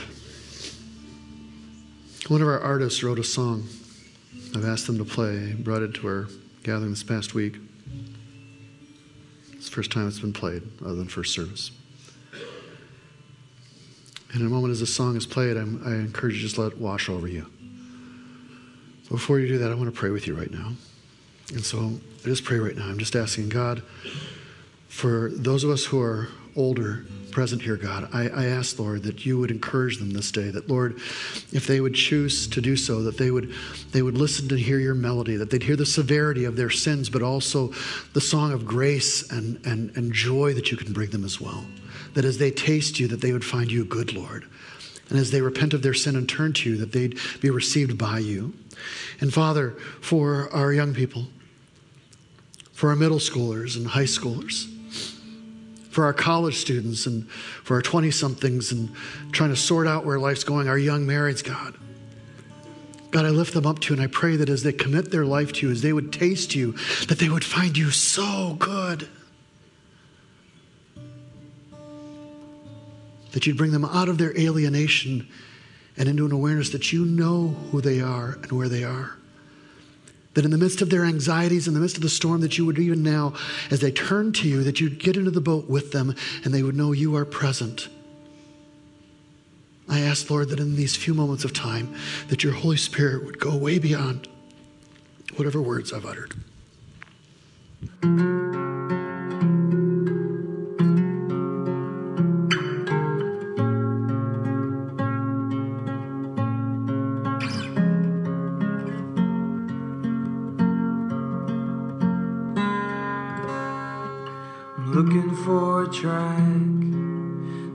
One 2.27 2.41
of 2.41 2.47
our 2.49 2.59
artists 2.59 3.01
wrote 3.03 3.19
a 3.19 3.23
song. 3.23 3.69
I've 4.53 4.65
asked 4.65 4.85
them 4.85 4.97
to 4.97 5.05
play, 5.05 5.53
brought 5.53 5.81
it 5.81 5.93
to 5.93 6.07
our 6.07 6.27
gathering 6.63 6.89
this 6.89 7.03
past 7.03 7.33
week. 7.33 7.55
It's 9.53 9.69
the 9.69 9.71
first 9.71 9.93
time 9.93 10.09
it's 10.09 10.19
been 10.19 10.33
played, 10.33 10.63
other 10.81 10.95
than 10.95 11.07
first 11.07 11.33
service. 11.33 11.71
And 14.33 14.41
in 14.41 14.45
a 14.45 14.49
moment 14.49 14.71
as 14.71 14.81
the 14.81 14.85
song 14.85 15.15
is 15.15 15.25
played, 15.25 15.55
I'm, 15.55 15.81
i 15.85 15.91
encourage 15.91 16.33
you 16.33 16.41
to 16.41 16.47
just 16.47 16.57
let 16.57 16.73
it 16.73 16.79
wash 16.79 17.07
over 17.07 17.29
you. 17.29 17.45
Before 19.09 19.39
you 19.39 19.47
do 19.47 19.57
that, 19.59 19.71
I 19.71 19.75
want 19.75 19.85
to 19.85 19.97
pray 19.97 20.09
with 20.09 20.27
you 20.27 20.35
right 20.35 20.51
now. 20.51 20.73
And 21.53 21.63
so 21.63 21.93
I 22.25 22.27
just 22.27 22.43
pray 22.43 22.59
right 22.59 22.75
now. 22.75 22.87
I'm 22.87 22.99
just 22.99 23.15
asking 23.15 23.47
God 23.47 23.81
for 24.93 25.31
those 25.33 25.63
of 25.63 25.71
us 25.71 25.83
who 25.85 25.99
are 25.99 26.27
older 26.55 27.03
present 27.31 27.63
here, 27.63 27.77
God, 27.77 28.07
I, 28.13 28.29
I, 28.29 28.45
ask, 28.45 28.77
Lord, 28.77 29.01
that 29.03 29.25
you 29.25 29.39
would 29.39 29.49
encourage 29.49 29.97
them 29.97 30.11
this 30.11 30.31
day. 30.31 30.51
That, 30.51 30.69
Lord, 30.69 30.97
if 31.51 31.65
they 31.65 31.81
would 31.81 31.95
choose 31.95 32.47
to 32.49 32.61
do 32.61 32.75
so, 32.77 33.01
that 33.01 33.17
they 33.17 33.31
would, 33.31 33.51
they 33.91 34.03
would 34.03 34.15
listen 34.15 34.47
to 34.49 34.55
hear 34.55 34.77
your 34.77 34.93
melody, 34.93 35.35
that 35.35 35.49
they'd 35.49 35.63
hear 35.63 35.75
the 35.75 35.85
severity 35.85 36.45
of 36.45 36.55
their 36.55 36.69
sins, 36.69 37.09
but 37.09 37.23
also 37.23 37.73
the 38.13 38.21
song 38.21 38.53
of 38.53 38.67
grace 38.67 39.31
and, 39.31 39.59
and, 39.65 39.97
and 39.97 40.13
joy 40.13 40.53
that 40.53 40.69
you 40.69 40.77
can 40.77 40.93
bring 40.93 41.09
them 41.09 41.25
as 41.25 41.41
well. 41.41 41.65
That 42.13 42.23
as 42.23 42.37
they 42.37 42.51
taste 42.51 42.99
you, 42.99 43.07
that 43.07 43.19
they 43.19 43.33
would 43.33 43.43
find 43.43 43.71
you 43.71 43.85
good, 43.85 44.13
Lord. 44.13 44.45
And 45.09 45.17
as 45.17 45.31
they 45.31 45.41
repent 45.41 45.73
of 45.73 45.81
their 45.81 45.95
sin 45.95 46.15
and 46.15 46.29
turn 46.29 46.53
to 46.53 46.69
you, 46.69 46.77
that 46.77 46.91
they'd 46.91 47.17
be 47.41 47.49
received 47.49 47.97
by 47.97 48.19
you. 48.19 48.53
And 49.19 49.33
Father, 49.33 49.71
for 50.01 50.53
our 50.53 50.71
young 50.71 50.93
people, 50.93 51.25
for 52.73 52.89
our 52.89 52.95
middle 52.95 53.17
schoolers 53.17 53.75
and 53.75 53.87
high 53.87 54.03
schoolers, 54.03 54.69
for 55.93 56.05
our 56.05 56.13
college 56.13 56.57
students 56.57 57.05
and 57.05 57.29
for 57.29 57.75
our 57.75 57.81
20 57.81 58.09
somethings 58.09 58.71
and 58.71 58.89
trying 59.31 59.51
to 59.51 59.55
sort 59.55 59.85
out 59.85 60.05
where 60.05 60.17
life's 60.17 60.43
going, 60.43 60.67
our 60.67 60.77
young 60.77 61.05
marrieds, 61.05 61.43
God. 61.43 61.77
God, 63.11 63.25
I 63.25 63.29
lift 63.29 63.53
them 63.53 63.67
up 63.67 63.77
to 63.81 63.93
you 63.93 64.01
and 64.01 64.03
I 64.03 64.07
pray 64.07 64.37
that 64.37 64.49
as 64.49 64.63
they 64.63 64.73
commit 64.73 65.11
their 65.11 65.23
life 65.23 65.53
to 65.53 65.67
you, 65.67 65.71
as 65.71 65.83
they 65.83 65.93
would 65.93 66.11
taste 66.11 66.55
you, 66.55 66.71
that 67.07 67.19
they 67.19 67.29
would 67.29 67.45
find 67.45 67.77
you 67.77 67.91
so 67.91 68.55
good. 68.57 69.07
That 73.33 73.45
you'd 73.45 73.57
bring 73.57 73.71
them 73.71 73.85
out 73.85 74.09
of 74.09 74.17
their 74.17 74.35
alienation 74.35 75.27
and 75.95 76.09
into 76.09 76.25
an 76.25 76.31
awareness 76.31 76.71
that 76.71 76.91
you 76.91 77.05
know 77.05 77.49
who 77.71 77.81
they 77.81 78.01
are 78.01 78.39
and 78.41 78.51
where 78.51 78.67
they 78.67 78.83
are. 78.83 79.15
That 80.33 80.45
in 80.45 80.51
the 80.51 80.57
midst 80.57 80.81
of 80.81 80.89
their 80.89 81.05
anxieties, 81.05 81.67
in 81.67 81.73
the 81.73 81.79
midst 81.79 81.95
of 81.95 82.01
the 82.01 82.09
storm, 82.09 82.41
that 82.41 82.57
you 82.57 82.65
would 82.65 82.79
even 82.79 83.03
now, 83.03 83.33
as 83.69 83.81
they 83.81 83.91
turn 83.91 84.33
to 84.33 84.47
you, 84.47 84.63
that 84.63 84.79
you'd 84.79 84.97
get 84.99 85.15
into 85.15 85.31
the 85.31 85.41
boat 85.41 85.69
with 85.69 85.91
them 85.91 86.15
and 86.43 86.53
they 86.53 86.63
would 86.63 86.75
know 86.75 86.91
you 86.91 87.15
are 87.15 87.25
present. 87.25 87.87
I 89.87 89.99
ask, 89.99 90.29
Lord, 90.29 90.49
that 90.49 90.59
in 90.59 90.75
these 90.75 90.95
few 90.95 91.13
moments 91.13 91.43
of 91.43 91.53
time, 91.53 91.95
that 92.29 92.43
your 92.43 92.53
Holy 92.53 92.77
Spirit 92.77 93.25
would 93.25 93.39
go 93.39 93.55
way 93.55 93.77
beyond 93.79 94.27
whatever 95.35 95.61
words 95.61 95.93
I've 95.93 96.05
uttered. 96.05 96.33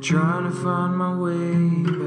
trying 0.08 0.44
to 0.44 0.50
find 0.50 0.96
my 0.96 1.14
way. 1.14 1.97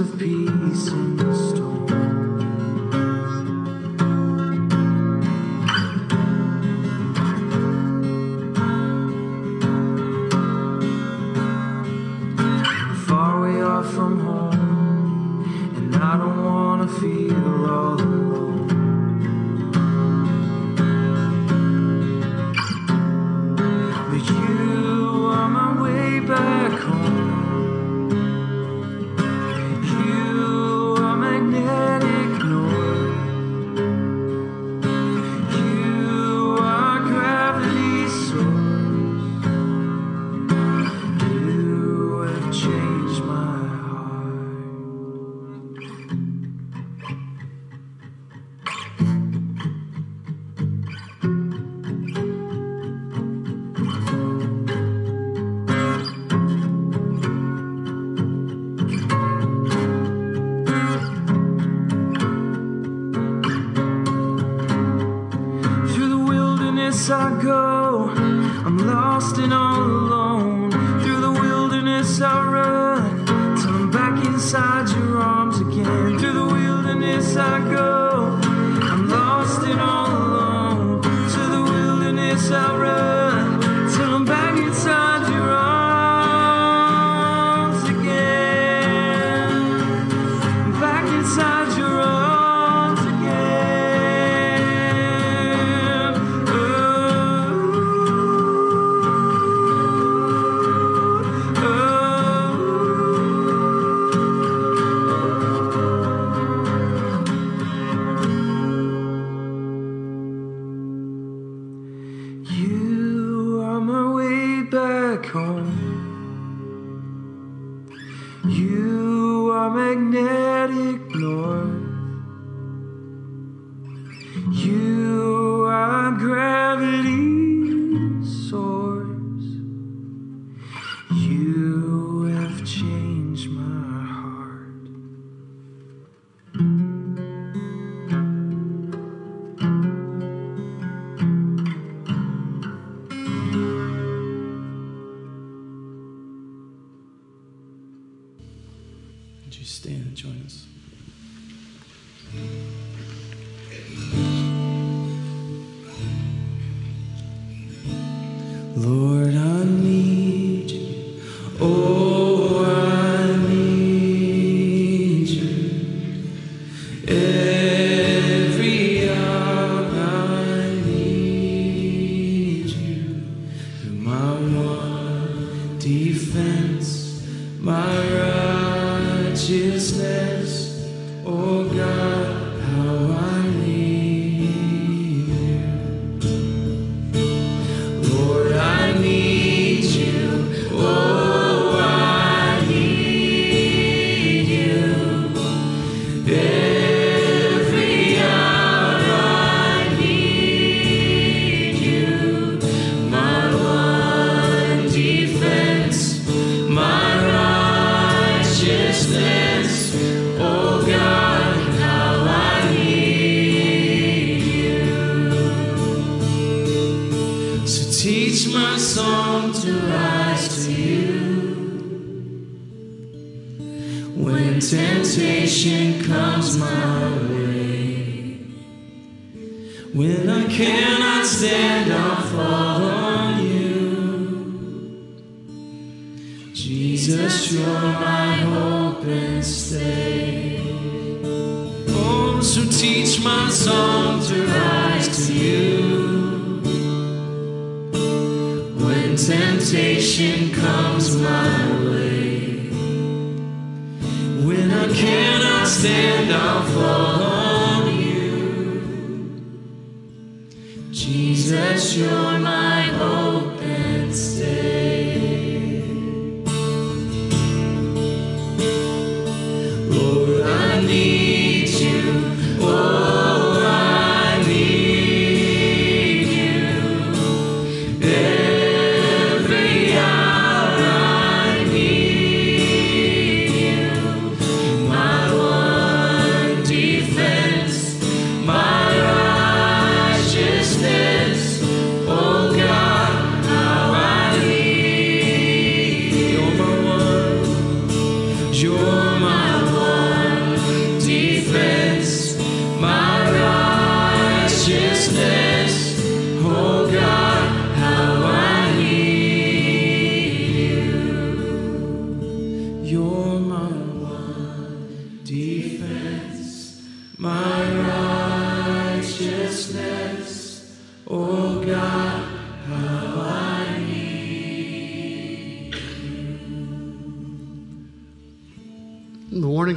of 0.00 0.18
peace. 0.18 0.59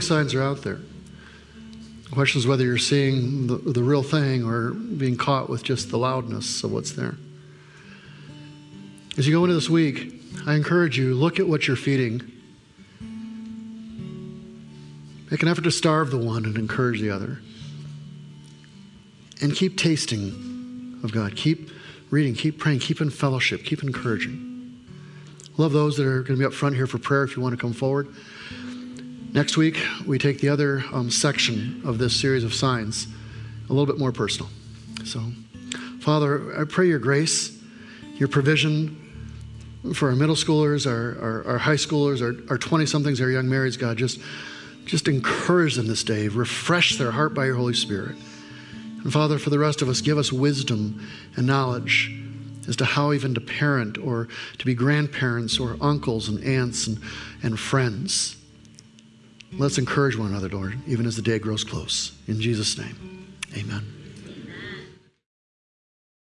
Signs 0.08 0.34
are 0.34 0.42
out 0.42 0.62
there. 0.64 0.80
The 2.04 2.10
question 2.12 2.40
is 2.40 2.48
whether 2.48 2.64
you're 2.64 2.78
seeing 2.78 3.48
the, 3.48 3.56
the 3.56 3.84
real 3.84 4.04
thing 4.04 4.44
or 4.44 4.72
being 4.72 5.18
caught 5.18 5.50
with 5.50 5.64
just 5.64 5.90
the 5.90 5.98
loudness 5.98 6.64
of 6.64 6.72
what's 6.72 6.92
there. 6.92 7.16
As 9.18 9.28
you 9.28 9.34
go 9.34 9.44
into 9.44 9.56
this 9.56 9.70
week, 9.70 10.22
I 10.46 10.56
encourage 10.56 10.98
you 10.98 11.14
look 11.14 11.40
at 11.40 11.48
what 11.48 11.68
you're 11.68 11.78
feeding. 11.78 12.22
Make 15.32 15.42
an 15.42 15.48
effort 15.48 15.64
to 15.64 15.72
starve 15.72 16.12
the 16.12 16.18
one 16.18 16.46
and 16.46 16.58
encourage 16.58 17.02
the 17.02 17.10
other. 17.10 17.40
And 19.42 19.56
keep 19.56 19.78
tasting 19.78 21.00
of 21.04 21.12
God. 21.12 21.36
Keep 21.36 21.70
reading, 22.10 22.36
keep 22.36 22.60
praying, 22.60 22.80
keep 22.80 23.02
in 23.02 23.10
fellowship, 23.10 23.64
keep 23.64 23.84
encouraging. 23.84 24.50
Love 25.58 25.74
those 25.74 25.98
that 25.98 26.06
are 26.06 26.22
going 26.22 26.36
to 26.36 26.38
be 26.38 26.46
up 26.46 26.54
front 26.54 26.76
here 26.76 26.88
for 26.88 26.98
prayer 26.98 27.24
if 27.24 27.36
you 27.36 27.42
want 27.42 27.54
to 27.54 27.62
come 27.62 27.74
forward. 27.74 28.08
Next 29.34 29.58
week, 29.58 29.84
we 30.06 30.20
take 30.20 30.42
the 30.42 30.50
other 30.50 30.84
um, 30.94 31.10
section 31.10 31.82
of 31.86 31.98
this 31.98 32.16
series 32.16 32.44
of 32.44 32.54
signs, 32.54 33.08
a 33.68 33.74
little 33.74 33.88
bit 33.88 33.98
more 33.98 34.12
personal. 34.12 34.48
So, 35.06 35.24
Father, 36.02 36.62
I 36.62 36.66
pray 36.66 36.88
your 36.88 37.00
grace, 37.00 37.60
your 38.18 38.28
provision 38.28 38.96
for 39.96 40.10
our 40.10 40.16
middle 40.16 40.36
schoolers, 40.36 40.86
our, 40.86 41.20
our, 41.20 41.48
our 41.54 41.58
high 41.58 41.78
schoolers, 41.78 42.22
our 42.22 42.60
20 42.60 42.86
somethings, 42.86 43.20
our 43.22 43.30
young 43.32 43.46
marrieds, 43.46 43.78
God. 43.78 43.98
Just, 43.98 44.20
just 44.86 45.08
encourage 45.08 45.78
them 45.78 45.88
this 45.88 46.04
day, 46.04 46.28
refresh 46.28 47.00
their 47.00 47.10
heart 47.10 47.34
by 47.34 47.48
your 47.48 47.56
Holy 47.56 47.74
Spirit. 47.74 48.16
And 49.04 49.12
Father, 49.12 49.40
for 49.40 49.50
the 49.50 49.58
rest 49.58 49.82
of 49.82 49.90
us, 49.90 50.00
give 50.00 50.20
us 50.20 50.32
wisdom 50.32 51.04
and 51.36 51.48
knowledge 51.48 52.16
as 52.68 52.76
to 52.76 52.86
how 52.86 53.12
even 53.14 53.34
to 53.34 53.42
parent 53.42 53.98
or 53.98 54.28
to 54.60 54.66
be 54.66 54.76
grandparents 54.76 55.60
or 55.60 55.76
uncles 55.82 56.30
and 56.30 56.44
aunts 56.44 56.86
and, 56.86 57.00
and 57.42 57.60
friends. 57.60 58.38
Let's 59.58 59.78
encourage 59.78 60.18
one 60.18 60.30
another, 60.30 60.50
Lord, 60.50 60.78
even 60.88 61.06
as 61.06 61.16
the 61.16 61.22
day 61.22 61.40
grows 61.40 61.64
close. 61.64 62.12
In 62.28 62.42
Jesus' 62.42 62.78
name, 62.78 63.28
amen. 63.56 64.03